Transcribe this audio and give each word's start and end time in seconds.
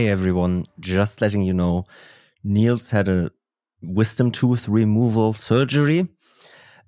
Hey 0.00 0.08
everyone, 0.08 0.64
just 0.80 1.20
letting 1.20 1.42
you 1.42 1.52
know, 1.52 1.84
Niels 2.42 2.88
had 2.88 3.06
a 3.06 3.30
wisdom 3.82 4.30
tooth 4.30 4.66
removal 4.66 5.34
surgery 5.34 6.08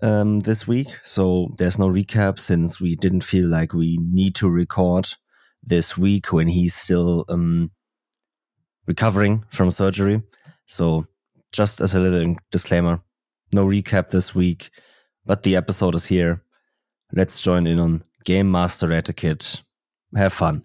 um, 0.00 0.40
this 0.40 0.66
week. 0.66 0.88
So 1.04 1.54
there's 1.58 1.78
no 1.78 1.90
recap 1.90 2.40
since 2.40 2.80
we 2.80 2.96
didn't 2.96 3.20
feel 3.20 3.48
like 3.48 3.74
we 3.74 3.98
need 4.00 4.34
to 4.36 4.48
record 4.48 5.12
this 5.62 5.94
week 5.94 6.32
when 6.32 6.48
he's 6.48 6.74
still 6.74 7.26
um, 7.28 7.72
recovering 8.86 9.44
from 9.50 9.70
surgery. 9.70 10.22
So 10.64 11.04
just 11.52 11.82
as 11.82 11.94
a 11.94 12.00
little 12.00 12.36
disclaimer, 12.50 13.02
no 13.52 13.66
recap 13.66 14.08
this 14.08 14.34
week, 14.34 14.70
but 15.26 15.42
the 15.42 15.54
episode 15.54 15.96
is 15.96 16.06
here. 16.06 16.42
Let's 17.12 17.42
join 17.42 17.66
in 17.66 17.78
on 17.78 18.04
Game 18.24 18.50
Master 18.50 18.90
Etiquette. 18.90 19.60
Have 20.16 20.32
fun. 20.32 20.64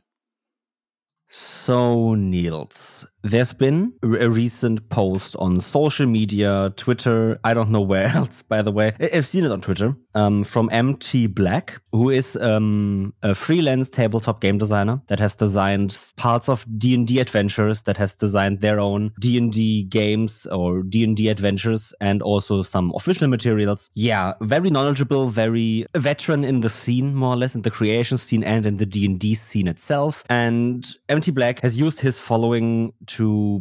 So, 1.30 2.16
Niels, 2.16 3.06
there's 3.30 3.54
been 3.54 3.94
a 4.04 4.30
recent 4.30 4.88
post 4.90 5.36
on 5.38 5.60
social 5.60 6.08
media, 6.08 6.72
Twitter, 6.76 7.40
I 7.44 7.54
don't 7.54 7.70
know 7.70 7.82
where 7.82 8.08
else, 8.16 8.42
by 8.42 8.62
the 8.62 8.72
way. 8.72 8.94
I've 9.00 9.28
seen 9.28 9.46
it 9.46 9.52
on 9.52 9.62
Twitter 9.62 9.96
um, 10.16 10.44
from 10.44 10.70
MT 10.72 11.28
Black, 11.28 11.82
who 11.92 12.10
is 12.10 12.36
um, 12.38 13.14
a 13.24 13.36
freelance 13.36 13.90
tabletop 13.90 14.42
game 14.42 14.58
designer 14.58 15.02
that 15.08 15.20
has 15.20 15.36
designed 15.36 16.12
parts 16.16 16.50
of 16.50 16.66
D&D 16.78 17.20
adventures, 17.20 17.82
that 17.84 17.98
has 17.98 18.16
designed 18.16 18.62
their 18.62 18.80
own 18.80 19.12
D&D 19.20 19.84
games 19.84 20.46
or 20.48 20.84
D&D 20.84 21.28
adventures, 21.30 21.94
and 22.02 22.22
also 22.22 22.64
some 22.64 22.92
official 22.96 23.28
materials. 23.28 23.90
Yeah, 23.94 24.34
very 24.42 24.70
knowledgeable, 24.70 25.28
very 25.28 25.86
veteran 25.96 26.44
in 26.44 26.62
the 26.62 26.70
scene, 26.70 27.14
more 27.14 27.34
or 27.34 27.38
less, 27.38 27.56
in 27.56 27.62
the 27.62 27.72
creation 27.72 28.18
scene 28.18 28.44
and 28.44 28.66
in 28.66 28.78
the 28.78 28.86
D&D 28.86 29.36
scene 29.36 29.68
itself. 29.68 30.24
And 30.30 30.88
MT 31.10 31.32
Black 31.32 31.60
has 31.62 31.78
used 31.78 32.00
his 32.00 32.20
following 32.20 32.94
to 33.08 33.17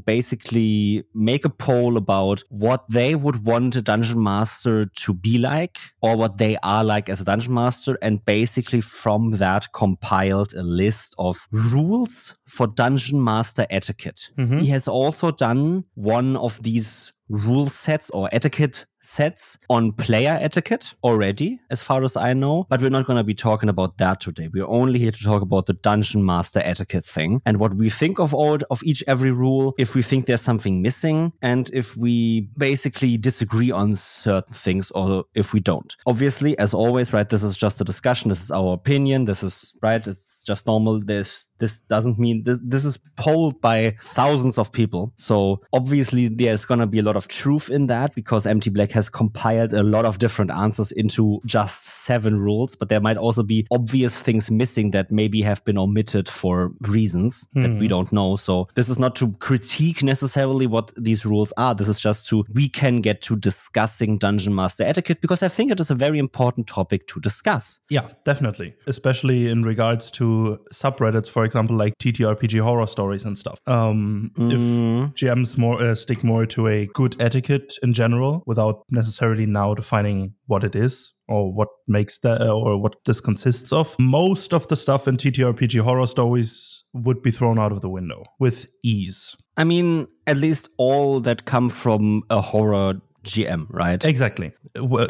basically 0.06 1.04
make 1.14 1.44
a 1.44 1.50
poll 1.50 1.96
about 1.96 2.42
what 2.48 2.84
they 2.90 3.14
would 3.14 3.44
want 3.44 3.76
a 3.76 3.82
dungeon 3.82 4.22
master 4.22 4.86
to 4.86 5.14
be 5.14 5.38
like 5.38 5.78
or 6.00 6.16
what 6.16 6.38
they 6.38 6.56
are 6.62 6.84
like 6.84 7.08
as 7.08 7.20
a 7.20 7.24
dungeon 7.24 7.54
master 7.54 7.98
and 8.02 8.24
basically 8.24 8.80
from 8.80 9.32
that 9.32 9.72
compiled 9.72 10.52
a 10.54 10.62
list 10.62 11.14
of 11.18 11.48
rules 11.50 12.34
for 12.46 12.66
dungeon 12.66 13.22
master 13.22 13.66
etiquette. 13.70 14.30
Mm-hmm. 14.38 14.58
He 14.58 14.68
has 14.68 14.88
also 14.88 15.30
done 15.30 15.84
one 15.94 16.36
of 16.36 16.62
these 16.62 17.12
rule 17.28 17.66
sets 17.66 18.10
or 18.10 18.28
etiquette 18.32 18.86
sets 19.06 19.56
on 19.70 19.92
player 19.92 20.38
etiquette 20.40 20.94
already, 21.04 21.60
as 21.70 21.82
far 21.82 22.02
as 22.02 22.16
I 22.16 22.32
know. 22.32 22.66
But 22.68 22.82
we're 22.82 22.90
not 22.90 23.06
going 23.06 23.16
to 23.18 23.24
be 23.24 23.34
talking 23.34 23.68
about 23.68 23.98
that 23.98 24.20
today. 24.20 24.48
We're 24.52 24.66
only 24.66 24.98
here 24.98 25.10
to 25.10 25.22
talk 25.22 25.42
about 25.42 25.66
the 25.66 25.74
dungeon 25.74 26.24
master 26.24 26.60
etiquette 26.64 27.04
thing 27.04 27.40
and 27.46 27.58
what 27.58 27.74
we 27.74 27.90
think 27.90 28.18
of 28.18 28.34
all 28.34 28.58
of 28.70 28.82
each 28.84 29.02
every 29.06 29.30
rule, 29.30 29.74
if 29.78 29.94
we 29.94 30.02
think 30.02 30.26
there's 30.26 30.40
something 30.40 30.82
missing, 30.82 31.32
and 31.42 31.70
if 31.72 31.96
we 31.96 32.42
basically 32.58 33.16
disagree 33.16 33.70
on 33.70 33.96
certain 33.96 34.54
things 34.54 34.90
or 34.92 35.24
if 35.34 35.52
we 35.52 35.60
don't. 35.60 35.96
Obviously, 36.06 36.58
as 36.58 36.74
always, 36.74 37.12
right, 37.12 37.28
this 37.28 37.42
is 37.42 37.56
just 37.56 37.80
a 37.80 37.84
discussion. 37.84 38.28
This 38.28 38.42
is 38.42 38.50
our 38.50 38.74
opinion. 38.74 39.24
This 39.24 39.42
is 39.42 39.74
right. 39.82 40.06
It's 40.06 40.35
just 40.46 40.66
normal. 40.66 41.00
This 41.00 41.48
this 41.58 41.78
doesn't 41.80 42.18
mean 42.18 42.44
this 42.44 42.60
this 42.62 42.84
is 42.84 42.98
polled 43.16 43.60
by 43.60 43.96
thousands 44.02 44.58
of 44.58 44.72
people. 44.72 45.12
So 45.16 45.60
obviously 45.72 46.28
there's 46.28 46.64
gonna 46.64 46.86
be 46.86 46.98
a 47.00 47.02
lot 47.02 47.16
of 47.16 47.28
truth 47.28 47.70
in 47.70 47.86
that 47.88 48.14
because 48.14 48.46
MT 48.46 48.70
Black 48.70 48.90
has 48.92 49.08
compiled 49.08 49.72
a 49.72 49.82
lot 49.82 50.04
of 50.04 50.18
different 50.18 50.50
answers 50.50 50.92
into 50.92 51.40
just 51.46 51.84
seven 51.84 52.38
rules, 52.38 52.76
but 52.76 52.88
there 52.88 53.00
might 53.00 53.16
also 53.16 53.42
be 53.42 53.66
obvious 53.72 54.18
things 54.18 54.50
missing 54.50 54.90
that 54.92 55.10
maybe 55.10 55.42
have 55.42 55.64
been 55.64 55.78
omitted 55.78 56.28
for 56.28 56.72
reasons 56.82 57.46
hmm. 57.52 57.62
that 57.62 57.70
we 57.70 57.86
hmm. 57.86 57.88
don't 57.88 58.12
know. 58.12 58.36
So 58.36 58.68
this 58.74 58.88
is 58.88 58.98
not 58.98 59.16
to 59.16 59.32
critique 59.40 60.02
necessarily 60.02 60.66
what 60.66 60.92
these 60.96 61.26
rules 61.26 61.52
are. 61.56 61.74
This 61.74 61.88
is 61.88 62.00
just 62.00 62.28
to 62.28 62.44
we 62.52 62.68
can 62.68 63.00
get 63.00 63.22
to 63.22 63.36
discussing 63.36 64.18
dungeon 64.18 64.54
master 64.54 64.84
etiquette 64.84 65.20
because 65.20 65.42
I 65.42 65.48
think 65.48 65.70
it 65.70 65.80
is 65.80 65.90
a 65.90 65.94
very 65.94 66.18
important 66.18 66.66
topic 66.66 67.06
to 67.08 67.20
discuss. 67.20 67.80
Yeah, 67.88 68.08
definitely. 68.24 68.74
Especially 68.86 69.48
in 69.48 69.62
regards 69.62 70.10
to 70.12 70.35
subreddits, 70.72 71.28
for 71.28 71.44
example, 71.44 71.76
like 71.76 71.94
TTRPG 71.98 72.60
horror 72.60 72.86
stories 72.86 73.24
and 73.24 73.38
stuff. 73.38 73.58
Um, 73.66 74.30
mm. 74.36 74.52
If 74.52 75.14
GMs 75.14 75.56
more 75.58 75.82
uh, 75.82 75.94
stick 75.94 76.24
more 76.24 76.46
to 76.46 76.68
a 76.68 76.86
good 76.94 77.16
etiquette 77.20 77.74
in 77.82 77.92
general 77.92 78.42
without 78.46 78.84
necessarily 78.90 79.46
now 79.46 79.74
defining 79.74 80.34
what 80.46 80.64
it 80.64 80.74
is 80.74 81.12
or 81.28 81.52
what 81.52 81.68
makes 81.88 82.18
that 82.18 82.42
or 82.42 82.80
what 82.80 82.94
this 83.04 83.20
consists 83.20 83.72
of. 83.72 83.94
Most 83.98 84.54
of 84.54 84.68
the 84.68 84.76
stuff 84.76 85.08
in 85.08 85.16
TTRPG 85.16 85.80
horror 85.80 86.06
stories 86.06 86.84
would 86.92 87.22
be 87.22 87.30
thrown 87.30 87.58
out 87.58 87.72
of 87.72 87.80
the 87.80 87.90
window 87.90 88.22
with 88.38 88.66
ease. 88.84 89.36
I 89.56 89.64
mean, 89.64 90.06
at 90.26 90.36
least 90.36 90.68
all 90.76 91.20
that 91.20 91.46
come 91.46 91.68
from 91.70 92.22
a 92.30 92.40
horror 92.40 92.94
GM, 93.26 93.66
right? 93.70 94.04
Exactly. 94.04 94.52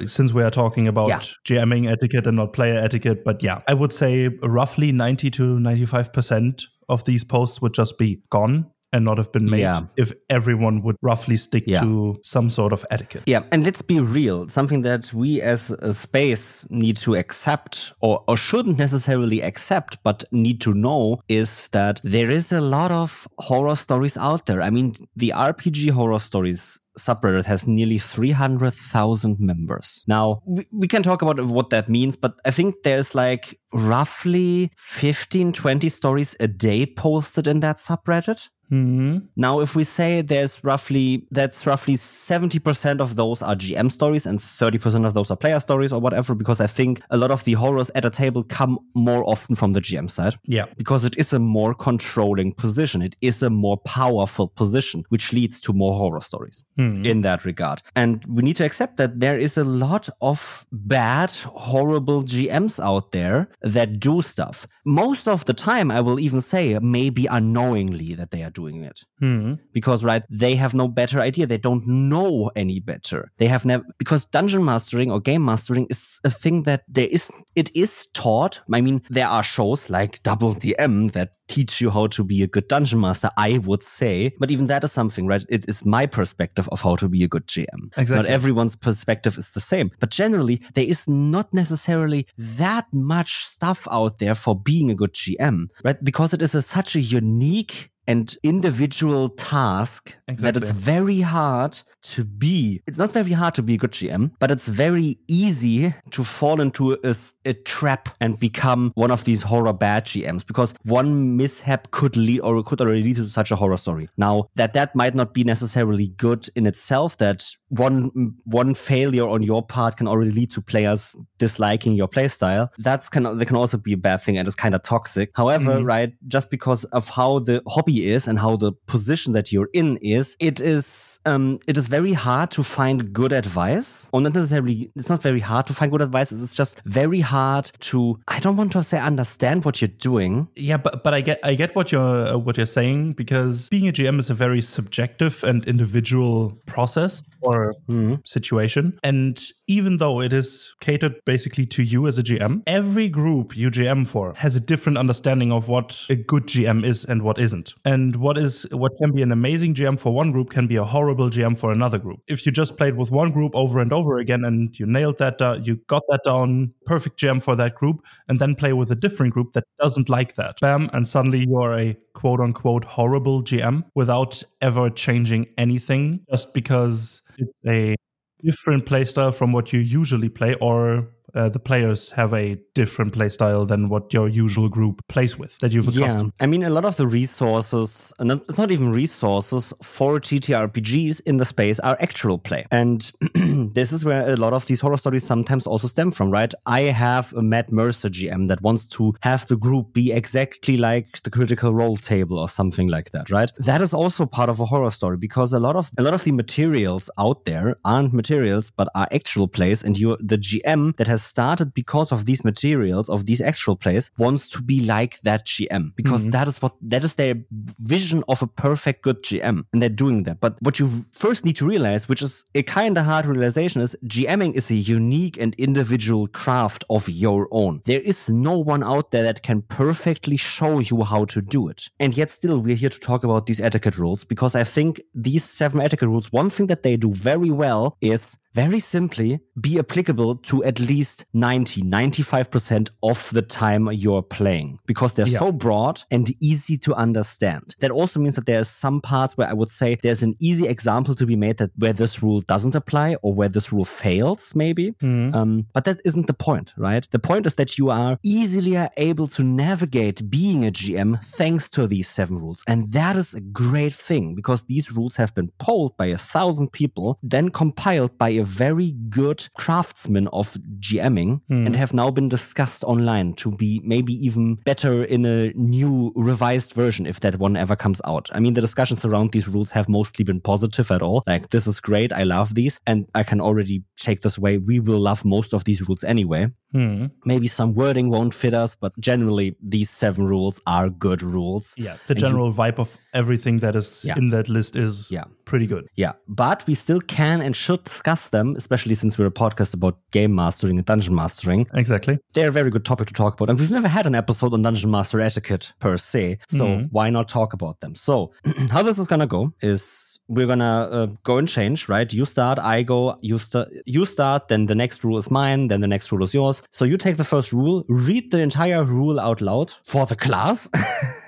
Since 0.07 0.33
we 0.33 0.43
are 0.43 0.51
talking 0.51 0.89
about 0.89 1.09
yeah. 1.09 1.21
GMing 1.45 1.91
etiquette 1.91 2.27
and 2.27 2.37
not 2.37 2.53
player 2.53 2.77
etiquette, 2.77 3.25
but 3.25 3.43
yeah, 3.43 3.61
I 3.69 3.75
would 3.75 3.93
say 3.93 4.29
roughly 4.43 4.93
90 4.93 5.31
to 5.33 5.43
95% 5.57 6.65
of 6.89 7.05
these 7.05 7.25
posts 7.25 7.61
would 7.61 7.75
just 7.75 7.99
be 7.99 8.21
gone 8.31 8.71
and 8.93 9.05
not 9.05 9.19
have 9.19 9.31
been 9.33 9.45
made 9.45 9.61
yeah. 9.61 9.83
if 9.97 10.13
everyone 10.31 10.83
would 10.83 10.97
roughly 11.03 11.37
stick 11.37 11.65
yeah. 11.67 11.81
to 11.81 12.17
some 12.23 12.49
sort 12.49 12.73
of 12.73 12.85
etiquette. 12.91 13.23
Yeah, 13.27 13.43
and 13.53 13.65
let's 13.65 13.83
be 13.83 14.01
real. 14.01 14.49
Something 14.49 14.83
that 14.83 15.13
we 15.13 15.43
as 15.43 15.71
a 15.71 15.93
space 15.93 16.67
need 16.71 16.97
to 16.99 17.15
accept 17.15 17.93
or, 18.01 18.23
or 18.29 18.37
shouldn't 18.37 18.79
necessarily 18.79 19.43
accept, 19.43 19.99
but 20.03 20.25
need 20.33 20.61
to 20.63 20.73
know 20.73 21.21
is 21.29 21.69
that 21.69 22.01
there 22.05 22.31
is 22.31 22.53
a 22.53 22.61
lot 22.61 22.91
of 22.91 23.29
horror 23.39 23.77
stories 23.77 24.17
out 24.17 24.47
there. 24.47 24.63
I 24.63 24.71
mean, 24.71 24.95
the 25.17 25.33
RPG 25.37 25.91
horror 25.91 26.19
stories 26.19 26.79
subreddit 26.99 27.45
has 27.45 27.67
nearly 27.67 27.99
300,000 27.99 29.39
members. 29.39 30.03
Now, 30.07 30.43
we, 30.47 30.67
we, 30.73 30.89
can 30.89 31.03
talk 31.03 31.23
about 31.23 31.41
what 31.47 31.71
that 31.71 31.89
means, 31.89 32.17
but 32.17 32.35
I 32.45 32.51
think 32.51 32.77
there's 32.85 33.15
like 33.15 33.59
roughly 33.73 34.71
15, 34.79 35.53
20 35.53 35.89
stories 35.89 36.37
a 36.41 36.49
day 36.49 36.87
posted 36.87 37.47
in 37.47 37.61
that 37.61 37.77
subreddit. 37.77 38.49
Mm-hmm. 38.71 39.19
Now, 39.37 39.61
if 39.61 39.75
we 39.75 39.85
say 39.85 40.23
there's 40.23 40.63
roughly 40.65 41.27
that's 41.31 41.67
roughly 41.67 41.95
70% 41.95 43.01
of 43.01 43.17
those 43.17 43.43
are 43.43 43.55
GM 43.55 43.91
stories 43.93 44.27
and 44.27 44.39
30% 44.39 45.07
of 45.07 45.15
those 45.15 45.31
are 45.31 45.37
player 45.37 45.61
stories 45.61 45.93
or 45.93 46.01
whatever, 46.01 46.35
because 46.35 46.61
I 46.61 46.67
think 46.67 47.01
a 47.11 47.17
lot 47.17 47.31
of 47.31 47.45
the 47.45 47.53
horrors 47.53 47.91
at 47.95 48.05
a 48.05 48.11
table 48.11 48.43
come 48.43 48.79
more 48.95 49.29
often 49.29 49.57
from 49.57 49.73
the 49.73 49.81
GM 49.81 50.11
side. 50.11 50.37
Yeah. 50.45 50.67
Because 50.77 51.05
it 51.05 51.17
is 51.17 51.33
a 51.33 51.39
more 51.39 51.75
controlling 51.75 52.53
position. 52.53 53.03
It 53.03 53.17
is 53.21 53.43
a 53.43 53.51
more 53.51 53.77
powerful 53.79 54.49
position, 54.49 55.05
which 55.09 55.33
leads 55.33 55.61
to 55.63 55.73
more 55.73 55.95
horror 55.95 56.21
stories 56.21 56.65
mm-hmm. 56.79 57.05
in 57.05 57.21
that 57.23 57.45
regard. 57.45 57.83
And 57.95 58.25
we 58.27 58.43
need 58.43 58.57
to 58.57 58.65
accept 58.65 58.97
that 58.97 59.21
there 59.21 59.39
is 59.39 59.57
a 59.57 59.65
lot 59.65 60.09
of 60.21 60.67
bad, 60.73 61.31
horrible 61.31 62.23
GMs 62.23 62.83
out 62.83 63.13
there 63.13 63.49
that 63.63 64.01
do 64.01 64.23
stuff. 64.23 64.67
Most 64.85 65.29
of 65.29 65.45
the 65.45 65.55
time, 65.55 65.91
I 65.91 66.01
will 66.01 66.21
even 66.21 66.41
say, 66.41 66.79
maybe 66.81 67.27
unknowingly 67.27 68.15
that 68.15 68.31
they 68.31 68.43
are 68.43 68.51
doing 68.57 68.83
it. 68.83 68.99
Mm-hmm. 69.23 69.55
Because, 69.73 70.03
right, 70.03 70.25
they 70.31 70.57
have 70.57 70.75
no 70.75 70.89
better 70.89 71.21
idea. 71.21 71.47
They 71.47 71.59
don't 71.59 71.87
know 71.87 72.51
any 72.57 72.81
better. 72.81 73.31
They 73.37 73.47
have 73.47 73.65
never, 73.65 73.85
because 73.99 74.25
dungeon 74.27 74.65
mastering 74.65 75.13
or 75.13 75.21
game 75.21 75.45
mastering 75.45 75.87
is 75.91 76.19
a 76.25 76.31
thing 76.31 76.63
that 76.63 76.83
there 76.89 77.09
is, 77.09 77.31
it 77.55 77.71
is 77.77 78.09
taught. 78.15 78.61
I 78.73 78.81
mean, 78.81 79.03
there 79.11 79.29
are 79.29 79.45
shows 79.45 79.91
like 79.91 80.23
Double 80.23 80.55
DM 80.55 81.13
that 81.13 81.33
teach 81.49 81.81
you 81.81 81.91
how 81.91 82.07
to 82.09 82.25
be 82.25 82.43
a 82.43 82.47
good 82.47 82.69
dungeon 82.69 83.01
master, 83.01 83.31
I 83.37 83.59
would 83.59 83.83
say. 83.83 84.33
But 84.39 84.51
even 84.51 84.67
that 84.67 84.85
is 84.85 84.93
something, 84.93 85.27
right? 85.27 85.45
It 85.49 85.65
is 85.69 85.85
my 85.85 86.07
perspective 86.07 86.69
of 86.73 86.81
how 86.81 86.97
to 86.97 87.09
be 87.09 87.23
a 87.23 87.29
good 87.29 87.47
GM. 87.47 87.91
Exactly. 87.97 88.17
Not 88.17 88.27
everyone's 88.27 88.77
perspective 88.77 89.37
is 89.39 89.51
the 89.51 89.61
same. 89.61 89.91
But 90.01 90.11
generally, 90.11 90.61
there 90.75 90.85
is 90.85 91.07
not 91.07 91.53
necessarily 91.55 92.27
that 92.39 92.87
much 92.93 93.45
stuff 93.45 93.87
out 93.91 94.19
there 94.19 94.35
for 94.35 94.59
being 94.59 94.91
a 94.91 94.95
good 94.95 95.15
GM, 95.15 95.67
right? 95.85 96.03
Because 96.03 96.35
it 96.35 96.43
is 96.43 96.55
a, 96.55 96.63
such 96.63 96.97
a 96.97 97.01
unique 97.01 97.91
and 98.07 98.37
individual 98.43 99.31
task 99.31 100.17
exactly. 100.29 100.53
that 100.53 100.57
it's 100.57 100.71
very 100.71 101.21
hard 101.21 101.81
to 102.03 102.25
be. 102.25 102.81
It's 102.87 102.99
not 102.99 103.13
very 103.13 103.33
hard 103.33 103.55
to 103.55 103.63
be 103.63 103.75
a 103.75 103.79
good 103.79 103.93
GM, 103.93 104.31
but 104.39 104.51
it's 104.51 104.69
very 104.69 105.19
easy 105.27 105.93
to 106.13 106.25
fall 106.25 106.61
into 106.61 106.93
a, 106.93 107.15
a 107.45 107.53
trap 107.53 108.09
and 108.21 108.39
become 108.39 108.93
one 108.95 109.11
of 109.11 109.25
these 109.25 109.43
horror 109.43 109.73
bad 109.73 110.07
GMs 110.07 110.47
because 110.47 110.73
one 110.85 111.37
mishap 111.37 111.91
could 111.91 112.17
lead 112.17 112.41
or 112.41 112.63
could 112.63 112.81
already 112.81 113.03
lead 113.03 113.17
to 113.17 113.27
such 113.27 113.51
a 113.51 113.57
horror 113.57 113.77
story. 113.77 114.09
Now 114.17 114.49
that 114.55 114.73
that 114.75 114.95
might 114.95 115.15
not 115.15 115.35
be 115.35 115.43
necessarily 115.43 116.09
good 116.09 116.49
in 116.55 116.67
itself, 116.67 117.19
that 117.19 117.45
one 117.69 118.35
one 118.45 118.75
failure 118.75 119.29
on 119.29 119.43
your 119.43 119.65
part 119.65 119.97
can 119.97 120.07
already 120.07 120.31
lead 120.31 120.51
to 120.53 120.61
players 120.61 121.17
disliking 121.39 121.95
your 121.95 122.09
playstyle. 122.09 122.69
That's 122.79 123.09
can 123.09 123.25
that 123.25 123.47
can 123.47 123.57
also 123.57 123.77
be 123.77 123.93
a 123.93 123.97
bad 123.97 124.23
thing 124.23 124.39
and 124.39 124.47
it's 124.47 124.55
kind 124.55 124.75
of 124.75 124.83
toxic. 124.83 125.31
However, 125.35 125.73
mm-hmm. 125.73 125.87
right, 125.87 126.13
just 126.29 126.51
because 126.51 126.85
of 126.85 127.09
how 127.09 127.41
the 127.41 127.63
hobby 127.67 127.96
is 127.99 128.29
and 128.29 128.39
how 128.39 128.57
the 128.57 128.73
position 128.87 129.33
that 129.33 129.53
you're 129.53 129.71
in 129.73 129.97
is, 129.99 130.37
it 130.41 130.61
is 130.61 131.19
um, 131.27 131.59
it 131.67 131.77
is 131.77 131.87
very 131.89 132.13
hard 132.13 132.51
to 132.53 132.63
find 132.63 133.13
good 133.13 133.33
advice. 133.33 134.09
Or 134.13 134.21
not 134.21 134.35
necessarily, 134.35 134.91
it's 134.95 135.09
not 135.09 135.23
very 135.23 135.41
hard 135.41 135.67
to 135.67 135.75
find 135.75 135.91
good 135.91 136.01
advice. 136.01 136.33
It's 136.33 136.55
just 136.55 136.81
very 136.85 137.21
hard 137.21 137.71
to. 137.81 138.19
I 138.29 138.39
don't 138.41 138.57
want 138.57 138.73
to 138.73 138.85
say 138.85 138.99
understand 138.99 139.65
what 139.65 139.81
you're 139.81 139.89
doing. 139.89 140.49
Yeah, 140.55 140.77
but 140.77 141.03
but 141.03 141.15
I 141.15 141.21
get 141.21 141.41
I 141.43 141.55
get 141.55 141.75
what 141.75 141.93
you're 141.93 142.35
uh, 142.35 142.39
what 142.39 142.57
you're 142.57 142.67
saying 142.67 143.15
because 143.15 143.69
being 143.69 143.89
a 143.89 143.93
GM 143.93 144.19
is 144.21 144.31
a 144.31 144.35
very 144.35 144.61
subjective 144.61 145.43
and 145.43 145.67
individual 145.67 146.53
process 146.67 147.23
or 147.43 147.75
mm-hmm. 147.89 148.15
situation. 148.25 148.99
And 149.03 149.43
even 149.67 149.97
though 149.99 150.21
it 150.21 150.33
is 150.33 150.73
catered 150.81 151.15
basically 151.25 151.67
to 151.67 151.83
you 151.83 152.07
as 152.07 152.19
a 152.19 152.23
GM, 152.23 152.63
every 152.67 153.09
group 153.09 153.57
you 153.57 153.71
GM 153.71 154.07
for 154.07 154.35
has 154.35 154.55
a 154.57 154.61
different 154.61 154.99
understanding 154.99 155.53
of 155.53 155.69
what 155.69 156.01
a 156.09 156.15
good 156.15 156.47
GM 156.47 156.87
is 156.87 157.05
and 157.05 157.23
what 157.23 157.39
isn't. 157.39 157.75
And 157.87 158.17
what 158.17 158.37
is 158.37 158.67
what 158.73 158.91
can 159.01 159.13
be 159.13 159.23
an 159.23 159.31
amazing 159.31 159.73
GM 159.73 159.97
for 159.97 160.13
one 160.13 160.33
group 160.33 160.51
can 160.51 160.67
be 160.67 160.75
a 160.75 160.83
horrible 160.83 161.31
GM 161.31 161.57
for 161.57 161.71
another 161.71 161.99
group. 161.99 162.19
If 162.27 162.45
you 162.45 162.51
just 162.51 162.77
played 162.77 162.97
with 162.97 163.13
one 163.13 163.31
group 163.31 163.55
over 163.55 163.79
and 163.79 163.93
over 163.93 164.19
again 164.19 164.45
and 164.45 164.77
you 164.77 164.87
nailed 164.87 165.19
that, 165.19 165.41
uh, 165.41 165.61
you 165.63 165.77
got 165.87 166.03
that 166.09 166.23
down, 166.25 166.75
perfect 166.85 167.17
GM 167.17 167.41
for 167.41 167.55
that 167.55 167.77
group, 167.77 168.05
and 168.29 168.41
then 168.41 168.57
play 168.57 168.73
with 168.73 168.91
a 168.91 168.97
different 168.97 169.35
group 169.35 169.53
that 169.53 169.63
doesn't 169.81 170.09
like 170.09 170.35
that, 170.35 170.59
bam, 170.61 170.91
and 170.95 171.07
suddenly 171.07 171.47
you're 171.49 171.79
a 171.79 171.97
quote 172.15 172.41
unquote 172.41 172.85
horrible 172.85 173.41
GM 173.41 173.85
without 173.95 174.43
ever 174.61 174.91
changing 174.91 175.47
anything 175.57 176.27
just 176.29 176.53
because 176.53 177.23
it's 177.39 177.53
a 177.69 177.95
different 178.43 178.85
playstyle 178.85 179.33
from 179.33 179.53
what 179.53 179.73
you 179.73 179.79
usually 179.79 180.29
play 180.29 180.55
or 180.61 181.09
uh, 181.35 181.49
the 181.49 181.59
players 181.59 182.11
have 182.11 182.33
a 182.33 182.57
different 182.75 183.13
playstyle 183.13 183.67
than 183.67 183.89
what 183.89 184.13
your 184.13 184.29
usual 184.29 184.69
group 184.69 185.07
plays 185.09 185.39
with 185.39 185.59
that 185.59 185.73
you've 185.73 185.89
accustomed. 185.89 186.33
Yeah, 186.39 186.45
I 186.45 186.47
mean, 186.47 186.63
a 186.63 186.71
lot 186.71 186.85
of 186.85 186.97
the 186.97 187.07
resources, 187.07 188.13
it's 188.19 188.59
not 188.59 188.71
even 188.71 188.93
resources 188.93 189.73
for 189.83 190.21
TTRPGs 190.21 191.21
in 191.27 191.37
the 191.37 191.45
space 191.45 191.79
are 191.81 191.97
actual 192.01 192.39
play. 192.39 192.67
And 192.71 193.11
this 193.75 193.93
is 193.93 194.05
where 194.05 194.29
a 194.31 194.37
lot 194.37 194.53
of 194.53 194.67
these 194.67 194.81
horror 194.81 194.97
stories 194.97 195.25
sometimes 195.25 195.67
also 195.67 195.89
stem 195.89 196.11
from, 196.11 196.31
right? 196.31 196.53
I 196.67 196.83
have 196.83 197.33
a 197.35 197.43
Matt 197.43 197.73
Mercer 197.73 198.09
GM 198.09 198.49
that 198.49 198.63
wants 198.63 198.87
to 198.89 199.15
have 199.21 199.47
the 199.47 199.57
group 199.57 199.93
be 199.93 200.13
exactly 200.13 200.77
like 200.77 201.23
the 201.23 201.31
critical 201.31 201.75
role 201.75 201.97
table 201.97 202.39
or 202.39 202.49
something 202.49 202.89
like 202.89 203.11
that, 203.11 203.31
right? 203.31 203.51
That 203.59 203.81
is 203.81 203.93
also 203.93 204.27
part 204.27 204.49
of 204.49 204.61
a 204.61 204.67
horror 204.67 204.91
story 204.91 205.17
because 205.17 205.53
a 205.53 205.61
lot 205.61 205.77
of 205.77 205.91
a 205.99 206.03
lot 206.03 206.15
of 206.15 206.25
the 206.25 206.33
materials 206.33 207.11
out 207.19 207.45
there 207.45 207.77
aren't 207.85 208.13
materials 208.13 208.71
but 208.71 208.89
are 208.95 209.09
actual 209.13 209.49
plays 209.49 209.83
and 209.83 209.99
you 209.99 210.17
the 210.21 210.39
GM 210.39 210.97
that 210.97 211.07
has 211.07 211.26
started 211.27 211.75
because 211.75 212.13
of 212.13 212.27
these 212.27 212.45
materials 212.45 213.09
of 213.09 213.27
these 213.27 213.41
actual 213.41 213.77
plays 213.77 214.11
wants 214.19 214.49
to 214.51 214.63
be 214.63 214.81
like 214.81 215.21
that 215.23 215.47
GM 215.47 215.95
because 215.97 216.23
mm-hmm. 216.23 216.31
that 216.31 216.49
is 216.49 216.63
what 216.63 216.75
that 216.83 217.05
is 217.05 217.15
their 217.15 217.35
vision 217.79 218.23
of 218.29 218.43
a 218.43 218.47
perfect 218.47 219.03
good 219.03 219.23
GM 219.23 219.65
and 219.73 219.83
they're 219.83 219.89
doing 219.89 220.23
that. 220.25 220.41
But 220.41 220.57
what 220.61 220.79
you 220.79 221.05
first 221.13 221.45
need 221.45 221.57
to 221.57 221.67
realize, 221.67 222.09
which 222.09 222.23
is 222.23 222.45
a 222.55 222.63
kind 222.63 222.97
of 222.99 223.05
hard 223.05 223.27
realization, 223.27 223.81
is 223.81 223.97
GMing 224.07 224.55
is 224.57 224.71
a 224.71 224.75
unique 224.75 225.37
and 225.39 225.55
individual 225.57 226.29
craft 226.29 226.85
of 226.91 227.09
your 227.09 227.49
own. 227.51 227.83
There 227.85 228.01
is 228.01 228.29
no 228.29 228.59
one 228.59 228.85
out 228.85 229.11
there 229.11 229.23
that 229.25 229.43
can 229.43 229.63
perfectly 229.63 230.37
show 230.37 230.79
you 230.79 231.03
how 231.03 231.25
to 231.27 231.43
do 231.43 231.69
it. 231.69 231.89
And 232.01 232.17
yet 232.17 232.31
still 232.31 232.59
we're 232.59 232.77
here 232.77 232.91
to 232.91 233.01
talk 233.01 233.25
about 233.25 233.47
these 233.47 233.61
etiquette 233.61 233.99
rules 233.99 234.25
because 234.25 234.55
I 234.55 234.65
think 234.65 235.01
these 235.15 235.45
seven 235.45 235.81
etiquette 235.81 236.09
rules, 236.09 236.33
one 236.33 236.51
thing 236.51 236.67
that 236.69 236.83
they 236.83 236.97
do 236.97 237.13
very 237.13 237.51
well 237.51 237.97
is 238.01 238.37
very 238.57 238.81
simply 238.81 239.39
be 239.61 239.79
applicable 239.79 240.37
to 240.37 240.65
at 240.65 240.81
least 240.81 241.27
90, 241.35 241.83
95% 241.83 242.89
of 243.03 243.29
the 243.31 243.43
time 243.43 243.87
you're 243.93 244.23
playing 244.23 244.79
because 244.87 245.13
they're 245.13 245.29
yeah. 245.29 245.39
so 245.39 245.53
broad 245.53 246.03
and 246.11 246.35
easy 246.41 246.79
to 246.79 246.95
understand. 246.95 247.75
That 247.81 247.91
also 247.91 248.19
means 248.19 248.35
that 248.37 248.47
there 248.47 248.59
are 248.59 248.65
some 248.65 249.03
parts 249.03 249.37
where 249.37 249.47
I 249.47 249.53
would 249.53 249.69
say 249.69 249.99
there's 250.03 250.23
an 250.23 250.37
easy 250.41 250.67
example 250.67 251.15
to 251.17 251.27
be 251.27 251.37
made 251.37 251.59
that 251.59 251.71
where 251.77 251.93
this 251.93 252.23
rule 252.23 252.41
doesn't 252.41 252.75
apply 252.75 253.17
or 253.21 253.35
where 253.35 253.51
this 253.51 253.71
rule 253.73 253.85
fails, 253.85 254.55
maybe. 254.55 254.93
Mm. 255.03 255.35
Um, 255.35 255.67
but 255.75 255.85
that 255.85 256.01
isn't 256.07 256.27
the 256.27 256.35
point, 256.49 256.73
right? 256.79 257.07
The 257.11 257.19
point 257.19 257.45
is 257.45 257.57
that 257.57 257.77
you 257.77 257.91
are 257.91 258.19
easily 258.23 258.75
able 258.97 259.29
to 259.29 259.45
navigate 259.45 260.31
being 260.31 260.65
a 260.65 260.71
GM 260.71 261.23
thanks 261.23 261.69
to 261.71 261.87
these 261.87 262.09
seven 262.09 262.39
rules. 262.39 262.63
And 262.67 262.91
that 262.93 263.17
is 263.17 263.35
a 263.35 263.43
great 263.43 263.93
thing 263.93 264.35
because 264.35 264.63
these 264.63 264.91
rules 264.93 265.17
have 265.17 265.35
been 265.35 265.53
polled 265.59 265.95
by 265.99 266.07
a 266.07 266.17
thousand 266.17 266.73
people, 266.73 267.19
then 267.23 267.51
compiled 267.51 268.17
by 268.17 268.31
a 268.31 268.46
very 268.47 268.93
good 269.11 269.47
craftsmen 269.59 270.29
of 270.29 270.57
GMing 270.79 271.41
mm. 271.51 271.67
and 271.67 271.77
have 271.77 271.93
now 271.93 272.11
been 272.11 272.29
discussed 272.29 272.85
online 272.85 273.35
to 273.35 273.51
be 273.51 273.81
maybe 273.85 274.13
even 274.15 274.55
better 274.65 275.05
in 275.05 275.25
a 275.25 275.53
new 275.55 276.13
revised 276.17 276.73
version 276.73 277.07
if 277.07 277.21
that 277.21 277.39
one 277.39 277.57
ever 277.57 277.77
comes 277.77 278.01
out. 278.05 278.31
I 278.33 278.41
mean, 278.41 278.55
the 278.55 278.61
discussions 278.61 279.05
around 279.05 279.33
these 279.33 279.49
rules 279.49 279.71
have 279.71 279.89
mostly 279.89 280.25
been 280.25 280.41
positive 280.41 280.91
at 280.91 281.03
all. 281.03 281.23
Like, 281.27 281.49
this 281.49 281.67
is 281.67 281.81
great. 281.81 282.13
I 282.13 282.23
love 282.23 282.55
these. 282.55 282.79
And 282.87 283.07
I 283.15 283.23
can 283.23 283.41
already 283.41 283.83
take 283.97 284.21
this 284.21 284.39
away. 284.39 284.59
We 284.59 284.81
will 284.81 285.01
love 285.01 285.25
most 285.25 285.53
of 285.53 285.65
these 285.65 285.87
rules 285.87 286.05
anyway. 286.05 286.49
Hmm. 286.77 287.07
Maybe 287.25 287.49
some 287.49 287.73
wording 287.75 288.11
won't 288.11 288.35
fit 288.35 288.53
us, 288.53 288.75
but 288.75 288.93
generally 289.01 289.57
these 289.63 289.89
seven 289.89 290.27
rules 290.27 290.61
are 290.67 290.91
good 290.91 291.23
rules. 291.23 291.75
Yeah, 291.79 291.97
the 292.07 292.15
general 292.15 292.49
you, 292.49 292.55
vibe 292.55 292.79
of 292.79 292.91
everything 293.15 293.61
that 293.61 293.75
is 293.75 294.05
yeah. 294.05 294.15
in 294.19 294.29
that 294.29 294.51
list 294.51 294.77
is 294.77 295.11
yeah. 295.11 295.25
pretty 295.47 295.67
good. 295.67 295.89
Yeah, 295.97 296.13
but 296.29 296.67
we 296.67 296.75
still 296.75 297.01
can 297.01 297.41
and 297.41 297.57
should 297.57 297.83
discuss 297.85 298.29
them, 298.29 298.55
especially 298.57 298.95
since 298.95 299.17
we're 299.17 299.27
a 299.27 299.31
podcast 299.31 299.73
about 299.73 299.99
game 300.11 300.35
mastering 300.35 300.77
and 300.77 300.85
dungeon 300.85 301.15
mastering. 301.15 301.67
Exactly. 301.73 302.19
They're 302.35 302.49
a 302.49 302.53
very 302.53 302.71
good 302.71 302.85
topic 302.85 303.09
to 303.09 303.15
talk 303.15 303.33
about. 303.33 303.49
And 303.49 303.59
we've 303.59 303.71
never 303.71 303.89
had 303.89 304.07
an 304.07 304.15
episode 304.15 304.53
on 304.53 304.61
dungeon 304.61 304.91
master 304.91 305.19
etiquette 305.19 305.73
per 305.81 305.97
se, 305.97 306.39
so 306.49 306.67
mm. 306.67 306.89
why 306.93 307.09
not 307.09 307.27
talk 307.27 307.55
about 307.55 307.81
them? 307.81 307.95
So, 307.95 308.33
how 308.71 308.83
this 308.83 308.99
is 308.99 309.07
going 309.07 309.21
to 309.21 309.27
go 309.27 309.55
is 309.63 310.21
we're 310.29 310.47
going 310.47 310.59
to 310.59 310.65
uh, 310.65 311.07
go 311.23 311.39
and 311.39 311.49
change, 311.49 311.89
right? 311.89 312.13
You 312.13 312.25
start, 312.25 312.59
I 312.59 312.83
go, 312.83 313.17
you, 313.23 313.39
st- 313.39 313.69
you 313.87 314.05
start, 314.05 314.49
then 314.49 314.67
the 314.67 314.75
next 314.75 315.05
rule 315.05 315.17
is 315.17 315.31
mine, 315.31 315.69
then 315.69 315.81
the 315.81 315.87
next 315.87 316.11
rule 316.11 316.25
is 316.25 316.35
yours. 316.35 316.63
So 316.71 316.85
you 316.85 316.97
take 316.97 317.17
the 317.17 317.25
first 317.25 317.53
rule, 317.53 317.85
read 317.89 318.31
the 318.31 318.41
entire 318.41 318.85
rule 318.85 319.19
out 319.19 319.41
loud 319.41 319.73
for 319.85 320.07
the 320.07 320.17
class, 320.17 320.69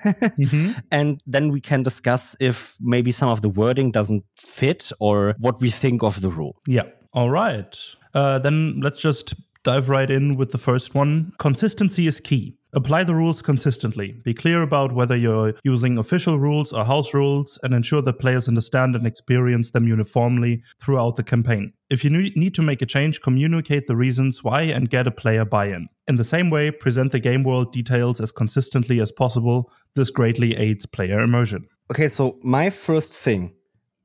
mm-hmm. 0.03 0.73
and 0.91 1.21
then 1.25 1.51
we 1.51 1.61
can 1.61 1.83
discuss 1.83 2.35
if 2.39 2.75
maybe 2.79 3.11
some 3.11 3.29
of 3.29 3.41
the 3.41 3.49
wording 3.49 3.91
doesn't 3.91 4.23
fit 4.37 4.91
or 4.99 5.35
what 5.39 5.59
we 5.59 5.69
think 5.69 6.03
of 6.03 6.21
the 6.21 6.29
rule. 6.29 6.57
Yeah. 6.67 6.83
All 7.13 7.29
right. 7.29 7.77
Uh, 8.13 8.39
then 8.39 8.79
let's 8.81 9.01
just 9.01 9.33
dive 9.63 9.89
right 9.89 10.09
in 10.09 10.35
with 10.35 10.51
the 10.51 10.57
first 10.57 10.95
one. 10.95 11.31
Consistency 11.39 12.07
is 12.07 12.19
key. 12.19 12.55
Apply 12.73 13.03
the 13.03 13.15
rules 13.15 13.41
consistently. 13.41 14.19
Be 14.23 14.33
clear 14.33 14.61
about 14.61 14.93
whether 14.93 15.17
you're 15.17 15.53
using 15.63 15.97
official 15.97 16.37
rules 16.37 16.71
or 16.71 16.85
house 16.85 17.15
rules 17.15 17.57
and 17.63 17.73
ensure 17.73 18.03
that 18.03 18.19
players 18.19 18.47
understand 18.47 18.95
and 18.95 19.07
experience 19.07 19.71
them 19.71 19.87
uniformly 19.87 20.61
throughout 20.79 21.15
the 21.15 21.23
campaign. 21.23 21.73
If 21.89 22.03
you 22.03 22.11
need 22.11 22.53
to 22.53 22.61
make 22.61 22.83
a 22.83 22.85
change, 22.85 23.21
communicate 23.21 23.87
the 23.87 23.95
reasons 23.95 24.43
why 24.43 24.61
and 24.61 24.89
get 24.89 25.07
a 25.07 25.11
player 25.11 25.45
buy 25.45 25.69
in. 25.69 25.87
In 26.07 26.17
the 26.17 26.23
same 26.23 26.51
way, 26.51 26.69
present 26.69 27.11
the 27.11 27.19
game 27.19 27.41
world 27.41 27.73
details 27.73 28.21
as 28.21 28.31
consistently 28.31 29.01
as 29.01 29.11
possible. 29.11 29.71
This 29.95 30.11
greatly 30.11 30.55
aids 30.55 30.85
player 30.85 31.21
immersion. 31.21 31.67
Okay, 31.89 32.07
so 32.07 32.37
my 32.43 32.69
first 32.69 33.15
thing 33.15 33.51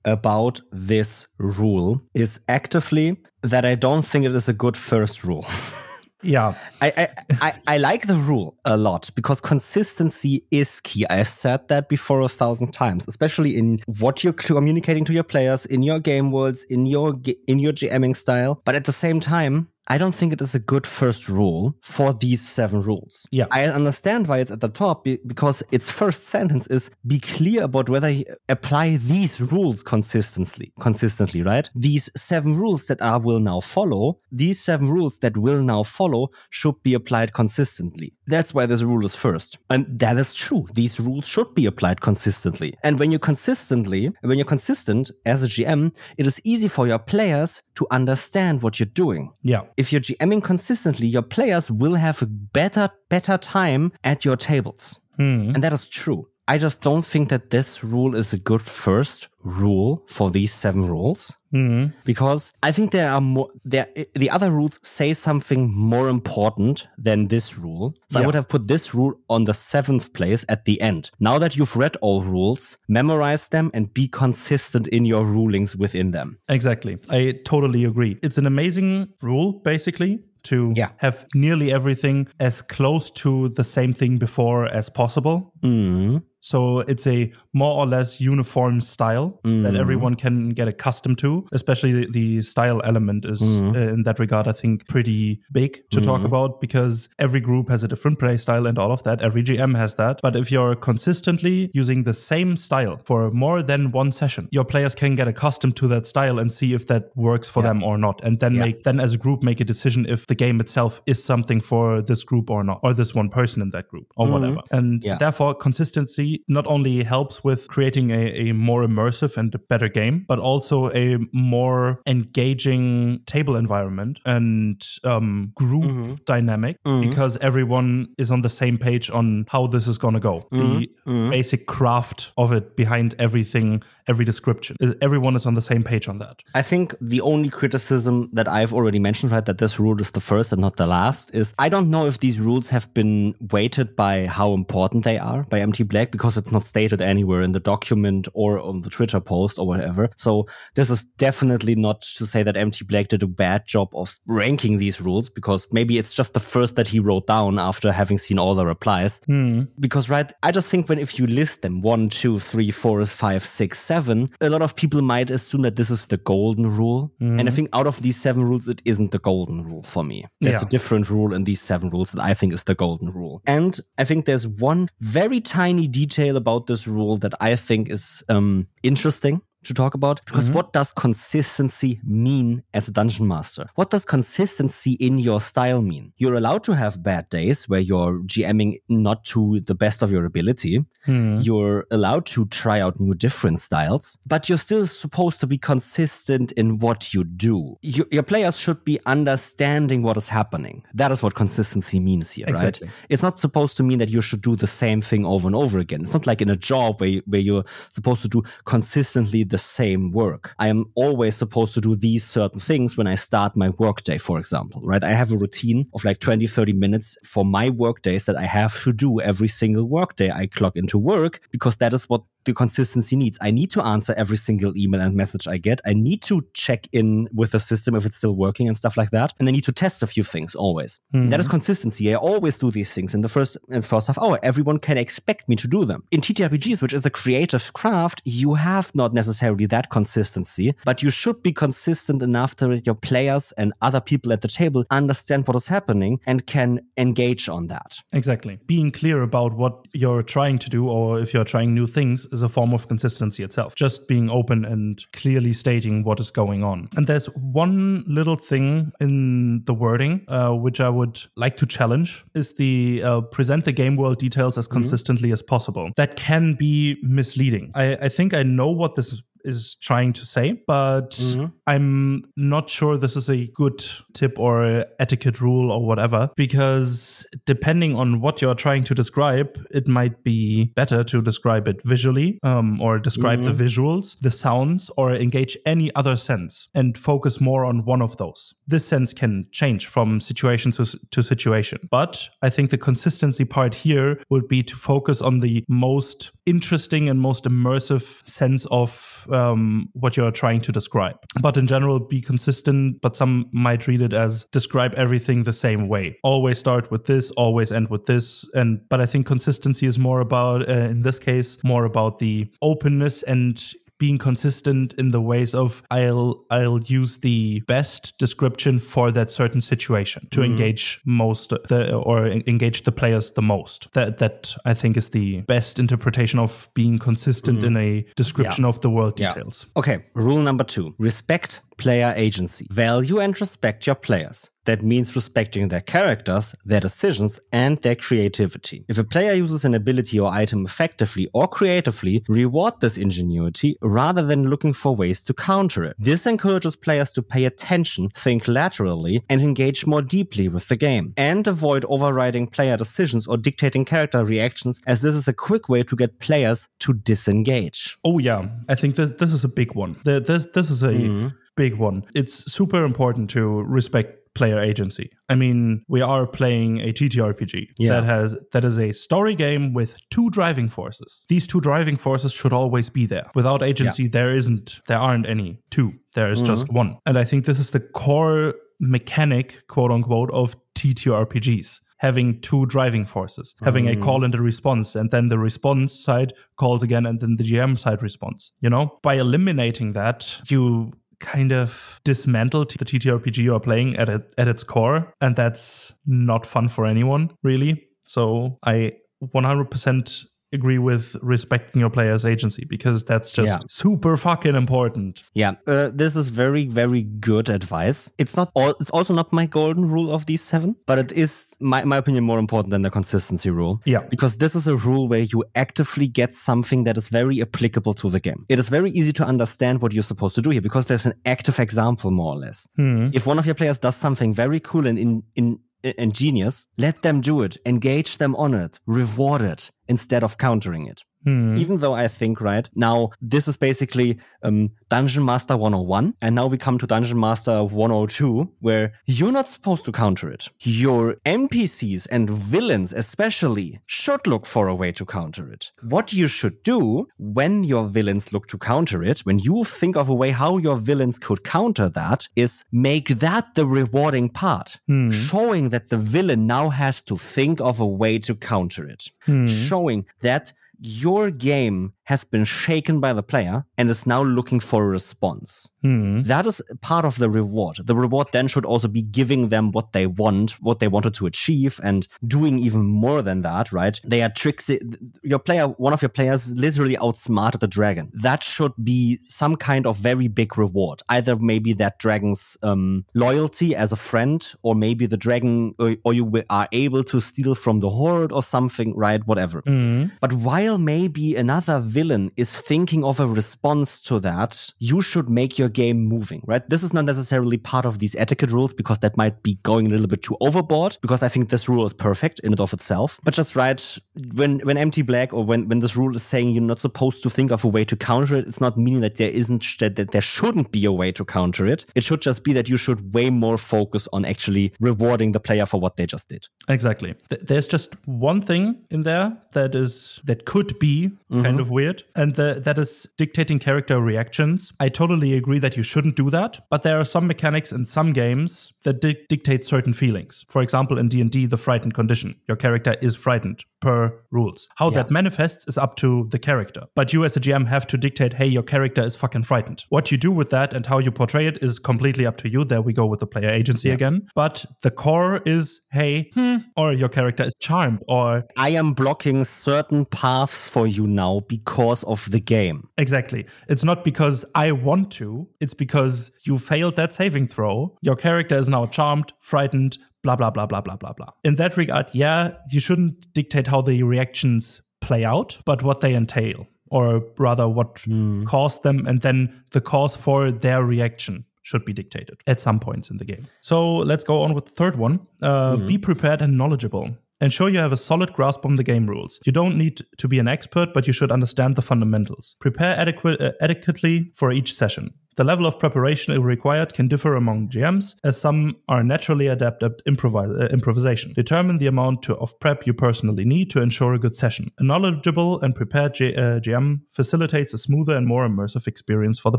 about 0.07 0.61
this 0.73 1.27
rule 1.37 2.01
is 2.15 2.41
actively 2.49 3.19
that 3.43 3.67
I 3.67 3.75
don't 3.75 4.07
think 4.07 4.25
it 4.25 4.33
is 4.33 4.49
a 4.49 4.55
good 4.55 4.77
first 4.77 5.23
rule. 5.23 5.45
Yeah. 6.25 6.55
I, 6.81 6.93
I, 6.97 7.09
I, 7.41 7.55
I, 7.67 7.79
like 7.79 8.07
the 8.07 8.15
rule 8.17 8.57
a 8.65 8.77
lot 8.77 9.11
because 9.15 9.41
consistency 9.41 10.45
is 10.51 10.81
key. 10.81 11.07
I've 11.11 11.29
said 11.29 11.69
that 11.69 11.89
before 11.89 12.21
a 12.23 12.29
thousand 12.29 12.73
times, 12.73 13.05
especially 13.07 13.57
in 13.57 13.81
what 13.99 14.25
you're 14.25 14.33
communicating 14.33 15.05
to 15.05 15.13
your 15.13 15.23
players, 15.23 15.67
in 15.67 15.83
your 15.83 16.01
game 16.01 16.33
worlds, 16.33 16.65
in 16.65 16.87
your 16.87 17.15
in 17.47 17.59
your 17.59 17.73
GMing 17.73 18.17
style. 18.17 18.63
But 18.65 18.75
at 18.75 18.85
the 18.85 18.93
same 18.93 19.21
time, 19.21 19.69
I 19.87 19.99
don't 19.99 20.15
think 20.15 20.33
it 20.33 20.41
is 20.41 20.55
a 20.55 20.59
good 20.59 20.87
first 20.87 21.29
rule 21.29 21.75
for 21.83 22.15
these 22.15 22.41
seven 22.41 22.81
rules. 22.81 23.29
Yeah. 23.31 23.47
I 23.51 23.67
understand 23.67 24.29
why 24.29 24.39
it's 24.39 24.51
at 24.51 24.61
the 24.61 24.69
top 24.69 25.05
because 25.27 25.63
its 25.73 25.91
first 25.91 26.25
sentence 26.25 26.67
is 26.69 26.91
be 27.07 27.21
clear 27.21 27.65
about 27.65 27.91
whether 27.91 28.09
you 28.09 28.25
apply 28.49 28.97
these 28.97 29.41
rules 29.41 29.83
consistently, 29.83 30.73
consistently, 30.81 31.43
right? 31.43 31.69
These 31.75 32.09
seven 32.17 32.57
rules 32.57 32.87
that 32.87 33.03
I 33.03 33.17
will 33.19 33.41
now 33.41 33.61
follow, 33.61 34.21
these 34.33 34.61
seven 34.61 34.89
rules 34.89 35.19
that 35.19 35.37
will 35.37 35.63
now 35.63 35.83
follow 35.83 36.31
should 36.51 36.83
be 36.83 36.95
applied 36.95 37.35
consistently. 37.35 38.15
That's 38.27 38.55
why 38.55 38.65
this 38.67 38.83
rule 38.83 39.05
is 39.05 39.15
first. 39.15 39.59
And 39.69 39.87
that 39.99 40.17
is 40.17 40.33
true. 40.33 40.67
These 40.75 40.99
rules 40.99 41.27
should 41.27 41.55
be 41.55 41.67
applied 41.67 42.01
consistently. 42.01 42.75
And 42.83 42.99
when 42.99 43.13
you 43.13 43.19
consistently, 43.19 44.11
when 44.23 44.39
you're 44.39 44.47
consistent 44.47 45.11
as 45.27 45.43
a 45.43 45.47
GM, 45.47 45.95
it 46.17 46.27
is 46.27 46.41
easy 46.45 46.69
for 46.69 46.87
your 46.87 46.99
players 46.99 47.61
to 47.75 47.87
understand 47.91 48.63
what 48.63 48.79
you're 48.79 48.87
doing. 48.87 49.31
Yeah. 49.43 49.63
If 49.77 49.93
you're 49.93 50.01
GMing 50.01 50.43
consistently, 50.43 51.07
your 51.07 51.23
players 51.23 51.71
will 51.71 51.95
have 51.95 52.23
a 52.23 52.27
better, 52.27 52.91
better 53.09 53.37
time 53.39 53.93
at 54.05 54.25
your 54.25 54.37
tables. 54.37 55.01
Hmm. 55.17 55.53
And 55.55 55.63
that 55.65 55.73
is 55.73 55.89
true. 55.89 56.29
I 56.47 56.59
just 56.59 56.83
don't 56.83 57.05
think 57.07 57.29
that 57.31 57.49
this 57.51 57.83
rule 57.83 58.15
is 58.15 58.33
a 58.35 58.39
good 58.39 58.61
first 58.61 59.29
rule 59.43 60.05
for 60.09 60.31
these 60.31 60.53
seven 60.53 60.87
rules 60.87 61.37
Mhm. 61.55 61.93
because 62.05 62.53
I 62.63 62.73
think 62.73 62.91
there 62.91 63.11
are 63.11 63.21
more 63.21 63.49
there 63.65 63.87
the 64.15 64.31
other 64.31 64.51
rules 64.51 64.79
say 64.83 65.15
something 65.15 65.73
more 65.75 66.09
important 66.11 66.89
than 66.99 67.29
this 67.29 67.57
rule. 67.59 67.95
So 68.11 68.21
I 68.21 68.27
would 68.27 68.35
have 68.35 68.49
put 68.49 68.69
this 68.69 68.95
rule 68.95 69.15
on 69.29 69.45
the 69.45 69.55
seventh 69.55 70.13
place 70.13 70.45
at 70.49 70.65
the 70.65 70.81
end. 70.81 71.11
Now 71.21 71.39
that 71.39 71.57
you've 71.57 71.77
read 71.77 71.97
all 72.03 72.23
rules, 72.23 72.77
memorize 72.89 73.49
them 73.49 73.71
and 73.75 73.93
be 73.95 74.09
consistent 74.09 74.89
in 74.89 75.05
your 75.07 75.25
rulings 75.25 75.77
within 75.77 76.11
them. 76.13 76.39
Exactly. 76.49 76.99
I 77.11 77.35
totally 77.45 77.85
agree. 77.85 78.19
It's 78.23 78.39
an 78.39 78.47
amazing 78.47 79.09
rule, 79.23 79.61
basically, 79.65 80.19
to 80.45 80.73
Yeah. 80.77 80.91
have 80.99 81.25
nearly 81.35 81.73
everything 81.73 82.29
as 82.41 82.61
close 82.63 83.11
to 83.23 83.49
the 83.51 83.65
same 83.65 83.93
thing 83.95 84.19
before 84.19 84.67
as 84.67 84.91
possible. 84.91 85.53
Mm. 85.63 86.23
So 86.45 86.81
it's 86.81 87.07
a 87.07 87.33
more 87.55 87.75
or 87.81 87.87
less 87.87 88.21
uniform 88.21 88.83
style 88.83 89.41
that 89.45 89.73
mm. 89.73 89.81
everyone 89.81 90.15
can 90.15 90.51
get 90.51 90.69
accustomed 90.69 91.17
to. 91.19 91.47
Especially 91.53 91.93
the, 91.93 92.11
the 92.11 92.43
style 92.43 92.83
element 92.85 93.25
is, 93.25 93.41
mm. 93.41 93.75
uh, 93.75 93.95
in 93.95 94.03
that 94.03 94.19
regard, 94.19 94.47
I 94.47 94.53
think, 94.53 94.87
pretty 94.87 95.41
big 95.53 95.89
to 95.89 96.03
talk 96.03 96.21
mm. 96.21 96.27
about 96.27 96.61
because 96.61 97.09
every 97.19 97.41
group 97.41 97.71
has 97.71 97.83
a 97.83 97.89
different 97.89 98.19
play 98.19 98.37
style 98.37 98.67
and 98.67 98.77
all 98.77 98.93
of 98.93 99.03
that. 99.05 99.23
Every 99.23 99.43
GM 99.43 99.75
has 99.75 99.95
that. 99.95 100.21
But 100.21 100.37
if 100.37 100.53
you're 100.53 100.75
consistently 100.75 101.71
using 101.73 102.03
the 102.03 102.13
same 102.13 102.59
style 102.59 103.01
for 103.07 103.31
more 103.31 103.63
than 103.63 103.91
one 103.93 104.13
session, 104.13 104.47
your 104.51 104.65
players 104.65 104.95
can 104.95 105.15
get 105.15 105.27
accustomed 105.27 105.77
to 105.77 105.89
that 105.89 106.07
style 106.07 106.39
and 106.39 106.53
see 106.53 106.75
if 106.75 106.87
that 106.89 107.05
works 107.17 107.49
for 107.49 107.63
Yeah. 107.63 107.71
them 107.71 107.83
or 107.83 107.97
not, 107.97 108.21
and 108.23 108.39
then 108.41 108.55
Yeah. 108.55 108.65
make 108.67 108.83
then 108.83 109.01
as 109.01 109.15
a 109.15 109.19
group 109.19 109.43
make 109.43 109.61
a 109.61 109.65
decision 109.65 110.05
if 110.11 110.27
the 110.27 110.35
game 110.35 110.61
itself 110.61 111.01
is 111.07 111.25
something 111.25 111.63
for 111.63 112.03
this 112.03 112.23
group 112.23 112.51
or 112.51 112.63
not, 112.63 112.81
or 112.83 112.93
this 112.93 113.15
one 113.15 113.31
person 113.31 113.63
in 113.63 113.71
that 113.71 113.89
group 113.89 114.09
or 114.19 114.29
whatever. 114.29 114.61
And 114.71 115.03
Yeah. 115.03 115.17
therefore, 115.17 115.55
consistency 115.55 116.34
not 116.49 116.67
only 116.67 117.03
helps 117.03 117.43
with 117.45 117.69
creating 117.69 118.11
a, 118.11 118.49
a 118.49 118.53
more 118.53 118.85
immersive 118.85 119.37
and 119.37 119.55
a 119.55 119.59
better 119.59 119.89
game, 119.89 120.25
but 120.29 120.39
also 120.39 120.91
a 120.91 121.19
more 121.33 122.01
engaging 122.07 123.21
table 123.27 123.57
environment 123.57 124.19
and 124.25 124.85
um, 125.05 125.53
group 125.55 125.85
mm-hmm. 125.85 126.15
dynamic 126.25 126.83
mm. 126.85 127.09
because 127.09 127.37
everyone 127.39 128.09
is 128.19 128.31
on 128.31 128.43
the 128.43 128.49
same 128.49 128.79
page 128.79 129.11
on 129.11 129.47
how 129.49 129.67
this 129.67 129.87
is 129.87 129.99
going 129.99 130.15
to 130.15 130.21
go. 130.21 130.47
Mm-hmm. 130.53 130.79
The 130.79 130.91
mm-hmm. 131.07 131.31
basic 131.31 131.67
craft 131.67 132.33
of 132.37 132.53
it 132.53 132.77
behind 132.77 133.15
everything, 133.19 133.83
every 134.09 134.25
description, 134.25 134.77
everyone 135.01 135.37
is 135.37 135.47
on 135.47 135.55
the 135.55 135.63
same 135.63 135.83
page 135.83 136.09
on 136.09 136.19
that. 136.19 136.43
I 136.55 136.63
think 136.63 136.95
the 137.01 137.21
only 137.21 137.51
criticism 137.51 138.31
that 138.33 138.49
I've 138.49 138.73
already 138.73 138.99
mentioned, 138.99 139.33
right, 139.33 139.45
that 139.45 139.59
this 139.59 139.79
rule 139.79 140.01
is 140.01 140.11
the 140.11 140.21
first 140.21 140.53
and 140.53 140.61
not 140.61 140.77
the 140.77 140.87
last, 140.87 141.35
is 141.35 141.55
I 141.59 141.69
don't 141.69 141.91
know 141.91 142.07
if 142.07 142.21
these 142.21 142.39
rules 142.39 142.69
have 142.69 142.93
been 142.95 143.35
weighted 143.51 143.97
by 143.97 144.27
how 144.27 144.53
important 144.53 145.05
they 145.05 145.19
are 145.19 145.45
by 145.45 145.61
MT 145.61 145.85
Black 145.85 146.11
because 146.11 146.24
it's 146.37 146.51
not 146.53 146.65
stated 146.65 147.01
anywhere 147.01 147.43
in 147.43 147.53
the 147.53 147.61
document 147.61 148.29
or 148.35 148.59
on 148.59 148.83
the 148.83 148.91
Twitter 148.91 149.21
post 149.21 149.59
or 149.59 149.67
whatever. 149.67 150.09
So 150.17 150.47
this 150.75 150.91
is 150.91 151.05
definitely 151.19 151.75
not 151.75 152.03
to 152.17 152.27
say 152.27 152.43
that 152.43 152.57
MT 152.57 152.85
Black 152.85 153.09
did 153.09 153.23
a 153.23 153.27
bad 153.27 153.67
job 153.67 153.89
of 153.93 154.15
ranking 154.27 154.79
these 154.79 155.01
rules 155.01 155.29
because 155.29 155.67
maybe 155.73 155.99
it's 155.99 156.13
just 156.15 156.33
the 156.35 156.41
first 156.41 156.77
that 156.77 156.89
he 156.89 156.99
wrote 157.01 157.27
down 157.27 157.59
after 157.59 157.93
having 157.93 158.19
seen 158.19 158.39
all 158.39 158.55
the 158.55 158.67
replies. 158.67 159.21
Hmm. 159.27 159.63
Because 159.79 160.09
right, 160.09 160.33
I 160.43 160.51
just 160.51 160.69
think 160.69 160.89
when 160.89 160.99
if 160.99 161.19
you 161.19 161.27
list 161.27 161.63
them 161.63 161.83
one, 161.83 162.09
two, 162.09 162.39
three, 162.39 162.71
four, 162.71 163.05
five, 163.07 163.45
six, 163.45 163.81
seven, 163.81 164.31
a 164.41 164.49
lot 164.49 164.63
of 164.63 164.75
people 164.77 165.03
might 165.03 165.31
assume 165.31 165.63
that 165.63 165.77
this 165.77 165.91
is 165.91 166.07
the 166.07 166.17
golden 166.19 166.69
rule. 166.77 167.13
Hmm. 167.19 167.39
And 167.41 167.49
I 167.49 167.53
think 167.53 167.69
out 167.73 167.87
of 167.87 168.01
these 168.03 168.21
seven 168.21 168.45
rules, 168.45 168.69
it 168.69 168.81
isn't 168.85 169.11
the 169.11 169.19
golden 169.19 169.63
rule 169.65 169.83
for 169.83 170.05
me. 170.05 170.25
There's 170.41 170.55
Yeah. 170.57 170.63
a 170.63 170.69
different 170.69 171.11
rule 171.11 171.35
in 171.35 171.45
these 171.45 171.61
seven 171.61 171.89
rules 171.91 172.11
that 172.13 172.23
I 172.23 172.35
think 172.35 172.53
is 172.53 172.65
the 172.65 172.75
golden 172.75 173.11
rule. 173.11 173.43
And 173.47 173.79
I 173.99 174.05
think 174.05 174.25
there's 174.27 174.47
one 174.47 174.89
very 175.01 175.41
tiny 175.41 175.87
detail 175.89 176.04
about 176.37 176.67
this 176.67 176.87
rule 176.87 177.17
that 177.19 177.35
I 177.41 177.57
think 177.57 177.91
is 177.91 178.23
um, 178.29 178.67
interesting 178.83 179.43
to 179.65 179.75
talk 179.75 179.95
about 179.95 180.25
because 180.27 180.47
mm-hmm. 180.47 180.55
what 180.55 180.73
does 180.73 180.93
consistency 180.93 182.01
mean 182.05 182.63
as 182.75 182.89
a 182.89 182.91
dungeon 182.91 183.27
master? 183.27 183.69
What 183.75 183.91
does 183.91 184.05
consistency 184.05 184.93
in 184.93 185.19
your 185.19 185.41
style 185.41 185.83
mean? 185.83 186.13
You're 186.17 186.35
allowed 186.35 186.65
to 186.65 186.73
have 186.73 187.03
bad 187.03 187.29
days 187.29 187.69
where 187.69 187.81
you're 187.81 188.21
GMing 188.21 188.79
not 188.89 189.25
to 189.27 189.61
the 189.61 189.75
best 189.75 190.03
of 190.03 190.11
your 190.11 190.25
ability. 190.25 190.85
Hmm. 191.05 191.37
You're 191.37 191.87
allowed 191.91 192.27
to 192.27 192.47
try 192.47 192.81
out 192.81 192.99
new 192.99 193.15
different 193.15 193.61
styles, 193.61 194.17
but 194.27 194.49
you're 194.49 194.59
still 194.59 194.87
supposed 194.87 195.41
to 195.41 195.47
be 195.47 195.59
consistent 195.59 196.53
in 196.53 196.79
what 196.79 197.13
you 197.13 197.25
do. 197.25 197.77
You, 197.83 198.07
your 198.11 198.23
players 198.23 198.59
should 198.59 198.85
be 198.85 198.99
understanding 199.07 200.03
what 200.03 200.17
is 200.17 200.29
happening. 200.29 200.85
That 200.95 201.13
is 201.13 201.23
what 201.23 201.35
consistency 201.35 202.01
means 202.01 202.31
here, 202.31 202.47
Exactly. 202.49 202.89
right? 202.89 202.97
It's 203.11 203.23
not 203.23 203.39
supposed 203.39 203.77
to 203.77 203.83
mean 203.83 203.99
that 203.99 204.09
you 204.09 204.23
should 204.23 204.41
do 204.41 204.57
the 204.57 204.67
same 204.67 205.03
thing 205.03 205.27
over 205.27 205.47
and 205.47 205.55
over 205.55 205.79
again. 205.79 206.03
It's 206.03 206.13
not 206.13 206.27
like 206.27 206.41
in 206.41 206.51
a 206.51 206.57
job 206.57 207.01
where, 207.01 207.11
you- 207.11 207.23
where 207.27 207.41
you're 207.41 207.65
supposed 207.91 208.23
to 208.23 208.29
do 208.29 208.43
consistently 208.65 209.45
the 209.55 209.59
same 209.59 210.11
work. 210.11 210.53
I 210.59 210.67
am 210.67 210.87
always 210.97 211.37
supposed 211.37 211.75
to 211.75 211.81
do 211.81 211.95
these 211.95 212.25
certain 212.25 212.59
things 212.59 212.97
when 212.97 213.07
I 213.07 213.15
start 213.15 213.57
my 213.57 213.69
workday, 213.79 214.19
for 214.19 214.37
example, 214.41 214.81
right? 214.85 215.05
I 215.05 215.11
have 215.11 215.31
a 215.31 215.37
routine 215.37 215.87
of 215.95 216.05
like 216.05 216.19
20, 216.19 216.49
30 216.49 216.73
minutes 216.73 217.17
for 217.23 217.45
my 217.45 217.71
workdays 217.71 218.25
that 218.25 218.37
I 218.37 218.47
have 218.47 218.83
to 218.83 218.93
do 218.93 219.21
every 219.21 219.47
single 219.47 219.85
workday 219.85 220.29
I 220.33 220.49
clock 220.49 220.75
into 220.77 220.99
work 220.99 221.41
because 221.53 221.77
that 221.77 221.93
is 221.93 222.09
what 222.09 222.23
the 222.45 222.55
consistency 222.55 223.17
needs. 223.17 223.39
I 223.41 223.51
need 223.51 223.71
to 223.73 223.83
answer 223.83 224.15
every 224.17 224.37
single 224.37 224.77
email 224.77 225.01
and 225.01 225.15
message 225.15 225.47
I 225.47 225.59
get. 225.59 225.81
I 225.87 225.93
need 225.93 226.23
to 226.23 226.47
check 226.55 226.87
in 226.93 227.29
with 227.33 227.53
the 227.53 227.61
system 227.61 227.95
if 227.95 228.05
it's 228.05 228.17
still 228.17 228.37
working 228.37 228.69
and 228.69 228.77
stuff 228.77 228.97
like 228.97 229.11
that. 229.11 229.33
And 229.39 229.49
I 229.49 229.53
need 229.53 229.65
to 229.65 229.73
test 229.73 230.03
a 230.03 230.07
few 230.07 230.23
things 230.23 230.55
always. 230.55 231.01
That 231.13 231.41
is 231.41 231.47
hmm. 231.47 231.51
consistency. 231.51 232.13
I 232.13 232.17
always 232.17 232.59
do 232.59 232.71
these 232.71 232.93
things 232.93 233.15
in 233.15 233.21
the 233.21 233.29
first 233.29 233.57
in 233.69 233.81
the 233.81 233.87
first 233.87 234.07
half 234.07 234.19
hour. 234.19 234.39
Everyone 234.43 234.79
can 234.79 234.99
expect 234.99 235.49
me 235.49 235.57
to 235.57 235.69
do 235.69 235.85
them. 235.85 236.05
In 236.11 236.21
TTRPGs, 236.21 236.83
which 236.83 236.93
is 236.93 237.05
a 237.05 237.11
creative 237.11 237.73
craft, 237.73 238.23
you 238.25 238.55
have 238.55 238.95
not 238.95 239.15
necessarily 239.15 239.67
that 239.67 239.91
consistency, 239.91 240.75
but 240.85 241.03
you 241.03 241.11
should 241.11 241.43
be 241.43 241.53
consistent 241.53 242.23
enough 242.23 242.57
to 242.57 242.69
let 242.69 242.87
your 242.87 242.95
players 242.95 243.53
and 243.53 243.73
other 243.83 244.01
people 244.01 244.33
at 244.33 244.41
the 244.43 244.49
table 244.49 244.85
understand 244.91 245.47
what 245.47 245.57
is 245.57 245.67
happening 245.67 246.21
and 246.27 246.47
can 246.47 246.81
engage 246.97 247.49
on 247.49 247.69
that. 247.69 247.99
Exactly. 248.13 248.59
Being 248.67 248.91
clear 248.91 249.23
about 249.23 249.55
what 249.55 249.87
you're 249.93 250.23
trying 250.23 250.59
to 250.59 250.71
do, 250.71 250.89
or 250.89 251.21
if 251.21 251.33
you're 251.33 251.45
trying 251.45 251.75
new 251.75 251.87
things, 251.87 252.27
is 252.35 252.43
a 252.43 252.49
form 252.49 252.75
of 252.75 252.89
consistency 252.89 253.43
itself. 253.43 253.75
Just 253.75 254.07
being 254.07 254.29
open 254.29 254.65
and 254.65 255.03
clearly 255.13 255.53
stating 255.53 256.05
what 256.05 256.21
is 256.21 256.31
going 256.31 256.63
on. 256.63 256.89
And 256.97 257.07
there's 257.07 257.27
one 257.27 258.05
little 258.07 258.37
thing 258.37 258.93
in 259.01 259.65
the 259.65 259.73
wording 259.73 260.25
uh, 260.29 260.51
which 260.51 260.81
I 260.81 260.89
would 260.89 261.23
like 261.37 261.57
to 261.59 261.67
challenge 261.67 262.25
is 262.35 262.53
the 262.55 263.03
uh, 263.03 263.21
present 263.23 263.65
the 263.65 263.73
game 263.73 263.97
world 263.97 264.19
details 264.19 264.59
as 264.59 264.67
consistently 264.67 265.33
as 265.33 265.43
possible. 265.43 265.91
That 265.97 266.17
can 266.17 266.55
be 266.55 266.97
misleading. 267.03 267.71
I, 267.75 267.97
I 267.97 268.09
think 268.09 268.35
I 268.35 268.43
know 268.43 268.69
what 268.69 268.97
this 268.97 269.23
is 269.45 269.77
trying 269.77 270.13
to 270.15 270.27
say, 270.27 270.63
but 270.67 271.21
I'm 271.67 272.23
not 272.37 272.69
sure 272.69 272.97
this 272.97 273.17
is 273.17 273.29
a 273.29 273.47
good 273.55 273.85
tip 274.13 274.39
or 274.39 274.85
etiquette 274.99 275.41
rule 275.41 275.71
or 275.71 275.85
whatever, 275.85 276.31
because 276.37 277.27
depending 277.47 277.97
on 277.97 278.21
what 278.21 278.41
you're 278.41 278.55
trying 278.55 278.85
to 278.85 278.95
describe, 278.95 279.59
it 279.71 279.87
might 279.87 280.23
be 280.25 280.73
better 280.75 281.05
to 281.05 281.21
describe 281.21 281.69
it 281.69 281.81
visually 281.85 282.39
um, 282.43 282.81
or 282.81 282.99
describe 282.99 283.43
the 283.43 283.53
visuals, 283.53 284.17
the 284.21 284.31
sounds, 284.31 284.91
or 284.97 285.15
engage 285.15 285.57
any 285.67 285.95
other 285.95 286.17
sense 286.17 286.69
and 286.75 286.97
focus 286.97 287.41
more 287.41 287.65
on 287.65 287.85
one 287.85 288.03
of 288.03 288.17
those. 288.17 288.55
This 288.67 288.87
sense 288.87 289.13
can 289.13 289.47
change 289.53 289.87
from 289.87 290.21
situation 290.21 290.73
to, 290.73 290.85
to 291.11 291.23
situation, 291.23 291.79
but 291.91 292.29
I 292.43 292.51
think 292.51 292.71
the 292.71 292.79
consistency 292.79 293.45
part 293.45 293.75
here 293.75 294.23
would 294.31 294.49
be 294.49 294.63
to 294.63 294.77
focus 294.77 295.21
on 295.21 295.41
the 295.41 295.65
most 295.69 296.33
interesting 296.47 297.09
and 297.09 297.21
most 297.21 297.45
immersive 297.45 298.27
sense 298.27 298.67
of 298.71 299.14
um, 299.33 299.89
what 299.93 300.17
you're 300.17 300.31
trying 300.31 300.61
to 300.63 300.73
describe. 300.73 301.17
But 301.41 301.57
in 301.57 301.67
general, 301.67 301.99
be 302.01 302.21
consistent. 302.21 303.01
But 303.01 303.17
some 303.17 303.47
might 303.53 303.87
read 303.87 304.03
it 304.03 304.13
as 304.13 304.45
describe 304.53 304.95
everything 304.95 305.45
the 305.45 305.53
same 305.53 305.89
way. 305.89 306.19
Always 306.23 306.59
start 306.59 306.91
with 306.91 307.07
this, 307.07 307.31
always 307.33 307.73
end 307.73 307.91
with 307.91 308.07
this. 308.07 308.45
And 308.55 308.81
but 308.89 309.01
I 309.01 309.07
think 309.07 309.27
consistency 309.27 309.87
is 309.87 309.99
more 309.99 310.21
about, 310.21 310.69
uh, 310.69 310.73
in 310.73 311.03
this 311.03 311.19
case, 311.19 311.59
more 311.65 311.85
about 311.85 312.19
the 312.19 312.51
openness 312.63 313.23
and 313.25 313.63
being 313.99 314.19
consistent 314.19 314.95
in 314.95 315.11
the 315.11 315.21
ways 315.21 315.55
of 315.55 315.83
I'll 315.91 316.45
I'll 316.51 316.81
use 316.81 317.19
the 317.19 317.61
best 317.67 318.17
description 318.19 318.79
for 318.79 319.11
that 319.13 319.31
certain 319.31 319.61
situation 319.61 320.29
to 320.31 320.41
mm-hmm. 320.41 320.53
engage 320.53 321.01
most 321.05 321.51
the 321.69 321.95
or 321.95 322.27
engage 322.27 322.85
the 322.85 322.93
players 322.93 323.31
the 323.33 323.43
most. 323.43 323.89
That 323.93 324.19
that 324.19 324.55
I 324.65 324.75
think 324.75 324.97
is 324.97 325.11
the 325.11 325.43
best 325.43 325.79
interpretation 325.79 326.39
of 326.39 326.69
being 326.75 326.99
consistent 326.99 327.59
mm-hmm. 327.59 327.77
in 327.77 327.77
a 327.77 328.07
description 328.17 328.65
of 328.65 328.81
the 328.81 328.91
world 328.91 329.21
Yeah. 329.21 329.35
details. 329.35 329.67
Okay, 329.77 330.05
rule 330.15 330.43
number 330.43 330.65
two 330.65 330.95
respect 330.99 331.61
player 331.77 332.13
agency. 332.17 332.67
Value 332.71 333.19
and 333.19 333.39
respect 333.41 333.87
your 333.87 333.97
players. 333.97 334.51
That 334.65 334.83
means 334.83 335.15
respecting 335.15 335.69
their 335.69 335.83
characters, 335.83 336.55
their 336.65 336.81
decisions, 336.81 337.39
and 337.53 337.79
their 337.83 337.97
creativity. 337.97 338.85
If 338.89 338.99
a 338.99 339.05
player 339.05 339.35
uses 339.35 339.65
an 339.65 339.75
ability 339.75 340.19
or 340.19 340.33
item 340.33 340.65
effectively 340.65 341.29
or 341.35 341.47
creatively, 341.47 342.25
reward 342.29 342.75
this 342.81 342.97
ingenuity 342.97 343.77
rather 343.83 344.23
than 344.23 344.49
looking 344.49 344.73
for 344.73 344.97
ways 344.97 345.23
to 345.25 345.35
counter 345.35 345.85
it. 345.85 345.97
This 345.99 346.27
encourages 346.27 346.77
players 346.77 347.11
to 347.13 347.23
pay 347.23 347.45
attention, 347.45 348.09
think 348.15 348.49
laterally, 348.49 349.23
and 349.29 349.43
engage 349.43 349.87
more 349.87 350.03
deeply 350.03 350.49
with 350.49 350.69
the 350.69 350.77
game. 350.77 351.13
And 351.17 351.47
avoid 351.47 351.85
overriding 351.87 352.47
player 352.47 352.77
decisions 352.77 353.27
or 353.27 353.37
dictating 353.37 353.85
character 353.85 354.25
reactions, 354.25 354.81
as 354.87 355.03
this 355.03 355.15
is 355.15 355.29
a 355.29 355.35
quick 355.35 355.69
way 355.69 355.83
to 355.83 355.97
get 355.97 356.21
players 356.21 356.67
to 356.81 356.95
disengage. 356.95 357.99
Oh, 358.05 358.19
yeah. 358.19 358.49
I 358.69 358.75
think 358.77 358.97
this, 358.97 359.11
this 359.19 359.33
is 359.35 359.45
a 359.45 359.49
big 359.49 359.75
one. 359.75 359.97
This, 360.05 360.47
this 360.55 360.71
is 360.71 360.83
a. 360.83 360.89
Mm-hmm 360.89 361.29
big 361.57 361.77
one. 361.77 362.05
It's 362.15 362.51
super 362.53 362.85
important 362.85 363.31
to 363.31 363.63
respect 363.63 364.19
player 364.35 364.61
agency. 364.61 365.11
I 365.29 365.37
mean, 365.37 365.85
we 365.89 366.01
are 366.01 366.27
playing 366.27 366.81
a 366.81 366.93
TTRPG 366.93 367.69
yeah. 367.79 367.91
that 367.91 368.05
has 368.05 368.37
that 368.53 368.65
is 368.65 368.79
a 368.79 368.93
story 368.93 369.35
game 369.35 369.73
with 369.73 369.97
two 370.11 370.29
driving 370.31 370.69
forces. 370.69 371.25
These 371.29 371.47
two 371.47 371.61
driving 371.61 371.97
forces 371.97 372.33
should 372.33 372.53
always 372.53 372.89
be 372.89 373.07
there. 373.07 373.31
Without 373.35 373.63
agency, 373.63 374.05
yeah. 374.05 374.09
there 374.13 374.37
isn't 374.37 374.81
there 374.89 374.99
aren't 374.99 375.27
any 375.27 375.59
two. 375.71 375.93
There 376.15 376.31
is 376.31 376.43
mm-hmm. 376.43 376.55
just 376.55 376.73
one. 376.73 376.99
And 377.07 377.19
I 377.19 377.25
think 377.25 377.45
this 377.45 377.59
is 377.59 377.71
the 377.71 377.81
core 377.81 378.55
mechanic, 378.81 379.67
quote 379.69 379.91
unquote, 379.91 380.31
of 380.33 380.57
TTRPGs 380.75 381.81
having 381.99 382.39
two 382.41 382.67
driving 382.67 383.07
forces, 383.07 383.55
having 383.63 383.87
mm. 383.87 383.97
a 383.97 384.05
call 384.05 384.25
and 384.25 384.35
a 384.35 384.43
response, 384.43 384.95
and 384.95 385.11
then 385.11 385.29
the 385.29 385.39
response 385.39 385.99
side 385.99 386.35
calls 386.57 386.83
again, 386.83 387.07
and 387.07 387.21
then 387.21 387.37
the 387.37 387.45
GM 387.45 387.79
side 387.79 388.03
responds. 388.03 388.53
You 388.61 388.69
know, 388.69 388.99
by 389.03 389.15
eliminating 389.15 389.95
that, 389.95 390.37
you 390.49 390.93
kind 391.25 391.53
of 391.53 392.01
dismantled 392.05 392.69
the 392.79 392.85
TTRPG 392.85 393.39
you 393.39 393.55
are 393.55 393.61
playing 393.61 393.97
at 393.97 394.09
at 394.39 394.49
its 394.49 394.63
core, 394.63 395.13
and 395.21 395.35
that's 395.35 395.93
not 396.07 396.47
fun 396.47 396.69
for 396.69 396.87
anyone, 396.87 397.31
really. 397.43 397.89
So 398.07 398.59
I 398.65 398.93
100% 399.35 400.25
agree 400.55 400.79
with 400.79 401.17
respecting 401.21 401.81
your 401.81 401.91
player's 401.91 402.25
agency 402.25 402.65
because 402.65 403.05
that's 403.05 403.33
just 403.33 403.49
yeah. 403.49 403.59
super 403.69 404.17
fucking 404.17 404.55
important. 404.55 405.23
Yeah, 405.35 405.53
uh, 405.67 405.91
this 405.93 406.17
is 406.17 406.29
very 406.29 406.67
very 406.67 407.03
good 407.03 407.49
advice. 407.49 408.11
It's 408.19 408.37
not 408.37 408.51
all. 408.55 408.75
It's 408.81 408.91
also 408.91 409.13
not 409.15 409.33
my 409.33 409.47
golden 409.47 409.91
rule 409.91 410.11
of 410.15 410.27
these 410.27 410.43
seven, 410.43 410.77
but 410.87 410.99
it 410.99 411.13
is 411.13 411.53
my 411.61 411.85
my 411.85 411.97
opinion 411.97 412.25
more 412.25 412.39
important 412.39 412.71
than 412.71 412.83
the 412.83 412.91
consistency 412.91 413.51
rule. 413.51 413.81
Yeah, 413.85 414.01
because 414.09 414.37
this 414.37 414.55
is 414.55 414.67
a 414.67 414.77
rule 414.77 415.09
where 415.09 415.21
you 415.21 415.45
actively 415.55 416.09
get 416.09 416.35
something 416.35 416.85
that 416.85 416.97
is 416.97 417.09
very 417.09 417.43
applicable 417.43 417.95
to 417.95 418.09
the 418.09 418.21
game. 418.21 418.47
It 418.49 418.59
is 418.59 418.69
very 418.69 418.91
easy 418.91 419.13
to 419.13 419.25
understand 419.25 419.83
what 419.83 419.93
you're 419.93 420.03
supposed 420.03 420.35
to 420.37 420.43
do 420.43 420.51
here 420.51 420.63
because 420.63 420.87
there's 420.87 421.07
an 421.07 421.15
active 421.27 421.59
example 421.59 422.11
more 422.11 422.35
or 422.35 422.39
less. 422.39 422.69
Hmm. 422.77 423.09
If 423.13 423.27
one 423.27 423.39
of 423.39 423.47
your 423.47 423.55
players 423.55 423.79
does 423.79 423.97
something 423.97 424.33
very 424.33 424.61
cool 424.61 424.87
and 424.87 424.99
in 424.99 425.23
in 425.35 425.59
ingenious, 425.85 426.67
let 426.79 427.03
them 427.03 427.21
do 427.21 427.43
it, 427.43 427.57
engage 427.67 428.19
them 428.19 428.35
on 428.37 428.55
it, 428.55 428.79
reward 428.87 429.43
it 429.43 429.71
instead 429.89 430.25
of 430.25 430.39
countering 430.39 430.87
it. 430.87 431.03
Hmm. 431.25 431.57
Even 431.57 431.79
though 431.79 431.95
I 431.95 432.09
think, 432.09 432.41
right, 432.41 432.69
now 432.75 433.11
this 433.21 433.49
is 433.49 433.57
basically 433.57 434.19
um, 434.43 434.71
Dungeon 434.89 435.25
Master 435.25 435.57
101, 435.57 436.15
and 436.21 436.35
now 436.35 436.47
we 436.47 436.59
come 436.59 436.79
to 436.79 436.87
Dungeon 436.87 437.19
Master 437.19 437.65
102, 437.65 438.51
where 438.61 438.93
you're 439.07 439.33
not 439.33 439.49
supposed 439.49 439.85
to 439.87 439.93
counter 439.93 440.31
it. 440.31 440.49
Your 440.61 441.17
NPCs 441.27 442.07
and 442.11 442.29
villains, 442.29 442.93
especially, 442.93 443.81
should 443.87 444.27
look 444.27 444.47
for 444.47 444.69
a 444.69 444.75
way 444.75 444.93
to 444.93 445.05
counter 445.05 445.51
it. 445.51 445.73
What 445.83 446.13
you 446.13 446.29
should 446.29 446.63
do 446.63 447.09
when 447.19 447.65
your 447.65 447.87
villains 447.87 448.33
look 448.33 448.47
to 448.49 448.59
counter 448.59 449.03
it, 449.03 449.21
when 449.21 449.39
you 449.39 449.65
think 449.65 449.97
of 449.97 450.09
a 450.09 450.15
way 450.15 450.31
how 450.31 450.59
your 450.59 450.77
villains 450.77 451.19
could 451.19 451.45
counter 451.45 451.89
that, 451.91 452.29
is 452.37 452.65
make 452.71 453.09
that 453.09 453.55
the 453.55 453.67
rewarding 453.67 454.29
part, 454.29 454.79
hmm. 454.87 455.11
showing 455.11 455.71
that 455.71 455.89
the 455.89 455.97
villain 455.97 456.47
now 456.47 456.69
has 456.69 457.03
to 457.03 457.17
think 457.17 457.61
of 457.61 457.81
a 457.81 457.87
way 457.87 458.19
to 458.19 458.35
counter 458.35 458.87
it, 458.87 459.05
hmm. 459.25 459.47
showing 459.47 460.05
that 460.21 460.53
your 460.81 461.31
game 461.31 461.93
has 462.05 462.23
been 462.25 462.45
shaken 462.45 463.01
by 463.01 463.13
the 463.13 463.23
player 463.23 463.65
and 463.79 463.89
is 463.89 464.07
now 464.07 464.23
looking 464.23 464.61
for 464.61 464.85
a 464.85 464.89
response. 464.89 465.71
Hmm. 465.83 466.23
That 466.23 466.47
is 466.47 466.61
part 466.83 467.05
of 467.05 467.19
the 467.19 467.31
reward. 467.31 467.79
The 467.83 467.97
reward 467.97 468.29
then 468.33 468.49
should 468.49 468.65
also 468.65 468.89
be 468.89 469.03
giving 469.03 469.49
them 469.49 469.73
what 469.73 469.93
they 469.93 470.07
want, 470.07 470.53
what 470.61 470.81
they 470.81 470.89
wanted 470.89 471.15
to 471.15 471.27
achieve, 471.27 471.81
and 471.83 472.07
doing 472.27 472.59
even 472.59 472.83
more 472.83 473.23
than 473.23 473.43
that, 473.43 473.73
right? 473.73 473.99
They 474.05 474.23
are 474.23 474.29
tricksy. 474.29 474.81
Your 475.23 475.39
player, 475.39 475.67
one 475.67 475.93
of 475.93 476.03
your 476.03 476.11
players 476.11 476.53
literally 476.53 476.97
outsmarted 476.99 477.61
the 477.61 477.69
dragon. 477.69 478.11
That 478.15 478.43
should 478.43 478.73
be 478.83 479.19
some 479.27 479.57
kind 479.57 479.87
of 479.87 479.97
very 479.97 480.29
big 480.29 480.59
reward. 480.59 481.03
Either 481.09 481.37
maybe 481.37 481.73
that 481.75 481.99
dragon's 481.99 482.57
um, 482.63 483.07
loyalty 483.15 483.75
as 483.75 483.93
a 483.93 483.97
friend, 483.97 484.47
or 484.63 484.75
maybe 484.75 485.07
the 485.07 485.17
dragon, 485.17 485.75
or, 485.79 485.97
or, 486.05 486.15
you 486.15 486.43
are 486.49 486.69
able 486.73 487.03
to 487.03 487.21
steal 487.21 487.55
from 487.55 487.81
the 487.81 487.91
hoard 487.91 488.31
or 488.31 488.43
something, 488.43 488.95
right? 488.97 489.27
Whatever. 489.27 489.61
Hmm. 489.61 490.07
But 490.21 490.33
while 490.65 490.79
maybe 490.79 491.37
another 491.37 491.79
villain 491.79 492.31
is 492.37 492.57
thinking 492.57 493.05
of 493.05 493.21
a 493.21 493.27
response 493.27 494.01
to 494.01 494.19
that, 494.21 494.71
you 494.79 495.03
should 495.03 495.29
make 495.29 495.59
your 495.59 495.69
game 495.69 496.07
moving, 496.07 496.43
right? 496.47 496.69
This 496.71 496.83
is 496.83 496.93
not 496.93 497.05
necessarily 497.05 497.59
part 497.59 497.85
of 497.85 497.99
these 497.99 498.15
etiquette 498.17 498.51
rules 498.51 498.73
because 498.73 498.99
that 499.01 499.17
might 499.17 499.43
be 499.43 499.59
going 499.63 499.87
a 499.87 499.91
little 499.91 500.07
bit 500.07 500.23
too 500.23 500.37
overboard 500.41 500.97
because 501.03 501.23
I 501.23 501.29
think 501.29 501.51
this 501.51 501.69
rule 501.69 501.85
is 501.85 501.93
perfect 501.93 502.41
in 502.41 502.53
and 502.53 502.61
of 502.61 502.73
itself. 502.73 503.21
But 503.25 503.35
just 503.35 503.57
right 503.57 503.99
when 504.35 504.61
when 504.61 504.79
MT 504.79 505.03
Black 505.03 505.35
or 505.35 505.45
when 505.45 505.69
when 505.69 505.81
this 505.81 505.97
rule 505.97 506.17
is 506.17 506.23
saying 506.23 506.51
you're 506.51 506.63
not 506.63 506.81
supposed 506.81 507.23
to 507.25 507.31
think 507.31 507.51
of 507.51 507.65
a 507.65 507.69
way 507.69 507.85
to 507.85 507.97
counter 507.97 508.37
it, 508.37 508.47
it's 508.47 508.61
not 508.61 508.79
meaning 508.79 509.01
that 509.03 509.17
there 509.17 509.31
isn't 509.31 509.65
that, 509.81 509.97
that 509.97 510.13
there 510.13 510.23
shouldn't 510.23 510.73
be 510.73 510.85
a 510.87 510.93
way 510.93 511.13
to 511.13 511.25
counter 511.25 511.67
it. 511.67 511.85
It 511.95 512.05
should 512.05 512.23
just 512.23 512.43
be 512.43 512.53
that 512.55 512.69
you 512.69 512.77
should 512.77 513.15
way 513.15 513.31
more 513.31 513.59
focus 513.59 514.09
on 514.13 514.25
actually 514.25 514.73
rewarding 514.81 515.33
the 515.33 515.41
player 515.41 515.67
for 515.67 515.79
what 515.79 515.97
they 515.97 516.07
just 516.07 516.29
did. 516.29 516.47
Exactly. 516.69 517.15
There's 517.29 517.69
just 517.69 517.95
one 518.07 518.41
thing 518.41 518.77
in 518.91 519.03
there 519.03 519.37
that 519.53 519.75
is 519.75 520.21
that 520.25 520.45
could 520.55 520.79
be 520.79 521.09
mm-hmm. 521.09 521.43
kind 521.43 521.59
of 521.59 521.69
weird 521.69 522.05
and 522.15 522.37
the, 522.37 522.63
that 522.65 522.79
is 522.79 523.09
dictating 523.17 523.59
character 523.59 524.01
reactions. 524.01 524.73
I 524.79 524.89
totally 524.89 525.35
agree 525.35 525.59
that 525.59 525.77
you 525.77 525.83
shouldn't 525.83 526.15
do 526.15 526.31
that, 526.31 526.65
but 526.71 526.85
there 526.85 527.01
are 527.01 527.05
some 527.05 527.27
mechanics 527.27 527.73
in 527.73 527.85
some 527.85 528.13
games 528.13 528.73
that 528.85 529.01
di- 529.01 529.19
dictate 529.29 529.67
certain 529.67 529.93
feelings. 529.93 530.45
For 530.49 530.63
example, 530.63 530.97
in 530.97 531.09
D 531.09 531.21
and 531.21 531.29
D, 531.29 531.47
the 531.47 531.57
frightened 531.57 531.95
condition. 531.95 532.37
Your 532.47 532.57
character 532.57 532.95
is 533.03 533.17
frightened 533.17 533.65
per 533.81 534.17
rules. 534.31 534.69
How 534.77 534.91
yeah. 534.91 535.03
that 535.03 535.11
manifests 535.11 535.67
is 535.67 535.77
up 535.77 535.97
to 535.97 536.29
the 536.31 536.39
character, 536.39 536.85
but 536.95 537.13
you 537.13 537.25
as 537.25 537.37
a 537.37 537.41
GM 537.41 537.67
have 537.67 537.87
to 537.89 537.99
dictate, 537.99 538.33
hey, 538.33 538.47
your 538.47 538.63
character 538.63 539.05
is 539.05 539.17
fucking 539.17 539.43
frightened. 539.43 539.85
What 539.89 540.13
you 540.13 540.17
do 540.17 540.31
with 540.31 540.51
that 540.51 540.73
and 540.73 540.87
how 540.87 541.01
you 541.01 541.11
portray 541.11 541.47
it 541.49 541.59
is 541.63 541.81
completely 541.81 542.27
up 542.27 542.37
to 542.39 542.49
you. 542.49 542.65
There 542.65 542.81
we 542.81 542.93
go 542.93 543.07
with 543.07 543.19
the 543.19 543.27
player 543.27 543.51
agency 543.51 543.89
yeah. 543.89 543.95
again. 543.95 544.29
But 544.37 544.65
the 544.83 544.93
core 544.93 545.43
is, 545.45 545.81
hey, 545.91 546.31
hmm, 546.33 546.59
or 546.77 546.93
your 546.93 547.09
character 547.09 547.43
is 547.43 547.55
charmed, 547.59 548.05
or 548.07 548.45
I 548.57 548.69
am 548.71 548.93
blocking 548.95 549.45
certain 549.45 550.05
paths 550.45 550.69
for 550.69 550.87
you 550.87 551.07
now 551.07 551.41
because 551.49 552.05
of 552.05 552.31
the 552.31 552.41
game. 552.41 552.89
Exactly. 552.99 553.47
It's 553.69 553.85
not 553.85 554.05
because 554.05 554.45
I 554.55 554.73
want 554.73 555.11
to, 555.13 555.49
it's 555.61 555.75
because 555.75 556.31
you 556.45 556.59
failed 556.59 556.97
that 556.97 557.13
saving 557.13 557.49
throw. 557.49 557.97
Your 558.03 558.17
character 558.17 558.59
is 558.59 558.69
now 558.69 558.87
charmed, 558.87 559.33
frightened, 559.41 559.97
blah, 560.23 560.37
blah, 560.37 560.51
blah, 560.51 560.67
blah, 560.67 560.81
blah, 560.81 560.97
blah, 560.97 561.13
blah. 561.13 561.31
In 561.45 561.57
that 561.57 561.77
regard, 561.77 562.07
yeah, 562.13 562.53
you 562.71 562.81
shouldn't 562.81 563.33
dictate 563.33 563.67
how 563.67 563.81
the 563.81 564.03
reactions 564.03 564.83
play 565.01 565.25
out, 565.25 565.59
but 565.65 565.83
what 565.83 566.01
they 566.01 566.15
entail, 566.15 566.67
or 566.91 567.23
rather 567.39 567.69
what 567.69 567.97
mm. 567.97 568.47
caused 568.47 568.83
them, 568.83 569.07
and 569.07 569.21
then 569.23 569.65
the 569.73 569.81
cause 569.81 570.17
for 570.17 570.53
their 570.53 570.85
reaction 570.85 571.45
should 571.63 571.85
be 571.87 571.95
dictated 571.95 572.37
at 572.47 572.61
some 572.61 572.79
points 572.79 573.11
in 573.11 573.17
the 573.17 573.25
game. 573.25 573.47
So 573.63 573.97
let's 573.97 574.25
go 574.25 574.43
on 574.43 574.53
with 574.53 574.67
the 574.67 574.73
third 574.73 574.97
one. 574.97 575.21
Uh, 575.41 575.77
mm. 575.77 575.89
Be 575.89 575.97
prepared 575.97 576.43
and 576.43 576.59
knowledgeable. 576.59 577.17
Ensure 577.41 577.69
you 577.69 577.79
have 577.79 577.93
a 577.93 577.97
solid 577.97 578.33
grasp 578.33 578.65
on 578.65 578.77
the 578.77 578.85
game 578.85 579.07
rules. 579.07 579.41
You 579.45 579.53
don't 579.53 579.77
need 579.77 580.01
to 580.19 580.29
be 580.29 580.39
an 580.39 580.49
expert, 580.49 580.95
but 580.95 581.07
you 581.07 581.13
should 581.13 581.33
understand 581.33 581.77
the 581.77 581.83
fundamentals. 581.83 582.57
Prepare 582.61 582.99
uh, 582.99 583.51
adequately 583.61 584.31
for 584.35 584.53
each 584.53 584.75
session. 584.75 585.13
The 585.37 585.45
level 585.45 585.67
of 585.67 585.81
preparation 585.81 586.41
required 586.41 586.95
can 586.95 587.09
differ 587.09 587.35
among 587.35 587.69
GMs, 587.69 588.15
as 588.23 588.41
some 588.41 588.77
are 588.89 589.03
naturally 589.03 589.49
adept 589.49 589.83
at 589.83 589.93
improvise, 590.07 590.51
uh, 590.51 590.69
improvisation. 590.73 591.33
Determine 591.33 591.79
the 591.79 591.89
amount 591.89 592.23
to, 592.23 592.37
of 592.37 592.59
prep 592.61 592.87
you 592.87 592.95
personally 592.95 593.45
need 593.45 593.69
to 593.71 593.83
ensure 593.83 594.15
a 594.15 594.19
good 594.19 594.37
session. 594.37 594.71
A 594.79 594.85
knowledgeable 594.85 595.61
and 595.61 595.75
prepared 595.75 596.15
G, 596.15 596.37
uh, 596.37 596.61
GM 596.61 597.01
facilitates 597.11 597.75
a 597.75 597.79
smoother 597.79 598.15
and 598.15 598.29
more 598.29 598.49
immersive 598.49 598.87
experience 598.87 599.41
for 599.41 599.51
the 599.51 599.59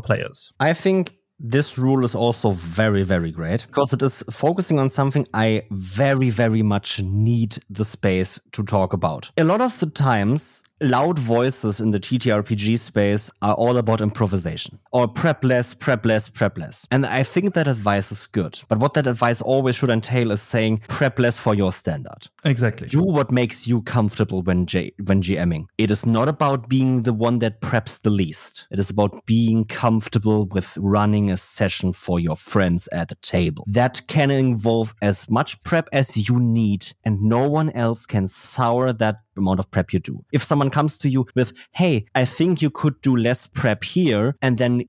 players. 0.00 0.50
I 0.60 0.72
think 0.72 1.14
this 1.38 1.76
rule 1.76 2.04
is 2.04 2.14
also 2.14 2.50
very, 2.50 3.02
very 3.02 3.30
great 3.30 3.66
because 3.66 3.92
it 3.92 4.02
is 4.02 4.22
focusing 4.30 4.78
on 4.78 4.88
something 4.88 5.26
I 5.34 5.62
very, 5.70 6.30
very 6.30 6.62
much 6.62 7.00
need 7.00 7.58
the 7.68 7.84
space 7.84 8.40
to 8.52 8.62
talk 8.62 8.92
about. 8.92 9.30
A 9.36 9.44
lot 9.44 9.60
of 9.60 9.78
the 9.78 9.86
times, 9.86 10.64
loud 10.80 11.18
voices 11.18 11.80
in 11.80 11.90
the 11.90 12.00
TTRPG 12.00 12.78
space 12.78 13.30
are 13.42 13.54
all 13.54 13.78
about 13.78 14.00
improvisation 14.00 14.78
or 14.92 15.08
prep 15.08 15.42
less, 15.42 15.72
prep 15.72 16.04
less, 16.04 16.28
prep 16.28 16.58
less. 16.58 16.86
And 16.90 17.06
I 17.06 17.22
think 17.22 17.54
that 17.54 17.66
advice 17.66 18.12
is 18.12 18.26
good. 18.26 18.60
But 18.68 18.78
what 18.78 18.94
that 18.94 19.06
advice 19.06 19.40
always 19.40 19.76
should 19.76 19.88
entail 19.88 20.30
is 20.30 20.42
saying 20.42 20.82
prep 20.88 21.18
less 21.18 21.38
for 21.38 21.54
your 21.54 21.72
standard. 21.72 22.28
Exactly. 22.44 22.88
Do 22.88 23.02
what 23.02 23.30
makes 23.30 23.66
you 23.66 23.82
comfortable 23.82 24.42
when 24.42 24.66
J- 24.66 24.92
when 25.04 25.22
GMing. 25.22 25.66
It 25.78 25.90
is 25.90 26.04
not 26.04 26.28
about 26.28 26.68
being 26.68 27.02
the 27.02 27.14
one 27.14 27.38
that 27.40 27.60
preps 27.60 28.00
the 28.00 28.10
least. 28.10 28.66
It 28.70 28.78
is 28.78 28.90
about 28.90 29.24
being 29.26 29.64
comfortable 29.64 30.46
with 30.46 30.76
running 30.78 31.30
a 31.30 31.36
session 31.36 31.92
for 31.92 32.20
your 32.20 32.36
friends 32.36 32.88
at 32.92 33.08
the 33.08 33.14
table. 33.16 33.64
That 33.66 34.06
can 34.08 34.30
involve 34.30 34.94
as 35.02 35.28
much 35.28 35.62
prep 35.64 35.88
as 35.92 36.28
you 36.28 36.38
need, 36.38 36.92
and 37.04 37.20
no 37.22 37.48
one 37.48 37.70
else 37.70 38.06
can 38.06 38.26
sour 38.28 38.92
that 38.92 39.16
amount 39.36 39.60
of 39.60 39.70
prep 39.70 39.92
you 39.92 39.98
do. 39.98 40.24
If 40.32 40.42
someone 40.42 40.65
comes 40.70 40.98
to 40.98 41.08
you 41.08 41.26
with, 41.34 41.52
hey, 41.72 42.06
I 42.14 42.24
think 42.24 42.62
you 42.62 42.70
could 42.70 43.00
do 43.02 43.16
less 43.16 43.46
prep 43.46 43.84
here, 43.84 44.36
and 44.42 44.58
then 44.58 44.84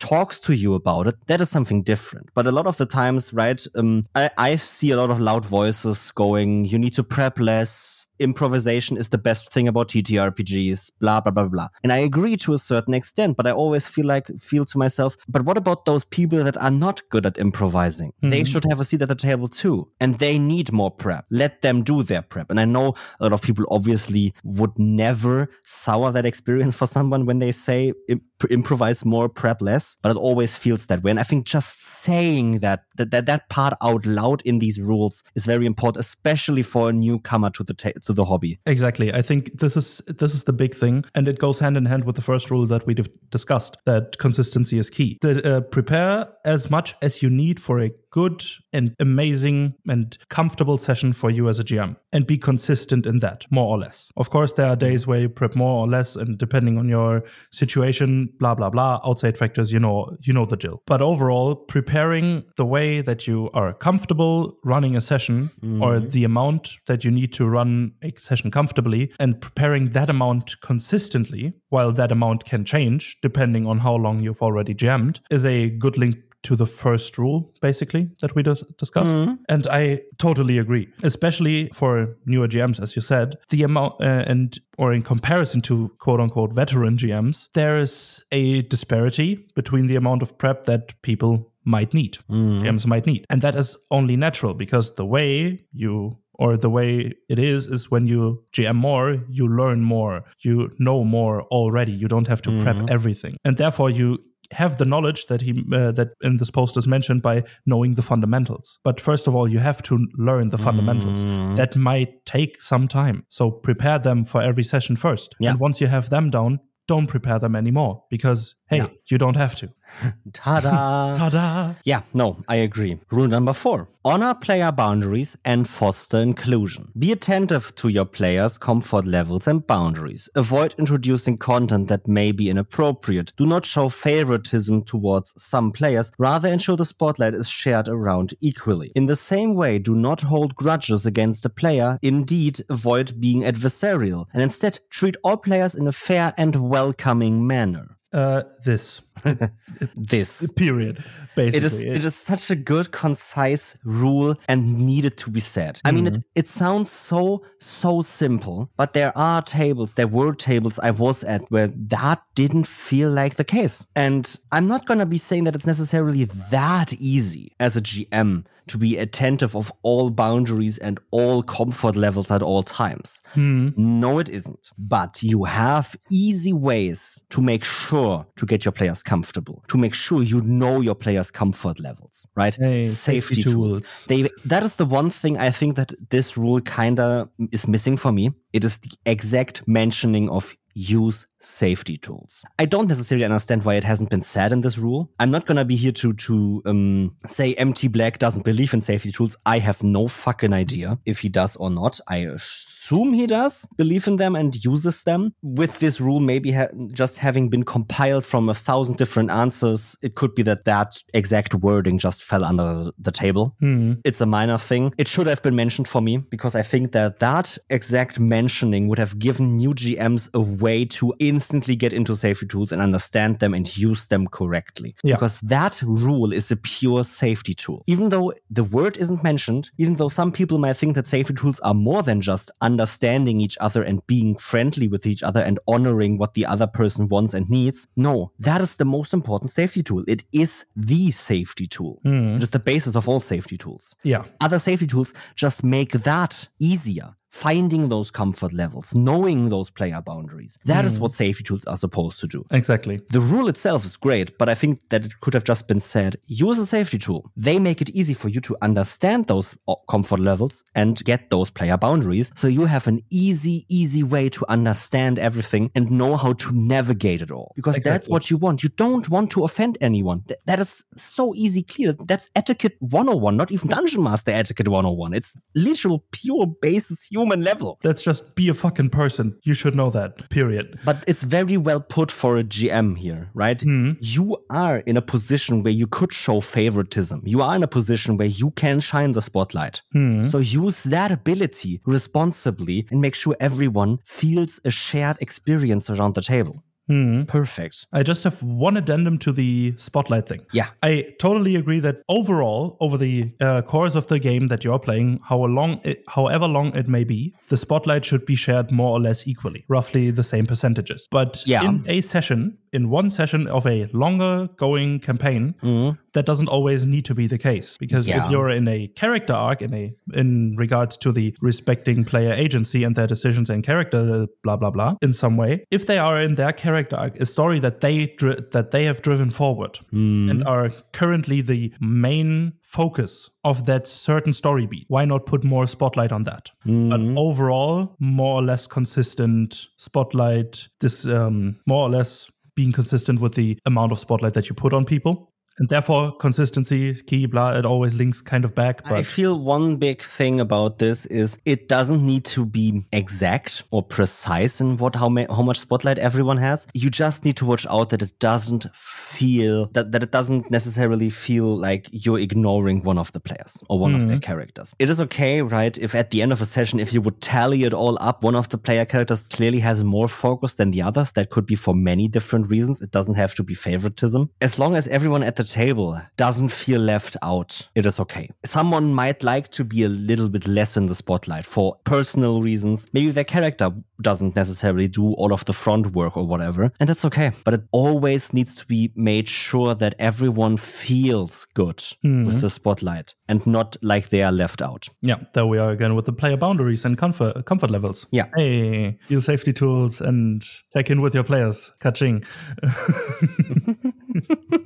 talks 0.00 0.40
to 0.40 0.54
you 0.54 0.74
about 0.74 1.06
it, 1.06 1.14
that 1.26 1.40
is 1.40 1.50
something 1.50 1.82
different. 1.82 2.30
But 2.34 2.46
a 2.46 2.52
lot 2.52 2.66
of 2.66 2.76
the 2.78 2.86
times, 2.86 3.32
right, 3.32 3.64
um, 3.76 4.04
I, 4.14 4.30
I 4.36 4.56
see 4.56 4.90
a 4.90 4.96
lot 4.96 5.10
of 5.10 5.20
loud 5.20 5.44
voices 5.44 6.10
going, 6.12 6.64
you 6.64 6.78
need 6.78 6.94
to 6.94 7.04
prep 7.04 7.38
less, 7.38 8.06
improvisation 8.20 8.96
is 8.96 9.08
the 9.08 9.18
best 9.18 9.50
thing 9.50 9.66
about 9.66 9.88
TTRPGs, 9.88 10.92
blah, 11.00 11.20
blah, 11.20 11.32
blah, 11.32 11.48
blah. 11.48 11.68
And 11.82 11.92
I 11.92 11.98
agree 11.98 12.36
to 12.38 12.52
a 12.52 12.58
certain 12.58 12.94
extent, 12.94 13.36
but 13.36 13.46
I 13.46 13.52
always 13.52 13.86
feel 13.86 14.06
like, 14.06 14.26
feel 14.38 14.64
to 14.66 14.78
myself, 14.78 15.16
but 15.28 15.44
what 15.44 15.56
about 15.56 15.84
those 15.84 16.04
people 16.04 16.44
that 16.44 16.56
are 16.58 16.70
not 16.70 17.00
good 17.08 17.26
at 17.26 17.38
improvising? 17.38 18.10
Mm-hmm. 18.10 18.30
They 18.30 18.44
should 18.44 18.64
have 18.68 18.80
a 18.80 18.84
seat 18.84 19.02
at 19.02 19.08
the 19.08 19.14
table 19.14 19.48
too. 19.48 19.88
And 20.00 20.14
they 20.16 20.38
need 20.38 20.72
more 20.72 20.90
prep. 20.90 21.26
Let 21.30 21.62
them 21.62 21.82
do 21.82 22.02
their 22.02 22.22
prep. 22.22 22.50
And 22.50 22.60
I 22.60 22.64
know 22.64 22.94
a 23.18 23.24
lot 23.24 23.32
of 23.32 23.42
people 23.42 23.64
obviously 23.70 24.34
would 24.44 24.78
never 24.78 25.48
sour 25.64 26.12
that 26.12 26.26
experience 26.26 26.76
for 26.76 26.86
someone 26.86 27.26
when 27.26 27.38
they 27.38 27.52
say 27.52 27.92
imp- 28.08 28.22
improvise 28.50 29.04
more, 29.04 29.28
prep 29.28 29.62
less, 29.62 29.96
but 30.02 30.10
it 30.10 30.16
always 30.16 30.54
feels 30.54 30.86
that 30.86 31.02
way. 31.02 31.10
And 31.10 31.20
I 31.20 31.24
think 31.24 31.46
just 31.46 31.80
saying 31.80 32.60
that, 32.60 32.84
that, 32.96 33.10
that, 33.10 33.26
that 33.26 33.48
part 33.48 33.74
out 33.82 34.06
loud 34.06 34.42
in 34.42 34.58
these 34.58 34.80
rules 34.80 35.22
is 35.34 35.46
very 35.46 35.66
important, 35.66 36.04
especially 36.04 36.62
for 36.62 36.90
a 36.90 36.92
newcomer 36.92 37.50
to 37.50 37.64
the 37.64 37.74
table 37.74 38.00
to 38.10 38.14
the 38.14 38.24
hobby. 38.24 38.58
Exactly. 38.66 39.12
I 39.14 39.22
think 39.22 39.58
this 39.58 39.76
is 39.76 40.02
this 40.06 40.34
is 40.34 40.44
the 40.44 40.52
big 40.52 40.74
thing, 40.74 41.04
and 41.14 41.28
it 41.28 41.38
goes 41.38 41.58
hand 41.58 41.76
in 41.76 41.86
hand 41.86 42.04
with 42.04 42.16
the 42.16 42.22
first 42.22 42.50
rule 42.50 42.66
that 42.66 42.86
we 42.86 42.94
discussed 43.30 43.76
that 43.86 44.18
consistency 44.18 44.78
is 44.78 44.90
key. 44.90 45.18
That 45.22 45.46
uh, 45.46 45.60
prepare 45.60 46.28
as 46.44 46.70
much 46.70 46.94
as 47.02 47.22
you 47.22 47.30
need 47.30 47.60
for 47.60 47.80
a 47.80 47.90
good 48.10 48.44
and 48.72 48.94
amazing 49.00 49.74
and 49.88 50.18
comfortable 50.28 50.78
session 50.78 51.12
for 51.12 51.30
you 51.30 51.48
as 51.48 51.58
a 51.58 51.64
GM, 51.64 51.96
and 52.12 52.26
be 52.26 52.36
consistent 52.38 53.06
in 53.06 53.20
that, 53.20 53.44
more 53.50 53.68
or 53.68 53.78
less. 53.78 54.08
Of 54.16 54.30
course, 54.30 54.52
there 54.52 54.66
are 54.66 54.76
days 54.76 55.06
where 55.06 55.20
you 55.20 55.28
prep 55.28 55.54
more 55.54 55.84
or 55.84 55.88
less, 55.88 56.16
and 56.16 56.38
depending 56.38 56.78
on 56.78 56.88
your 56.88 57.22
situation, 57.50 58.28
blah 58.38 58.54
blah 58.54 58.70
blah, 58.70 59.00
outside 59.04 59.38
factors, 59.38 59.72
you 59.72 59.80
know, 59.80 60.16
you 60.22 60.32
know 60.32 60.46
the 60.46 60.56
drill. 60.56 60.82
But 60.86 61.02
overall, 61.02 61.54
preparing 61.54 62.44
the 62.56 62.64
way 62.64 63.00
that 63.02 63.26
you 63.26 63.50
are 63.54 63.72
comfortable 63.72 64.58
running 64.64 64.96
a 64.96 65.00
session, 65.00 65.44
mm-hmm. 65.62 65.82
or 65.82 66.00
the 66.00 66.24
amount 66.24 66.78
that 66.86 67.04
you 67.04 67.10
need 67.10 67.32
to 67.34 67.46
run 67.46 67.92
a 68.02 68.12
session 68.16 68.50
comfortably 68.50 69.12
and 69.18 69.40
preparing 69.40 69.90
that 69.90 70.10
amount 70.10 70.60
consistently, 70.60 71.52
while 71.68 71.92
that 71.92 72.12
amount 72.12 72.44
can 72.44 72.64
change 72.64 73.16
depending 73.22 73.66
on 73.66 73.78
how 73.78 73.94
long 73.94 74.20
you've 74.20 74.42
already 74.42 74.74
jammed, 74.74 75.20
is 75.30 75.44
a 75.44 75.70
good 75.70 75.96
link 75.98 76.16
to 76.42 76.56
the 76.56 76.66
first 76.66 77.18
rule, 77.18 77.52
basically, 77.60 78.10
that 78.20 78.34
we 78.34 78.42
just 78.42 78.64
discussed. 78.76 79.14
Mm-hmm. 79.14 79.34
And 79.48 79.66
I 79.68 80.00
totally 80.18 80.58
agree, 80.58 80.88
especially 81.02 81.70
for 81.74 82.16
newer 82.26 82.48
GMs, 82.48 82.80
as 82.82 82.96
you 82.96 83.02
said, 83.02 83.36
the 83.50 83.62
amount, 83.62 84.00
uh, 84.00 84.24
and 84.26 84.58
or 84.78 84.92
in 84.92 85.02
comparison 85.02 85.60
to 85.62 85.90
quote 85.98 86.20
unquote 86.20 86.52
veteran 86.52 86.96
GMs, 86.96 87.48
there 87.54 87.78
is 87.78 88.24
a 88.32 88.62
disparity 88.62 89.46
between 89.54 89.86
the 89.86 89.96
amount 89.96 90.22
of 90.22 90.36
prep 90.38 90.64
that 90.64 91.00
people 91.02 91.50
might 91.64 91.92
need, 91.92 92.18
mm. 92.30 92.60
GMs 92.60 92.86
might 92.86 93.06
need. 93.06 93.26
And 93.28 93.42
that 93.42 93.54
is 93.54 93.76
only 93.90 94.16
natural 94.16 94.54
because 94.54 94.94
the 94.94 95.04
way 95.04 95.64
you 95.72 96.16
or 96.40 96.56
the 96.56 96.70
way 96.70 97.12
it 97.28 97.38
is 97.38 97.66
is 97.66 97.90
when 97.90 98.06
you 98.06 98.42
GM 98.54 98.74
more, 98.74 99.22
you 99.28 99.46
learn 99.46 99.82
more, 99.82 100.24
you 100.40 100.72
know 100.78 101.04
more 101.04 101.42
already. 101.42 101.92
You 101.92 102.08
don't 102.08 102.26
have 102.26 102.40
to 102.42 102.50
mm-hmm. 102.50 102.62
prep 102.62 102.90
everything, 102.90 103.36
and 103.44 103.58
therefore 103.58 103.90
you 103.90 104.18
have 104.52 104.78
the 104.78 104.84
knowledge 104.84 105.26
that 105.26 105.40
he 105.40 105.52
uh, 105.72 105.92
that 105.92 106.08
in 106.22 106.38
this 106.38 106.50
post 106.50 106.76
is 106.76 106.86
mentioned 106.86 107.22
by 107.22 107.42
knowing 107.66 107.94
the 107.94 108.02
fundamentals. 108.02 108.78
But 108.82 109.00
first 109.00 109.26
of 109.26 109.34
all, 109.34 109.48
you 109.48 109.58
have 109.58 109.82
to 109.84 110.06
learn 110.14 110.50
the 110.50 110.58
fundamentals. 110.58 111.22
Mm-hmm. 111.22 111.54
That 111.54 111.76
might 111.76 112.24
take 112.26 112.60
some 112.60 112.88
time. 112.88 113.24
So 113.28 113.50
prepare 113.50 113.98
them 113.98 114.24
for 114.24 114.42
every 114.42 114.64
session 114.64 114.96
first. 114.96 115.34
Yeah. 115.40 115.50
And 115.50 115.60
once 115.60 115.80
you 115.80 115.86
have 115.86 116.10
them 116.10 116.30
down, 116.30 116.60
don't 116.88 117.06
prepare 117.06 117.38
them 117.38 117.54
anymore 117.54 118.02
because 118.10 118.56
hey, 118.70 118.78
yeah. 118.78 118.86
you 119.08 119.18
don't 119.18 119.36
have 119.36 119.54
to. 119.56 119.68
Ta-da! 120.32 121.14
Ta-da! 121.18 121.74
Yeah, 121.84 122.02
no, 122.14 122.42
I 122.48 122.56
agree. 122.56 122.98
Rule 123.10 123.28
number 123.28 123.52
four: 123.52 123.88
honor 124.04 124.34
player 124.34 124.72
boundaries 124.72 125.36
and 125.44 125.68
foster 125.68 126.18
inclusion. 126.18 126.92
Be 126.98 127.12
attentive 127.12 127.74
to 127.76 127.88
your 127.88 128.04
players' 128.04 128.56
comfort 128.56 129.04
levels 129.04 129.46
and 129.46 129.66
boundaries. 129.66 130.28
Avoid 130.36 130.74
introducing 130.78 131.36
content 131.36 131.88
that 131.88 132.06
may 132.06 132.30
be 132.32 132.48
inappropriate. 132.48 133.32
Do 133.36 133.46
not 133.46 133.66
show 133.66 133.88
favoritism 133.88 134.84
towards 134.84 135.34
some 135.36 135.72
players. 135.72 136.10
Rather, 136.18 136.48
ensure 136.48 136.76
the 136.76 136.84
spotlight 136.84 137.34
is 137.34 137.48
shared 137.48 137.88
around 137.88 138.34
equally. 138.40 138.92
In 138.94 139.06
the 139.06 139.16
same 139.16 139.54
way, 139.54 139.78
do 139.78 139.94
not 139.94 140.20
hold 140.20 140.54
grudges 140.54 141.04
against 141.04 141.44
a 141.44 141.50
player. 141.50 141.98
Indeed, 142.02 142.62
avoid 142.70 143.20
being 143.20 143.42
adversarial, 143.42 144.26
and 144.32 144.42
instead 144.42 144.78
treat 144.90 145.16
all 145.24 145.36
players 145.36 145.74
in 145.74 145.88
a 145.88 145.92
fair 145.92 146.32
and 146.36 146.70
welcoming 146.70 147.46
manner. 147.46 147.96
Uh, 148.12 148.42
this. 148.64 149.00
this. 149.96 150.50
Period. 150.52 151.02
Basically. 151.34 151.58
It 151.58 151.64
is, 151.64 151.84
it 151.84 152.04
is 152.04 152.14
such 152.14 152.50
a 152.50 152.56
good, 152.56 152.90
concise 152.92 153.76
rule 153.84 154.36
and 154.48 154.78
needed 154.78 155.16
to 155.18 155.30
be 155.30 155.40
said. 155.40 155.76
Mm. 155.76 155.80
I 155.84 155.90
mean, 155.92 156.06
it, 156.06 156.12
mm-hmm. 156.14 156.20
it 156.34 156.48
sounds 156.48 156.90
so, 156.90 157.42
so 157.58 158.02
simple, 158.02 158.70
but 158.76 158.92
there 158.92 159.16
are 159.16 159.42
tables, 159.42 159.94
there 159.94 160.08
were 160.08 160.34
tables 160.34 160.78
I 160.82 160.90
was 160.90 161.24
at 161.24 161.50
where 161.50 161.68
that 161.68 162.22
didn't 162.34 162.66
feel 162.66 163.10
like 163.10 163.36
the 163.36 163.44
case. 163.44 163.86
And 163.96 164.36
I'm 164.52 164.66
not 164.66 164.86
going 164.86 164.98
to 164.98 165.06
be 165.06 165.18
saying 165.18 165.44
that 165.44 165.54
it's 165.54 165.66
necessarily 165.66 166.24
that 166.50 166.92
easy 166.94 167.52
as 167.60 167.76
a 167.76 167.80
GM 167.80 168.44
to 168.70 168.78
be 168.78 168.96
attentive 168.96 169.56
of 169.56 169.72
all 169.82 170.10
boundaries 170.10 170.78
and 170.78 171.00
all 171.10 171.42
comfort 171.42 171.96
levels 171.96 172.30
at 172.30 172.40
all 172.42 172.62
times. 172.62 173.20
Mm. 173.34 173.76
No, 173.76 174.18
it 174.18 174.28
isn't. 174.28 174.70
But 174.78 175.22
you 175.22 175.44
have 175.44 175.96
easy 176.10 176.52
ways 176.52 177.22
to 177.30 177.40
make 177.40 177.64
sure 177.64 178.26
to 178.36 178.46
get 178.46 178.64
your 178.64 178.72
players 178.72 178.99
comfortable, 179.02 179.62
to 179.68 179.78
make 179.78 179.94
sure 179.94 180.22
you 180.22 180.40
know 180.40 180.80
your 180.80 180.94
players' 180.94 181.30
comfort 181.30 181.80
levels, 181.80 182.26
right? 182.36 182.54
Hey, 182.54 182.84
safety, 182.84 183.34
safety 183.34 183.42
tools. 183.42 183.72
tools. 183.72 184.04
They, 184.08 184.28
that 184.44 184.62
is 184.62 184.76
the 184.76 184.86
one 184.86 185.10
thing 185.10 185.38
I 185.38 185.50
think 185.50 185.76
that 185.76 185.92
this 186.10 186.36
rule 186.36 186.60
kind 186.60 187.00
of 187.00 187.28
is 187.52 187.66
missing 187.66 187.96
for 187.96 188.12
me. 188.12 188.32
It 188.52 188.64
is 188.64 188.78
the 188.78 188.90
exact 189.06 189.66
mentioning 189.66 190.28
of 190.30 190.54
use 190.74 191.26
safety 191.40 191.96
tools. 191.96 192.44
I 192.58 192.66
don't 192.66 192.88
necessarily 192.88 193.24
understand 193.24 193.64
why 193.64 193.74
it 193.74 193.84
hasn't 193.84 194.10
been 194.10 194.22
said 194.22 194.52
in 194.52 194.60
this 194.60 194.78
rule. 194.78 195.10
I'm 195.18 195.30
not 195.30 195.46
gonna 195.46 195.64
be 195.64 195.76
here 195.76 195.92
to 195.92 196.12
to 196.12 196.62
um, 196.66 197.16
say 197.26 197.54
MT 197.54 197.88
Black 197.88 198.18
doesn't 198.18 198.44
believe 198.44 198.74
in 198.74 198.80
safety 198.80 199.10
tools. 199.10 199.36
I 199.46 199.58
have 199.58 199.82
no 199.82 200.06
fucking 200.06 200.52
idea 200.52 200.98
if 201.06 201.20
he 201.20 201.28
does 201.28 201.56
or 201.56 201.70
not. 201.70 202.00
I 202.08 202.18
assume 202.18 203.12
he 203.14 203.26
does 203.26 203.66
believe 203.76 204.06
in 204.06 204.16
them 204.16 204.36
and 204.36 204.64
uses 204.64 205.02
them. 205.02 205.34
With 205.42 205.78
this 205.78 206.00
rule, 206.00 206.20
maybe 206.20 206.52
ha 206.52 206.66
just 206.92 207.16
having 207.16 207.48
been 207.48 207.64
compiled 207.64 208.24
from 208.24 208.48
a 208.48 208.54
thousand 208.54 208.96
different 208.96 209.30
answers, 209.30 209.96
it 210.02 210.14
could 210.14 210.34
be 210.34 210.42
that 210.42 210.64
that 210.64 211.02
exact 211.14 211.54
wording 211.54 211.98
just 211.98 212.22
fell 212.22 212.44
under 212.44 212.90
the 212.98 213.12
table. 213.12 213.56
Mm. 213.62 214.00
It's 214.04 214.20
a 214.20 214.26
minor 214.26 214.58
thing. 214.58 214.92
It 214.98 215.08
should 215.08 215.26
have 215.26 215.42
been 215.42 215.56
mentioned 215.56 215.88
for 215.88 216.02
me 216.02 216.18
because 216.18 216.54
I 216.54 216.62
think 216.62 216.92
that 216.92 217.20
that 217.20 217.56
exact 217.70 218.20
mentioning 218.20 218.88
would 218.88 218.98
have 218.98 219.18
given 219.18 219.56
new 219.56 219.74
GMs 219.74 220.28
a 220.34 220.40
way 220.60 220.84
to 220.84 221.14
instantly 221.18 221.76
get 221.76 221.92
into 221.92 222.14
safety 222.14 222.46
tools 222.46 222.72
and 222.72 222.80
understand 222.80 223.38
them 223.38 223.54
and 223.54 223.76
use 223.76 224.06
them 224.06 224.26
correctly. 224.26 224.94
Yeah. 225.02 225.14
Because 225.14 225.40
that 225.40 225.82
rule 225.82 226.32
is 226.32 226.50
a 226.50 226.56
pure 226.56 227.04
safety 227.04 227.54
tool. 227.54 227.82
Even 227.86 228.10
though 228.10 228.32
the 228.50 228.64
word 228.64 228.96
isn't 228.98 229.22
mentioned, 229.22 229.70
even 229.78 229.96
though 229.96 230.08
some 230.08 230.32
people 230.32 230.58
might 230.58 230.76
think 230.76 230.94
that 230.94 231.06
safety 231.06 231.34
tools 231.34 231.60
are 231.60 231.74
more 231.74 232.02
than 232.02 232.20
just 232.20 232.50
understanding 232.60 233.40
each 233.40 233.56
other 233.60 233.82
and 233.82 234.06
being 234.06 234.36
friendly 234.36 234.88
with 234.88 235.06
each 235.06 235.22
other 235.22 235.40
and 235.40 235.58
honoring 235.66 236.18
what 236.18 236.34
the 236.34 236.46
other 236.46 236.66
person 236.66 237.08
wants 237.08 237.34
and 237.34 237.48
needs, 237.50 237.86
no, 237.96 238.32
that 238.38 238.60
is 238.60 238.76
the 238.76 238.84
most 238.84 239.12
important 239.12 239.50
safety 239.50 239.82
tool. 239.82 240.04
It 240.06 240.24
is 240.32 240.64
the 240.76 241.10
safety 241.10 241.66
tool. 241.66 242.00
Mm. 242.04 242.36
It 242.36 242.42
is 242.42 242.50
the 242.50 242.58
basis 242.58 242.94
of 242.94 243.08
all 243.08 243.20
safety 243.20 243.56
tools. 243.56 243.94
Yeah. 244.02 244.24
Other 244.40 244.58
safety 244.58 244.86
tools 244.86 245.12
just 245.36 245.64
make 245.64 245.92
that 245.92 246.48
easier 246.58 247.14
finding 247.30 247.88
those 247.88 248.10
comfort 248.10 248.52
levels, 248.52 248.94
knowing 248.94 249.48
those 249.48 249.70
player 249.70 250.02
boundaries. 250.04 250.58
That 250.64 250.84
mm. 250.84 250.88
is 250.88 250.98
what 250.98 251.12
safety 251.12 251.44
tools 251.44 251.64
are 251.64 251.76
supposed 251.76 252.20
to 252.20 252.26
do. 252.26 252.44
Exactly. 252.50 253.00
The 253.10 253.20
rule 253.20 253.48
itself 253.48 253.84
is 253.84 253.96
great, 253.96 254.36
but 254.36 254.48
I 254.48 254.54
think 254.54 254.80
that 254.90 255.06
it 255.06 255.20
could 255.20 255.34
have 255.34 255.44
just 255.44 255.68
been 255.68 255.80
said 255.80 256.16
use 256.26 256.58
a 256.58 256.66
safety 256.66 256.98
tool. 256.98 257.30
They 257.36 257.58
make 257.58 257.80
it 257.80 257.90
easy 257.90 258.14
for 258.14 258.28
you 258.28 258.40
to 258.40 258.56
understand 258.62 259.28
those 259.28 259.54
uh, 259.68 259.76
comfort 259.88 260.20
levels 260.20 260.64
and 260.74 261.02
get 261.04 261.30
those 261.30 261.50
player 261.50 261.76
boundaries. 261.76 262.32
So 262.34 262.48
you 262.48 262.64
have 262.66 262.86
an 262.88 263.02
easy, 263.10 263.64
easy 263.68 264.02
way 264.02 264.28
to 264.30 264.44
understand 264.50 265.18
everything 265.18 265.70
and 265.74 265.90
know 265.90 266.16
how 266.16 266.32
to 266.34 266.52
navigate 266.52 267.22
it 267.22 267.30
all. 267.30 267.52
Because 267.54 267.76
exactly. 267.76 267.94
that's 267.94 268.08
what 268.08 268.30
you 268.30 268.36
want. 268.36 268.62
You 268.62 268.70
don't 268.70 269.08
want 269.08 269.30
to 269.32 269.44
offend 269.44 269.78
anyone. 269.80 270.22
Th- 270.26 270.40
that 270.46 270.58
is 270.58 270.84
so 270.96 271.32
easy, 271.36 271.62
clear. 271.62 271.92
That's 271.92 272.28
etiquette 272.34 272.76
101, 272.80 273.36
not 273.36 273.52
even 273.52 273.68
Dungeon 273.68 274.02
Master 274.02 274.32
etiquette 274.32 274.68
101. 274.68 275.14
It's 275.14 275.36
literal, 275.54 276.04
pure 276.10 276.46
basis 276.60 277.04
human 277.04 277.19
level. 277.28 277.78
That's 277.82 278.02
just 278.02 278.34
be 278.34 278.48
a 278.48 278.54
fucking 278.54 278.90
person. 278.90 279.36
You 279.42 279.54
should 279.54 279.74
know 279.74 279.90
that, 279.90 280.28
period. 280.30 280.78
But 280.84 281.04
it's 281.06 281.22
very 281.22 281.56
well 281.56 281.80
put 281.80 282.10
for 282.10 282.36
a 282.36 282.44
GM 282.44 282.96
here, 282.96 283.30
right? 283.34 283.58
Mm-hmm. 283.58 283.98
You 284.00 284.38
are 284.50 284.78
in 284.78 284.96
a 284.96 285.02
position 285.02 285.62
where 285.62 285.72
you 285.72 285.86
could 285.86 286.12
show 286.12 286.40
favoritism. 286.40 287.22
You 287.24 287.42
are 287.42 287.56
in 287.56 287.62
a 287.62 287.68
position 287.68 288.16
where 288.16 288.28
you 288.28 288.50
can 288.52 288.80
shine 288.80 289.12
the 289.12 289.22
spotlight. 289.22 289.82
Mm-hmm. 289.94 290.22
So 290.22 290.38
use 290.38 290.82
that 290.84 291.12
ability 291.12 291.80
responsibly 291.86 292.86
and 292.90 293.00
make 293.00 293.14
sure 293.14 293.36
everyone 293.40 293.98
feels 294.04 294.60
a 294.64 294.70
shared 294.70 295.16
experience 295.20 295.90
around 295.90 296.14
the 296.14 296.22
table. 296.22 296.62
Hmm. 296.90 297.22
Perfect. 297.22 297.86
I 297.92 298.02
just 298.02 298.24
have 298.24 298.42
one 298.42 298.76
addendum 298.76 299.16
to 299.18 299.30
the 299.30 299.74
spotlight 299.78 300.26
thing. 300.26 300.40
Yeah. 300.52 300.70
I 300.82 301.14
totally 301.20 301.54
agree 301.54 301.78
that 301.78 302.02
overall, 302.08 302.76
over 302.80 302.98
the 302.98 303.32
uh, 303.40 303.62
course 303.62 303.94
of 303.94 304.08
the 304.08 304.18
game 304.18 304.48
that 304.48 304.64
you're 304.64 304.80
playing, 304.80 305.20
how 305.22 305.38
long 305.44 305.80
it, 305.84 306.02
however 306.08 306.48
long 306.48 306.76
it 306.76 306.88
may 306.88 307.04
be, 307.04 307.32
the 307.48 307.56
spotlight 307.56 308.04
should 308.04 308.26
be 308.26 308.34
shared 308.34 308.72
more 308.72 308.90
or 308.90 309.00
less 309.00 309.28
equally, 309.28 309.64
roughly 309.68 310.10
the 310.10 310.24
same 310.24 310.46
percentages. 310.46 311.06
But 311.12 311.44
yeah. 311.46 311.62
in 311.62 311.84
a 311.86 312.00
session, 312.00 312.58
in 312.72 312.90
one 312.90 313.08
session 313.10 313.46
of 313.46 313.68
a 313.68 313.86
longer 313.92 314.48
going 314.56 314.98
campaign, 314.98 315.54
mm. 315.62 315.96
That 316.12 316.26
doesn't 316.26 316.48
always 316.48 316.86
need 316.86 317.04
to 317.06 317.14
be 317.14 317.26
the 317.26 317.38
case. 317.38 317.76
Because 317.78 318.08
yeah. 318.08 318.24
if 318.24 318.30
you're 318.30 318.50
in 318.50 318.68
a 318.68 318.88
character 318.88 319.32
arc, 319.32 319.62
in 319.62 319.74
a 319.74 319.94
in 320.14 320.56
regards 320.56 320.96
to 320.98 321.12
the 321.12 321.34
respecting 321.40 322.04
player 322.04 322.32
agency 322.32 322.84
and 322.84 322.96
their 322.96 323.06
decisions 323.06 323.50
and 323.50 323.64
character, 323.64 324.26
blah 324.42 324.56
blah 324.56 324.70
blah, 324.70 324.96
in 325.02 325.12
some 325.12 325.36
way, 325.36 325.64
if 325.70 325.86
they 325.86 325.98
are 325.98 326.20
in 326.20 326.34
their 326.34 326.52
character 326.52 326.96
arc, 326.96 327.16
a 327.20 327.26
story 327.26 327.60
that 327.60 327.80
they 327.80 328.06
dri- 328.16 328.40
that 328.52 328.70
they 328.70 328.84
have 328.84 329.02
driven 329.02 329.30
forward 329.30 329.78
mm. 329.92 330.30
and 330.30 330.44
are 330.44 330.70
currently 330.92 331.40
the 331.40 331.72
main 331.80 332.52
focus 332.62 333.30
of 333.44 333.66
that 333.66 333.86
certain 333.86 334.32
story 334.32 334.66
beat. 334.66 334.84
Why 334.88 335.04
not 335.04 335.26
put 335.26 335.42
more 335.42 335.66
spotlight 335.66 336.12
on 336.12 336.24
that? 336.24 336.50
Mm. 336.66 336.90
But 336.90 337.20
overall, 337.20 337.96
more 337.98 338.40
or 338.40 338.42
less 338.42 338.66
consistent 338.66 339.66
spotlight. 339.76 340.68
This 340.80 341.06
um, 341.06 341.56
more 341.66 341.86
or 341.86 341.90
less 341.90 342.30
being 342.54 342.72
consistent 342.72 343.20
with 343.20 343.34
the 343.34 343.58
amount 343.64 343.92
of 343.92 343.98
spotlight 343.98 344.34
that 344.34 344.48
you 344.48 344.54
put 344.54 344.72
on 344.72 344.84
people 344.84 345.32
and 345.60 345.68
therefore 345.68 346.16
consistency 346.16 346.88
is 346.88 347.02
key 347.02 347.26
blah 347.26 347.52
it 347.52 347.64
always 347.64 347.94
links 347.94 348.20
kind 348.20 348.44
of 348.44 348.54
back 348.54 348.82
but 348.84 348.94
i 348.94 349.02
feel 349.02 349.38
one 349.38 349.76
big 349.76 350.02
thing 350.02 350.40
about 350.40 350.78
this 350.78 351.06
is 351.06 351.38
it 351.44 351.68
doesn't 351.68 352.04
need 352.04 352.24
to 352.24 352.44
be 352.44 352.82
exact 352.92 353.62
or 353.70 353.82
precise 353.82 354.60
in 354.60 354.76
what 354.78 354.96
how, 354.96 355.08
ma- 355.08 355.32
how 355.34 355.42
much 355.42 355.60
spotlight 355.60 355.98
everyone 355.98 356.38
has 356.38 356.66
you 356.74 356.90
just 356.90 357.24
need 357.24 357.36
to 357.36 357.44
watch 357.44 357.66
out 357.68 357.90
that 357.90 358.02
it 358.02 358.18
doesn't 358.18 358.66
feel 358.74 359.66
that, 359.72 359.92
that 359.92 360.02
it 360.02 360.10
doesn't 360.10 360.50
necessarily 360.50 361.10
feel 361.10 361.56
like 361.56 361.88
you're 361.92 362.18
ignoring 362.18 362.82
one 362.82 362.98
of 362.98 363.12
the 363.12 363.20
players 363.20 363.62
or 363.68 363.78
one 363.78 363.92
mm-hmm. 363.92 364.00
of 364.00 364.08
their 364.08 364.16
mm-hmm. 364.16 364.22
characters 364.22 364.74
it 364.78 364.88
is 364.88 365.00
okay 365.00 365.42
right 365.42 365.76
if 365.78 365.94
at 365.94 366.10
the 366.10 366.22
end 366.22 366.32
of 366.32 366.40
a 366.40 366.46
session 366.46 366.80
if 366.80 366.94
you 366.94 367.02
would 367.02 367.20
tally 367.20 367.64
it 367.64 367.74
all 367.74 367.98
up 368.00 368.24
one 368.24 368.34
of 368.34 368.48
the 368.48 368.56
player 368.56 368.86
characters 368.86 369.22
clearly 369.24 369.58
has 369.58 369.84
more 369.84 370.08
focus 370.08 370.54
than 370.54 370.70
the 370.70 370.80
others 370.80 371.12
that 371.12 371.28
could 371.28 371.44
be 371.44 371.54
for 371.54 371.74
many 371.74 372.08
different 372.08 372.48
reasons 372.48 372.80
it 372.80 372.90
doesn't 372.90 373.14
have 373.14 373.34
to 373.34 373.42
be 373.42 373.52
favoritism 373.52 374.30
as 374.40 374.58
long 374.58 374.74
as 374.74 374.88
everyone 374.88 375.22
at 375.22 375.36
the 375.36 375.49
table 375.50 376.00
doesn't 376.16 376.50
feel 376.50 376.80
left 376.80 377.16
out, 377.22 377.68
it 377.74 377.84
is 377.84 378.00
okay. 378.00 378.30
Someone 378.44 378.94
might 378.94 379.22
like 379.22 379.50
to 379.52 379.64
be 379.64 379.82
a 379.82 379.88
little 379.88 380.28
bit 380.28 380.46
less 380.46 380.76
in 380.76 380.86
the 380.86 380.94
spotlight 380.94 381.44
for 381.44 381.76
personal 381.84 382.40
reasons. 382.40 382.86
Maybe 382.92 383.10
their 383.10 383.24
character 383.24 383.70
doesn't 384.00 384.36
necessarily 384.36 384.88
do 384.88 385.12
all 385.14 385.32
of 385.32 385.44
the 385.44 385.52
front 385.52 385.92
work 385.92 386.16
or 386.16 386.26
whatever, 386.26 386.72
and 386.80 386.88
that's 386.88 387.04
okay. 387.04 387.32
But 387.44 387.54
it 387.54 387.62
always 387.72 388.32
needs 388.32 388.54
to 388.56 388.66
be 388.66 388.92
made 388.94 389.28
sure 389.28 389.74
that 389.74 389.94
everyone 389.98 390.56
feels 390.56 391.46
good 391.54 391.78
mm-hmm. 391.78 392.24
with 392.24 392.40
the 392.40 392.50
spotlight 392.50 393.14
and 393.28 393.46
not 393.46 393.76
like 393.82 394.10
they 394.10 394.22
are 394.22 394.32
left 394.32 394.62
out. 394.62 394.88
Yeah, 395.02 395.16
there 395.34 395.46
we 395.46 395.58
are 395.58 395.70
again 395.70 395.94
with 395.94 396.06
the 396.06 396.12
player 396.12 396.36
boundaries 396.36 396.84
and 396.84 396.96
comfort 396.96 397.44
comfort 397.44 397.70
levels. 397.70 398.06
Yeah. 398.10 398.26
Hey, 398.36 398.98
use 399.08 399.26
safety 399.26 399.52
tools 399.52 400.00
and 400.00 400.42
check 400.72 400.90
in 400.90 401.00
with 401.00 401.14
your 401.14 401.24
players. 401.24 401.70
Catching. 401.80 402.24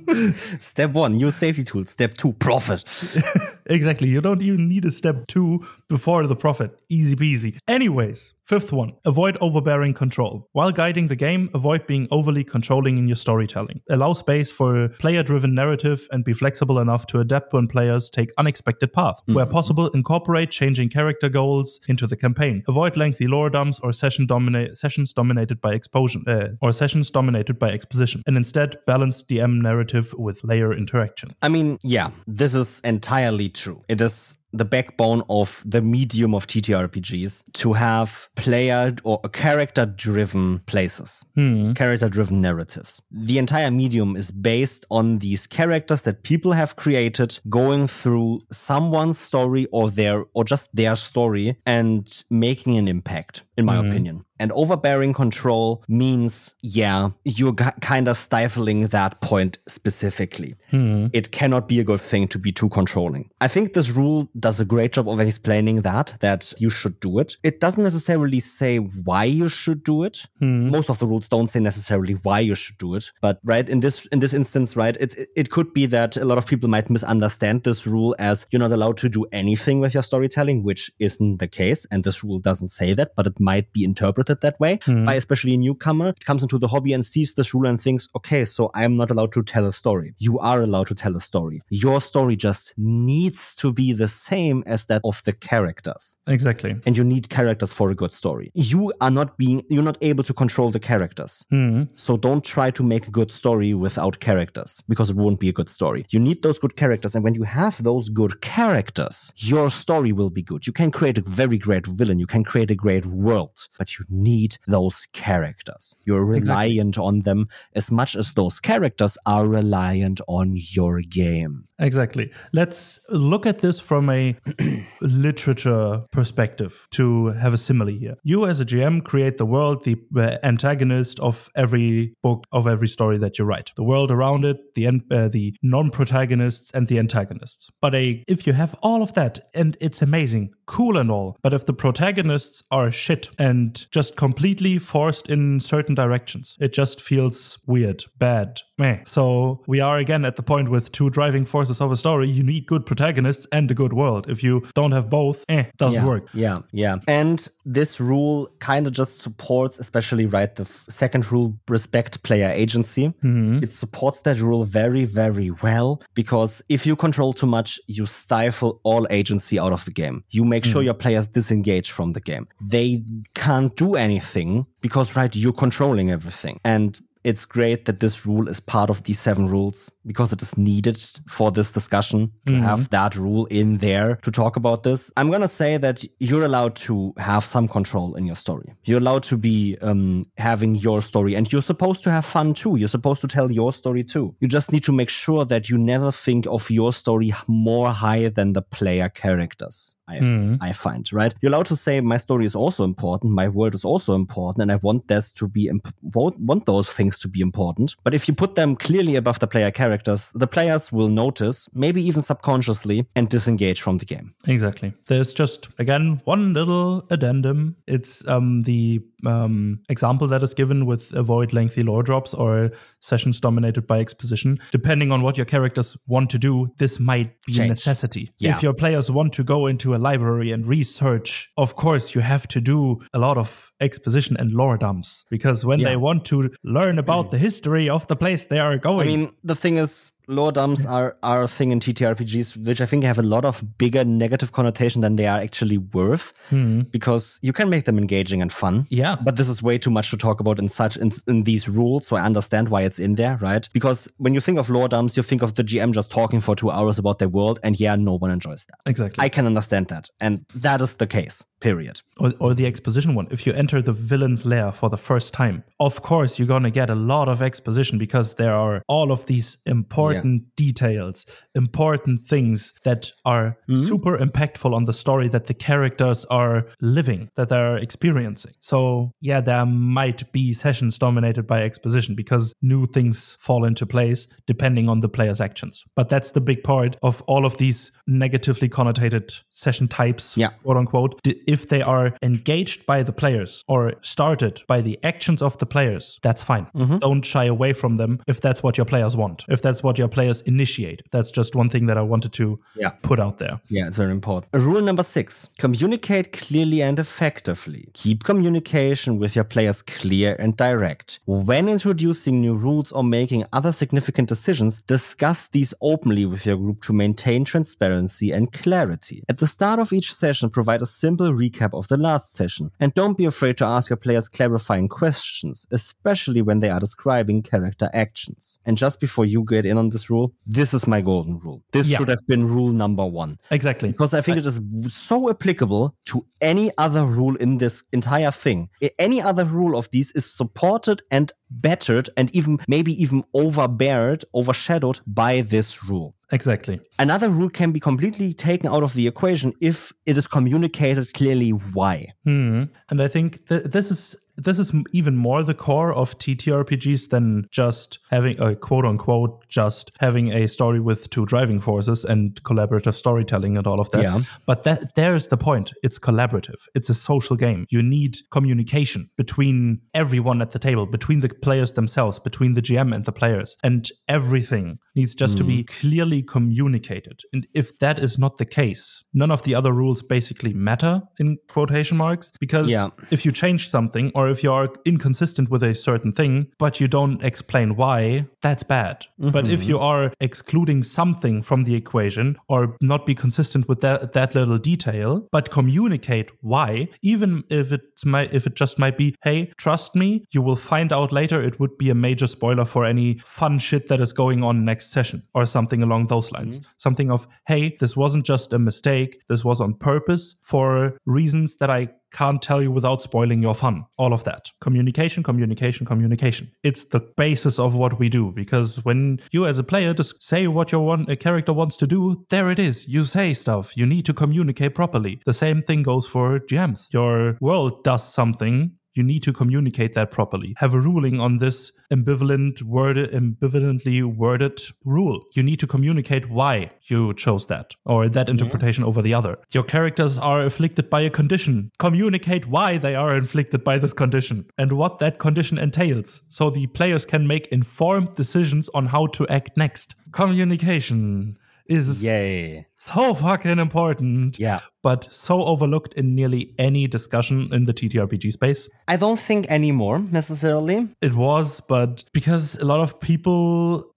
step 0.59 0.91
one, 0.91 1.19
use 1.19 1.35
safety 1.35 1.63
tools. 1.63 1.89
Step 1.89 2.15
two, 2.17 2.33
profit. 2.33 2.83
exactly. 3.65 4.07
You 4.07 4.21
don't 4.21 4.41
even 4.41 4.67
need 4.67 4.85
a 4.85 4.91
step 4.91 5.27
two 5.27 5.65
before 5.89 6.27
the 6.27 6.35
profit. 6.35 6.79
Easy 6.89 7.15
peasy. 7.15 7.57
Anyways, 7.67 8.33
Fifth 8.45 8.71
one, 8.71 8.93
avoid 9.05 9.39
overbearing 9.41 9.95
control. 9.95 10.47
While 10.51 10.71
guiding 10.71 11.07
the 11.07 11.15
game, 11.15 11.49
avoid 11.55 11.87
being 11.87 12.07
overly 12.11 12.43
controlling 12.43 12.99
in 12.99 13.07
your 13.07 13.15
storytelling. 13.15 13.81
Allow 13.89 14.13
space 14.13 14.51
for 14.51 14.83
a 14.83 14.89
player 14.89 15.23
driven 15.23 15.55
narrative 15.55 16.07
and 16.11 16.23
be 16.23 16.31
flexible 16.31 16.77
enough 16.77 17.07
to 17.07 17.21
adapt 17.21 17.53
when 17.53 17.67
players 17.67 18.07
take 18.11 18.31
unexpected 18.37 18.93
paths. 18.93 19.23
Mm-hmm. 19.23 19.33
Where 19.33 19.47
possible, 19.47 19.87
incorporate 19.95 20.51
changing 20.51 20.89
character 20.89 21.27
goals 21.27 21.79
into 21.87 22.05
the 22.05 22.15
campaign. 22.15 22.63
Avoid 22.67 22.97
lengthy 22.97 23.25
lore 23.25 23.49
dumps 23.49 23.79
or 23.81 23.91
session 23.91 24.27
domina- 24.27 24.75
sessions 24.75 25.11
dominated 25.11 25.59
by 25.59 25.73
exposition 25.73 26.23
uh, 26.27 26.49
or 26.61 26.71
sessions 26.71 27.09
dominated 27.09 27.57
by 27.57 27.69
exposition, 27.69 28.21
and 28.27 28.37
instead 28.37 28.77
balance 28.85 29.23
DM 29.23 29.59
narrative 29.59 30.13
with 30.19 30.43
layer 30.43 30.71
interaction. 30.71 31.31
I 31.41 31.49
mean, 31.49 31.79
yeah, 31.81 32.11
this 32.27 32.53
is 32.53 32.79
entirely 32.83 33.49
true. 33.55 33.83
It 33.87 34.01
is 34.01 34.37
the 34.53 34.65
backbone 34.65 35.21
of 35.29 35.61
the 35.65 35.81
medium 35.81 36.33
of 36.33 36.47
TTRPGs 36.47 37.43
to 37.53 37.73
have 37.73 38.29
player 38.35 38.95
or 39.03 39.19
character 39.33 39.85
driven 39.85 40.59
places, 40.59 41.25
hmm. 41.35 41.73
character 41.73 42.07
driven 42.07 42.39
narratives. 42.39 43.01
The 43.11 43.37
entire 43.37 43.69
medium 43.69 44.15
is 44.15 44.31
based 44.31 44.85
on 44.91 45.19
these 45.19 45.45
characters 45.45 46.03
that 46.03 46.23
people 46.23 46.53
have 46.53 46.77
created 46.77 47.37
going 47.49 47.87
through 47.87 48.41
someone's 48.51 49.19
story 49.19 49.67
or 49.71 49.89
their 49.89 50.23
or 50.33 50.45
just 50.45 50.69
their 50.73 50.95
story 50.95 51.57
and 51.65 52.23
making 52.29 52.77
an 52.77 52.87
impact 52.87 53.43
in 53.57 53.65
my 53.65 53.79
hmm. 53.79 53.89
opinion. 53.89 54.24
And 54.39 54.51
overbearing 54.51 55.13
control 55.13 55.83
means, 55.87 56.53
yeah, 56.61 57.11
you're 57.23 57.53
kind 57.53 58.07
of 58.07 58.17
stifling 58.17 58.87
that 58.87 59.21
point 59.21 59.59
specifically. 59.67 60.55
Hmm. 60.71 61.07
It 61.13 61.31
cannot 61.31 61.67
be 61.67 61.79
a 61.79 61.83
good 61.83 62.01
thing 62.01 62.27
to 62.29 62.39
be 62.39 62.51
too 62.51 62.69
controlling. 62.69 63.29
I 63.39 63.47
think 63.47 63.73
this 63.73 63.91
rule 63.91 64.29
does 64.39 64.59
a 64.59 64.65
great 64.65 64.93
job 64.93 65.07
of 65.07 65.19
explaining 65.19 65.83
that, 65.83 66.15
that 66.19 66.53
you 66.59 66.69
should 66.69 66.99
do 66.99 67.19
it. 67.19 67.37
It 67.43 67.61
doesn't 67.61 67.83
necessarily 67.83 68.41
say 68.41 68.77
why 68.77 69.23
you 69.23 69.47
should 69.47 69.83
do 69.83 70.03
it. 70.03 70.25
Hmm. 70.39 70.69
Most 70.69 70.89
of 70.89 70.99
the 70.99 71.07
rules 71.07 71.29
don't 71.29 71.47
say 71.47 71.61
necessarily 71.61 72.13
why 72.23 72.41
you 72.41 72.55
should 72.55 72.77
do 72.77 72.95
it. 72.95 73.11
But 73.21 73.39
right 73.43 73.69
in 73.69 73.79
this 73.79 74.05
in 74.07 74.19
this 74.19 74.33
instance, 74.33 74.75
right, 74.75 74.97
it, 74.97 75.29
it 75.35 75.49
could 75.49 75.73
be 75.73 75.85
that 75.87 76.17
a 76.17 76.25
lot 76.25 76.37
of 76.37 76.45
people 76.45 76.69
might 76.69 76.89
misunderstand 76.89 77.63
this 77.63 77.87
rule 77.87 78.15
as 78.19 78.45
you're 78.51 78.59
not 78.59 78.71
allowed 78.73 78.97
to 78.97 79.09
do 79.09 79.25
anything 79.31 79.79
with 79.79 79.93
your 79.93 80.03
storytelling, 80.03 80.63
which 80.63 80.91
isn't 80.99 81.37
the 81.37 81.47
case. 81.47 81.85
And 81.89 82.03
this 82.03 82.23
rule 82.23 82.39
doesn't 82.39 82.67
say 82.67 82.93
that, 82.95 83.15
but 83.15 83.27
it 83.27 83.39
might 83.39 83.71
be 83.71 83.83
interpreted 83.83 84.24
that 84.27 84.59
way 84.59 84.77
mm. 84.79 85.05
by 85.05 85.13
especially 85.13 85.53
a 85.53 85.57
newcomer 85.57 86.13
comes 86.25 86.43
into 86.43 86.57
the 86.57 86.67
hobby 86.67 86.93
and 86.93 87.05
sees 87.05 87.33
this 87.33 87.53
rule 87.53 87.67
and 87.67 87.79
thinks, 87.79 88.07
okay, 88.15 88.45
so 88.45 88.71
I'm 88.73 88.97
not 88.97 89.11
allowed 89.11 89.31
to 89.33 89.43
tell 89.43 89.65
a 89.65 89.71
story. 89.71 90.15
You 90.19 90.39
are 90.39 90.61
allowed 90.61 90.87
to 90.87 90.95
tell 90.95 91.15
a 91.15 91.19
story. 91.19 91.61
Your 91.69 92.01
story 92.01 92.35
just 92.35 92.73
needs 92.77 93.55
to 93.55 93.71
be 93.71 93.93
the 93.93 94.07
same 94.07 94.63
as 94.65 94.85
that 94.85 95.01
of 95.03 95.21
the 95.23 95.33
characters. 95.33 96.17
Exactly. 96.27 96.75
And 96.85 96.97
you 96.97 97.03
need 97.03 97.29
characters 97.29 97.71
for 97.71 97.89
a 97.89 97.95
good 97.95 98.13
story. 98.13 98.51
You 98.53 98.93
are 99.01 99.11
not 99.11 99.37
being, 99.37 99.63
you're 99.69 99.83
not 99.83 99.97
able 100.01 100.23
to 100.23 100.33
control 100.33 100.71
the 100.71 100.79
characters. 100.79 101.45
Mm. 101.51 101.89
So 101.95 102.17
don't 102.17 102.43
try 102.43 102.71
to 102.71 102.83
make 102.83 103.07
a 103.07 103.11
good 103.11 103.31
story 103.31 103.73
without 103.73 104.19
characters 104.19 104.81
because 104.87 105.09
it 105.09 105.15
won't 105.15 105.39
be 105.39 105.49
a 105.49 105.53
good 105.53 105.69
story. 105.69 106.05
You 106.09 106.19
need 106.19 106.41
those 106.41 106.59
good 106.59 106.75
characters. 106.75 107.15
And 107.15 107.23
when 107.23 107.33
you 107.33 107.43
have 107.43 107.83
those 107.83 108.09
good 108.09 108.41
characters, 108.41 109.33
your 109.37 109.69
story 109.69 110.11
will 110.11 110.29
be 110.29 110.41
good. 110.41 110.67
You 110.67 110.73
can 110.73 110.91
create 110.91 111.17
a 111.17 111.21
very 111.21 111.57
great 111.57 111.85
villain. 111.87 112.19
You 112.19 112.27
can 112.27 112.43
create 112.43 112.71
a 112.71 112.75
great 112.75 113.05
world, 113.05 113.67
but 113.77 113.97
you 113.97 114.05
need 114.15 114.57
those 114.67 115.07
characters. 115.13 115.95
You're 116.05 116.25
reliant 116.25 116.95
exactly. 116.95 117.07
on 117.07 117.19
them 117.21 117.47
as 117.73 117.91
much 117.91 118.15
as 118.15 118.33
those 118.33 118.59
characters 118.59 119.17
are 119.25 119.47
reliant 119.47 120.21
on 120.27 120.55
your 120.55 121.01
game. 121.01 121.67
Exactly. 121.79 122.31
Let's 122.53 122.99
look 123.09 123.45
at 123.45 123.59
this 123.59 123.79
from 123.79 124.09
a 124.09 124.35
literature 125.01 126.03
perspective 126.11 126.87
to 126.91 127.27
have 127.27 127.53
a 127.53 127.57
simile 127.57 127.87
here. 127.87 128.15
You, 128.23 128.45
as 128.45 128.59
a 128.59 128.65
GM, 128.65 129.03
create 129.03 129.37
the 129.37 129.45
world, 129.45 129.83
the 129.83 129.97
uh, 130.15 130.37
antagonist 130.43 131.19
of 131.19 131.49
every 131.55 132.15
book, 132.23 132.45
of 132.51 132.67
every 132.67 132.87
story 132.87 133.17
that 133.17 133.37
you 133.37 133.45
write, 133.45 133.71
the 133.75 133.83
world 133.83 134.09
around 134.09 134.45
it, 134.45 134.57
the 134.75 134.87
uh, 134.87 135.27
the 135.27 135.53
non-protagonists 135.61 136.71
and 136.73 136.87
the 136.87 136.97
antagonists. 136.97 137.69
But 137.81 137.93
a 137.93 138.23
if 138.27 138.47
you 138.47 138.53
have 138.53 138.75
all 138.81 139.01
of 139.01 139.13
that 139.13 139.49
and 139.53 139.75
it's 139.81 140.01
amazing, 140.01 140.51
cool 140.67 140.97
and 140.97 141.11
all, 141.11 141.37
but 141.41 141.53
if 141.53 141.65
the 141.65 141.73
protagonists 141.73 142.63
are 142.71 142.91
shit 142.91 143.27
and 143.37 143.85
just 143.91 144.04
completely 144.11 144.77
forced 144.77 145.29
in 145.29 145.59
certain 145.59 145.95
directions, 145.95 146.55
it 146.59 146.73
just 146.73 147.01
feels 147.01 147.57
weird, 147.65 148.03
bad, 148.17 148.61
meh. 148.77 148.99
So 149.05 149.63
we 149.67 149.79
are 149.79 149.97
again 149.97 150.25
at 150.25 150.35
the 150.35 150.43
point 150.43 150.69
with 150.69 150.91
two 150.91 151.09
driving 151.09 151.45
forces 151.45 151.81
of 151.81 151.91
a 151.91 151.97
story. 151.97 152.29
You 152.29 152.43
need 152.43 152.67
good 152.67 152.85
protagonists 152.85 153.47
and 153.51 153.69
a 153.71 153.73
good 153.73 153.93
world. 153.93 154.29
If 154.29 154.43
you 154.43 154.65
don't 154.73 154.91
have 154.91 155.09
both, 155.09 155.45
eh, 155.49 155.65
doesn't 155.77 156.01
yeah, 156.01 156.05
work. 156.05 156.27
Yeah, 156.33 156.59
yeah. 156.71 156.97
And 157.07 157.47
this 157.65 157.99
rule 157.99 158.49
kind 158.59 158.87
of 158.87 158.93
just 158.93 159.21
supports, 159.21 159.79
especially 159.79 160.25
right, 160.25 160.53
the 160.55 160.63
f- 160.63 160.85
second 160.89 161.31
rule, 161.31 161.57
respect 161.67 162.21
player 162.23 162.49
agency. 162.49 163.07
Mm-hmm. 163.07 163.63
It 163.63 163.71
supports 163.71 164.19
that 164.21 164.39
rule 164.39 164.63
very, 164.63 165.05
very 165.05 165.51
well 165.51 166.01
because 166.13 166.61
if 166.69 166.85
you 166.85 166.95
control 166.95 167.33
too 167.33 167.47
much, 167.47 167.79
you 167.87 168.05
stifle 168.05 168.79
all 168.83 169.07
agency 169.09 169.59
out 169.59 169.71
of 169.71 169.85
the 169.85 169.91
game. 169.91 170.23
You 170.29 170.45
make 170.45 170.63
mm-hmm. 170.63 170.71
sure 170.71 170.81
your 170.81 170.93
players 170.93 171.27
disengage 171.27 171.91
from 171.91 172.11
the 172.11 172.21
game. 172.21 172.47
They 172.61 173.03
can't 173.33 173.75
do 173.75 173.94
anything 173.97 174.65
because, 174.81 175.15
right, 175.15 175.35
you're 175.35 175.53
controlling 175.53 176.11
everything. 176.11 176.59
And 176.63 176.99
it's 177.23 177.45
great 177.45 177.85
that 177.85 177.99
this 177.99 178.25
rule 178.25 178.47
is 178.47 178.59
part 178.59 178.89
of 178.89 179.03
these 179.03 179.19
seven 179.19 179.47
rules 179.47 179.91
because 180.05 180.31
it 180.31 180.41
is 180.41 180.57
needed 180.57 180.97
for 181.27 181.51
this 181.51 181.71
discussion 181.71 182.31
to 182.45 182.53
mm-hmm. 182.53 182.63
have 182.63 182.89
that 182.89 183.15
rule 183.15 183.45
in 183.47 183.77
there 183.77 184.17
to 184.17 184.31
talk 184.31 184.55
about 184.55 184.83
this. 184.83 185.11
I'm 185.17 185.29
going 185.29 185.41
to 185.41 185.47
say 185.47 185.77
that 185.77 186.03
you're 186.19 186.43
allowed 186.43 186.75
to 186.77 187.13
have 187.17 187.43
some 187.43 187.67
control 187.67 188.15
in 188.15 188.25
your 188.25 188.35
story. 188.35 188.73
You're 188.85 188.99
allowed 188.99 189.23
to 189.23 189.37
be 189.37 189.77
um, 189.81 190.27
having 190.37 190.75
your 190.75 191.01
story 191.01 191.35
and 191.35 191.51
you're 191.51 191.61
supposed 191.61 192.03
to 192.03 192.11
have 192.11 192.25
fun 192.25 192.53
too. 192.53 192.77
You're 192.77 192.87
supposed 192.87 193.21
to 193.21 193.27
tell 193.27 193.51
your 193.51 193.73
story 193.73 194.03
too. 194.03 194.35
You 194.39 194.47
just 194.47 194.71
need 194.71 194.83
to 194.83 194.91
make 194.91 195.09
sure 195.09 195.45
that 195.45 195.69
you 195.69 195.77
never 195.77 196.11
think 196.11 196.45
of 196.47 196.69
your 196.69 196.93
story 196.93 197.33
more 197.47 197.89
high 197.89 198.29
than 198.29 198.53
the 198.53 198.61
player 198.61 199.09
characters. 199.09 199.95
I, 200.07 200.17
mm. 200.19 200.57
I 200.61 200.71
find, 200.71 201.11
right? 201.11 201.33
You're 201.41 201.51
allowed 201.51 201.65
to 201.67 201.75
say 201.75 201.99
my 201.99 202.17
story 202.17 202.45
is 202.45 202.53
also 202.53 202.83
important, 202.83 203.33
my 203.33 203.47
world 203.47 203.73
is 203.73 203.83
also 203.83 204.13
important, 204.13 204.61
and 204.61 204.71
I 204.71 204.75
want 204.75 205.07
this 205.07 205.31
to 205.33 205.47
be 205.47 205.67
imp- 205.67 205.93
want 206.03 206.65
those 206.65 206.87
things 206.87 207.17
to 207.19 207.27
be 207.27 207.41
important. 207.41 207.95
But 208.03 208.13
if 208.13 208.27
you 208.27 208.35
put 208.35 208.55
them 208.55 208.75
clearly 208.75 209.15
above 209.15 209.39
the 209.39 209.47
player 209.47 209.71
characters, 209.95 210.31
the 210.35 210.47
players 210.47 210.91
will 210.91 211.07
notice, 211.07 211.69
maybe 211.73 212.03
even 212.03 212.21
subconsciously, 212.21 213.05
and 213.15 213.29
disengage 213.29 213.81
from 213.81 213.97
the 213.97 214.05
game. 214.05 214.33
Exactly. 214.47 214.93
There's 215.07 215.33
just 215.33 215.69
again 215.79 216.21
one 216.25 216.53
little 216.53 217.05
addendum. 217.11 217.75
It's 217.87 218.27
um, 218.27 218.63
the 218.63 219.01
um, 219.25 219.79
example 219.89 220.27
that 220.27 220.43
is 220.43 220.53
given 220.53 220.85
with 220.85 221.13
avoid 221.13 221.53
lengthy 221.53 221.83
lore 221.83 222.03
drops 222.03 222.33
or 222.33 222.71
sessions 223.05 223.39
dominated 223.39 223.87
by 223.87 223.99
exposition. 223.99 224.59
Depending 224.71 225.11
on 225.11 225.21
what 225.21 225.37
your 225.37 225.45
characters 225.45 225.95
want 226.07 226.29
to 226.31 226.39
do, 226.39 226.67
this 226.77 226.99
might 226.99 227.33
be 227.45 227.53
Change. 227.53 227.65
a 227.65 227.69
necessity. 227.69 228.31
Yeah. 228.39 228.55
If 228.55 228.63
your 228.63 228.73
players 228.73 229.11
want 229.11 229.33
to 229.33 229.43
go 229.43 229.67
into 229.67 229.95
a 229.95 229.97
library 229.97 230.51
and 230.51 230.65
research, 230.67 231.49
of 231.57 231.75
course, 231.75 232.15
you 232.15 232.21
have 232.21 232.47
to 232.49 232.61
do 232.61 232.99
a 233.13 233.19
lot 233.19 233.37
of 233.37 233.71
exposition 233.79 234.37
and 234.37 234.51
lore 234.51 234.77
dumps 234.77 235.25
because 235.29 235.65
when 235.65 235.79
yeah. 235.79 235.89
they 235.89 235.95
want 235.97 236.25
to 236.25 236.49
learn 236.63 236.97
about 236.97 237.27
mm. 237.27 237.31
the 237.31 237.37
history 237.37 237.89
of 237.89 238.07
the 238.07 238.15
place 238.15 238.47
they 238.47 238.59
are 238.59 238.77
going. 238.77 239.07
I 239.07 239.15
mean, 239.15 239.31
the 239.43 239.55
thing 239.55 239.77
is, 239.77 240.11
lore 240.27 240.51
dumps 240.51 240.85
are, 240.85 241.17
are 241.23 241.43
a 241.43 241.47
thing 241.47 241.71
in 241.71 241.79
TTRPGs, 241.79 242.65
which 242.65 242.81
I 242.81 242.85
think 242.85 243.03
have 243.03 243.19
a 243.19 243.23
lot 243.23 243.45
of 243.45 243.77
bigger 243.77 244.03
negative 244.03 244.51
connotation 244.51 245.01
than 245.01 245.15
they 245.15 245.27
are 245.27 245.39
actually 245.39 245.77
worth, 245.77 246.33
mm-hmm. 246.49 246.81
because 246.91 247.39
you 247.41 247.53
can 247.53 247.69
make 247.69 247.85
them 247.85 247.97
engaging 247.97 248.41
and 248.41 248.51
fun. 248.51 248.85
Yeah. 248.89 249.15
But 249.23 249.35
this 249.35 249.49
is 249.49 249.61
way 249.61 249.77
too 249.77 249.91
much 249.91 250.09
to 250.11 250.17
talk 250.17 250.39
about 250.39 250.59
in 250.59 250.67
such 250.67 250.97
in, 250.97 251.11
in 251.27 251.43
these 251.43 251.67
rules, 251.67 252.07
so 252.07 252.15
I 252.15 252.23
understand 252.23 252.69
why 252.69 252.83
it's 252.83 252.99
in 252.99 253.15
there, 253.15 253.37
right? 253.41 253.67
Because 253.73 254.07
when 254.17 254.33
you 254.33 254.41
think 254.41 254.57
of 254.57 254.69
lore 254.69 254.87
dumps, 254.87 255.17
you 255.17 255.23
think 255.23 255.41
of 255.41 255.55
the 255.55 255.63
GM 255.63 255.93
just 255.93 256.09
talking 256.09 256.41
for 256.41 256.55
two 256.55 256.69
hours 256.69 256.99
about 256.99 257.19
their 257.19 257.29
world, 257.29 257.59
and 257.63 257.79
yeah, 257.79 257.95
no 257.95 258.17
one 258.17 258.31
enjoys 258.31 258.65
that. 258.65 258.77
Exactly. 258.85 259.23
I 259.23 259.29
can 259.29 259.45
understand 259.45 259.87
that, 259.87 260.09
and 260.21 260.45
that 260.55 260.81
is 260.81 260.95
the 260.95 261.07
case 261.07 261.43
period. 261.65 262.01
Or, 262.19 262.31
or, 262.39 262.53
the 262.53 262.67
exposition 262.67 263.15
one. 263.15 263.27
If 263.31 263.47
you 263.47 263.53
enter 263.53 263.81
the 263.81 263.91
villain's 263.91 264.45
lair 264.45 264.71
for 264.71 264.87
the 264.89 264.97
first 264.97 265.33
time, 265.33 265.63
of 265.79 266.01
course 266.01 266.37
you're 266.37 266.47
gonna 266.47 266.69
get 266.69 266.89
a 266.91 266.95
lot 266.95 267.27
of 267.27 267.41
exposition 267.41 267.97
because 267.97 268.35
there 268.35 268.53
are 268.53 268.83
all 268.87 269.11
of 269.11 269.25
these 269.25 269.57
important 269.65 270.14
yeah. 270.23 270.37
details, 270.55 271.25
important 271.53 272.27
things 272.27 272.73
that 272.83 273.11
are 273.25 273.57
mm-hmm. 273.69 273.85
super 273.85 274.17
impactful 274.17 274.73
on 274.73 274.85
the 274.85 274.93
story 274.93 275.27
that 275.29 275.47
the 275.47 275.53
characters 275.53 276.25
are 276.25 276.67
living, 276.81 277.29
that 277.35 277.49
they're 277.49 277.77
experiencing. 277.77 278.53
So 278.61 279.11
yeah, 279.21 279.41
there 279.41 279.65
might 279.65 280.31
be 280.31 280.53
sessions 280.53 280.97
dominated 280.97 281.47
by 281.47 281.63
exposition 281.63 282.15
because 282.15 282.53
new 282.61 282.85
things 282.85 283.37
fall 283.39 283.65
into 283.65 283.85
place 283.85 284.27
depending 284.47 284.89
on 284.89 285.01
the 285.01 285.09
player's 285.09 285.41
actions. 285.41 285.83
But 285.95 286.09
that's 286.09 286.31
the 286.31 286.41
big 286.41 286.63
part 286.63 286.97
of 287.03 287.21
all 287.23 287.45
of 287.45 287.57
these 287.57 287.91
negatively 288.07 288.69
connotated 288.69 289.31
session 289.49 289.87
types, 289.87 290.35
yeah. 290.35 290.49
quote 290.63 290.77
unquote. 290.77 291.19
If 291.25 291.69
they 291.69 291.81
are 291.81 292.15
engaged 292.21 292.85
by 292.85 293.03
the 293.03 293.13
players 293.13 293.63
or 293.67 293.93
started 294.01 294.61
by 294.67 294.81
the 294.81 294.99
actions 295.03 295.41
of 295.41 295.57
the 295.57 295.65
players, 295.65 296.19
that's 296.21 296.41
fine. 296.41 296.67
Mm-hmm. 296.75 296.97
Don't 296.99 297.23
shy 297.23 297.45
away 297.45 297.73
from 297.73 297.97
them 297.97 298.19
if 298.27 298.41
that's 298.41 298.61
what 298.63 298.77
your 298.77 298.85
players 298.85 299.15
want, 299.15 299.43
if 299.49 299.61
that's 299.61 299.83
what 299.83 299.97
your 299.97 300.04
players 300.07 300.41
initiate. 300.41 301.03
That's 301.11 301.31
just 301.31 301.55
one 301.55 301.69
thing 301.69 301.85
that 301.87 301.97
I 301.97 302.01
wanted 302.01 302.33
to 302.33 302.59
yeah. 302.75 302.89
put 302.89 303.19
out 303.19 303.37
there. 303.37 303.59
Yeah, 303.67 303.87
it's 303.87 303.97
very 303.97 304.11
important. 304.11 304.53
Rule 304.53 304.81
number 304.81 305.03
six 305.03 305.49
communicate 305.59 306.31
clearly 306.31 306.81
and 306.81 306.99
effectively. 306.99 307.89
Keep 307.93 308.23
communication 308.23 309.17
with 309.17 309.35
your 309.35 309.43
players 309.45 309.81
clear 309.81 310.35
and 310.39 310.55
direct. 310.57 311.19
When 311.25 311.69
introducing 311.69 312.41
new 312.41 312.55
rules 312.55 312.91
or 312.91 313.03
making 313.03 313.45
other 313.53 313.71
significant 313.71 314.29
decisions, 314.29 314.81
discuss 314.87 315.45
these 315.47 315.73
openly 315.81 316.25
with 316.25 316.45
your 316.45 316.57
group 316.57 316.81
to 316.83 316.93
maintain 316.93 317.45
transparency 317.45 318.31
and 318.31 318.51
clarity. 318.51 319.23
At 319.29 319.37
the 319.37 319.47
start 319.47 319.79
of 319.79 319.93
each 319.93 320.13
session, 320.13 320.49
provide 320.49 320.81
a 320.81 320.85
simple 320.85 321.31
recap 321.33 321.73
of 321.73 321.87
the 321.87 321.97
last 321.97 322.33
session, 322.33 322.71
and 322.79 322.93
don't 322.93 323.17
be 323.17 323.25
afraid 323.25 323.57
to 323.57 323.65
ask 323.65 323.89
your 323.89 323.97
players 323.97 324.27
clarifying 324.27 324.87
questions, 324.87 325.67
especially 325.71 326.41
when 326.41 326.59
they 326.59 326.69
are 326.69 326.79
describing 326.79 327.41
character 327.41 327.89
actions. 327.93 328.59
And 328.65 328.77
just 328.77 328.99
before 328.99 329.25
you 329.25 329.43
get 329.43 329.65
in 329.65 329.77
on 329.77 329.89
this 329.95 330.09
rule, 330.09 330.33
this 330.45 330.73
is 330.73 330.83
my 330.87 331.01
golden 331.01 331.39
rule. 331.39 331.63
This 331.71 331.87
yeah. 331.87 331.97
should 331.97 332.09
have 332.09 332.25
been 332.27 332.43
rule 332.55 332.71
number 332.83 333.05
one. 333.05 333.37
Exactly. 333.49 333.89
Because 333.91 334.13
I 334.13 334.21
think 334.21 334.35
I- 334.35 334.41
it 334.41 334.45
is 334.45 334.59
so 334.89 335.29
applicable 335.29 335.95
to 336.11 336.25
any 336.41 336.71
other 336.77 337.05
rule 337.05 337.35
in 337.37 337.57
this 337.57 337.83
entire 337.93 338.31
thing. 338.31 338.69
Any 338.99 339.21
other 339.21 339.45
rule 339.45 339.77
of 339.77 339.89
these 339.91 340.11
is 340.11 340.25
supported 340.25 341.01
and 341.11 341.31
bettered 341.49 342.09
and 342.17 342.35
even 342.35 342.59
maybe 342.67 342.99
even 343.01 343.23
overbeared, 343.33 344.25
overshadowed 344.33 344.99
by 345.07 345.41
this 345.41 345.83
rule. 345.83 346.15
Exactly. 346.31 346.79
Another 346.97 347.29
rule 347.29 347.49
can 347.49 347.71
be 347.71 347.79
completely 347.79 348.33
taken 348.33 348.69
out 348.69 348.83
of 348.83 348.93
the 348.93 349.07
equation 349.07 349.53
if 349.61 349.93
it 350.05 350.17
is 350.17 350.27
communicated 350.27 351.13
clearly 351.13 351.51
why. 351.51 352.13
Hmm. 352.23 352.63
And 352.89 353.01
I 353.01 353.07
think 353.07 353.47
th- 353.47 353.63
this 353.63 353.91
is 353.91 354.15
this 354.37 354.59
is 354.59 354.71
even 354.91 355.15
more 355.15 355.43
the 355.43 355.53
core 355.53 355.93
of 355.93 356.17
TTRPGs 356.19 357.09
than 357.09 357.47
just 357.51 357.99
having 358.09 358.39
a 358.41 358.55
quote 358.55 358.85
unquote 358.85 359.47
just 359.47 359.91
having 359.99 360.31
a 360.31 360.47
story 360.47 360.79
with 360.79 361.09
two 361.09 361.25
driving 361.25 361.59
forces 361.59 362.03
and 362.03 362.41
collaborative 362.43 362.95
storytelling 362.95 363.57
and 363.57 363.65
all 363.65 363.79
of 363.79 363.89
that. 363.91 364.03
Yeah. 364.03 364.21
But 364.45 364.63
that 364.63 364.95
there's 364.95 365.27
the 365.27 365.37
point. 365.37 365.71
It's 365.83 365.99
collaborative. 365.99 366.59
It's 366.73 366.89
a 366.89 366.93
social 366.93 367.35
game. 367.35 367.65
You 367.69 367.81
need 367.81 368.17
communication 368.31 369.09
between 369.15 369.81
everyone 369.93 370.41
at 370.41 370.51
the 370.51 370.59
table, 370.59 370.85
between 370.85 371.21
the 371.21 371.29
players 371.41 371.73
themselves, 371.73 372.19
between 372.19 372.53
the 372.53 372.61
GM 372.61 372.93
and 372.93 373.05
the 373.05 373.11
players. 373.11 373.55
And 373.63 373.89
everything 374.07 374.79
needs 374.95 375.13
just 375.15 375.35
mm. 375.35 375.37
to 375.37 375.43
be 375.43 375.63
mm. 375.63 375.67
clearly 375.67 376.23
communicated. 376.23 377.21
And 377.33 377.45
if 377.53 377.77
that 377.79 377.99
is 377.99 378.17
not 378.17 378.37
the 378.37 378.45
case, 378.45 379.03
none 379.13 379.31
of 379.31 379.43
the 379.43 379.55
other 379.55 379.71
rules 379.71 380.01
basically 380.01 380.53
matter 380.53 381.01
in 381.19 381.37
quotation 381.49 381.97
marks 381.97 382.31
because 382.39 382.67
yeah. 382.67 382.89
if 383.11 383.25
you 383.25 383.31
change 383.31 383.69
something 383.69 384.11
or 384.15 384.29
if 384.29 384.43
you're 384.43 384.69
inconsistent 384.85 385.49
with 385.49 385.63
a 385.63 385.75
certain 385.75 386.11
thing, 386.11 386.47
but 386.57 386.79
you 386.79 386.87
don't 386.87 387.23
explain 387.23 387.75
why, 387.75 388.25
that's 388.41 388.63
bad. 388.63 389.05
Mm-hmm. 389.19 389.31
But 389.31 389.49
if 389.49 389.59
mm-hmm. 389.59 389.69
you 389.69 389.79
are 389.79 390.13
excluding 390.19 390.83
something 390.83 391.41
from 391.41 391.63
the 391.63 391.75
equation 391.75 392.37
or 392.47 392.77
not 392.81 393.05
be 393.05 393.15
consistent 393.15 393.67
with 393.67 393.81
that, 393.81 394.13
that 394.13 394.35
little 394.35 394.57
detail, 394.57 395.27
but 395.31 395.51
communicate 395.51 396.31
why, 396.41 396.87
even 397.01 397.43
if 397.49 397.71
it's 397.71 398.05
might 398.05 398.33
if 398.33 398.45
it 398.47 398.55
just 398.55 398.79
might 398.79 398.97
be, 398.97 399.15
hey, 399.23 399.51
trust 399.57 399.95
me, 399.95 400.25
you 400.31 400.41
will 400.41 400.55
find 400.55 400.93
out 400.93 401.11
later 401.11 401.24
it 401.31 401.59
would 401.59 401.77
be 401.77 401.89
a 401.89 401.95
major 401.95 402.27
spoiler 402.27 402.65
for 402.65 402.85
any 402.85 403.17
fun 403.19 403.59
shit 403.59 403.87
that 403.87 404.01
is 404.01 404.13
going 404.13 404.43
on 404.43 404.65
next 404.65 404.91
session 404.91 405.23
or 405.33 405.45
something 405.45 405.83
along 405.83 406.07
those 406.07 406.31
lines. 406.31 406.57
Mm-hmm. 406.57 406.69
Something 406.77 407.11
of, 407.11 407.27
hey, 407.47 407.75
this 407.79 407.95
wasn't 407.95 408.25
just 408.25 408.53
a 408.53 408.59
mistake, 408.59 409.21
this 409.29 409.43
was 409.43 409.61
on 409.61 409.73
purpose 409.75 410.35
for 410.41 410.97
reasons 411.05 411.57
that 411.57 411.69
I 411.69 411.89
can't 412.15 412.41
tell 412.41 412.61
you 412.61 412.71
without 412.71 413.01
spoiling 413.01 413.41
your 413.41 413.53
fun. 413.53 413.85
All 413.97 414.13
of 414.13 414.23
that. 414.23 414.49
Communication, 414.61 415.21
communication, 415.21 415.85
communication. 415.85 416.49
It's 416.63 416.85
the 416.85 417.01
basis 417.17 417.59
of 417.59 417.75
what 417.75 417.99
we 417.99 418.07
do 418.07 418.31
because 418.31 418.77
when 418.85 419.19
you 419.31 419.45
as 419.45 419.59
a 419.59 419.63
player 419.63 419.93
just 419.93 420.23
say 420.23 420.47
what 420.47 420.71
your 420.71 420.85
one 420.85 421.05
a 421.09 421.17
character 421.17 421.51
wants 421.51 421.75
to 421.77 421.87
do, 421.87 422.25
there 422.29 422.49
it 422.51 422.59
is. 422.59 422.87
You 422.87 423.03
say 423.03 423.33
stuff. 423.33 423.75
You 423.75 423.85
need 423.85 424.05
to 424.05 424.13
communicate 424.13 424.75
properly. 424.75 425.19
The 425.25 425.33
same 425.33 425.61
thing 425.61 425.83
goes 425.83 426.07
for 426.07 426.39
GMs. 426.39 426.87
Your 426.93 427.37
world 427.41 427.83
does 427.83 428.07
something 428.13 428.71
you 428.95 429.03
need 429.03 429.21
to 429.23 429.33
communicate 429.33 429.93
that 429.93 430.11
properly. 430.11 430.55
Have 430.57 430.73
a 430.73 430.79
ruling 430.79 431.19
on 431.19 431.37
this 431.37 431.71
ambivalent 431.91 432.61
worded, 432.63 433.11
ambivalently 433.11 434.03
worded 434.03 434.59
rule. 434.83 435.21
You 435.33 435.43
need 435.43 435.59
to 435.59 435.67
communicate 435.67 436.29
why 436.29 436.71
you 436.83 437.13
chose 437.13 437.45
that 437.47 437.75
or 437.85 438.09
that 438.09 438.29
interpretation 438.29 438.83
over 438.83 439.01
the 439.01 439.13
other. 439.13 439.37
Your 439.51 439.63
characters 439.63 440.17
are 440.17 440.41
afflicted 440.41 440.89
by 440.89 441.01
a 441.01 441.09
condition. 441.09 441.71
Communicate 441.77 442.47
why 442.47 442.77
they 442.77 442.95
are 442.95 443.15
inflicted 443.15 443.63
by 443.63 443.77
this 443.77 443.93
condition 443.93 444.45
and 444.57 444.71
what 444.71 444.99
that 444.99 445.19
condition 445.19 445.57
entails 445.57 446.21
so 446.29 446.49
the 446.49 446.67
players 446.67 447.05
can 447.05 447.27
make 447.27 447.47
informed 447.47 448.15
decisions 448.15 448.69
on 448.73 448.85
how 448.85 449.07
to 449.07 449.27
act 449.27 449.57
next. 449.57 449.95
Communication 450.11 451.37
is 451.67 452.03
Yay. 452.03 452.65
so 452.75 453.13
fucking 453.13 453.59
important. 453.59 454.39
Yeah. 454.39 454.59
But 454.85 455.01
so 455.11 455.35
overlooked 455.53 455.93
in 455.95 456.13
nearly 456.19 456.53
any 456.59 456.83
discussion 456.97 457.37
in 457.51 457.65
the 457.65 457.73
TTRPG 457.73 458.31
space. 458.39 458.69
I 458.87 458.97
don't 459.03 459.19
think 459.19 459.41
anymore 459.49 459.97
necessarily. 460.11 460.77
It 461.01 461.15
was, 461.15 461.59
but 461.67 462.03
because 462.13 462.55
a 462.61 462.65
lot 462.65 462.81
of 462.85 462.99
people, 462.99 463.91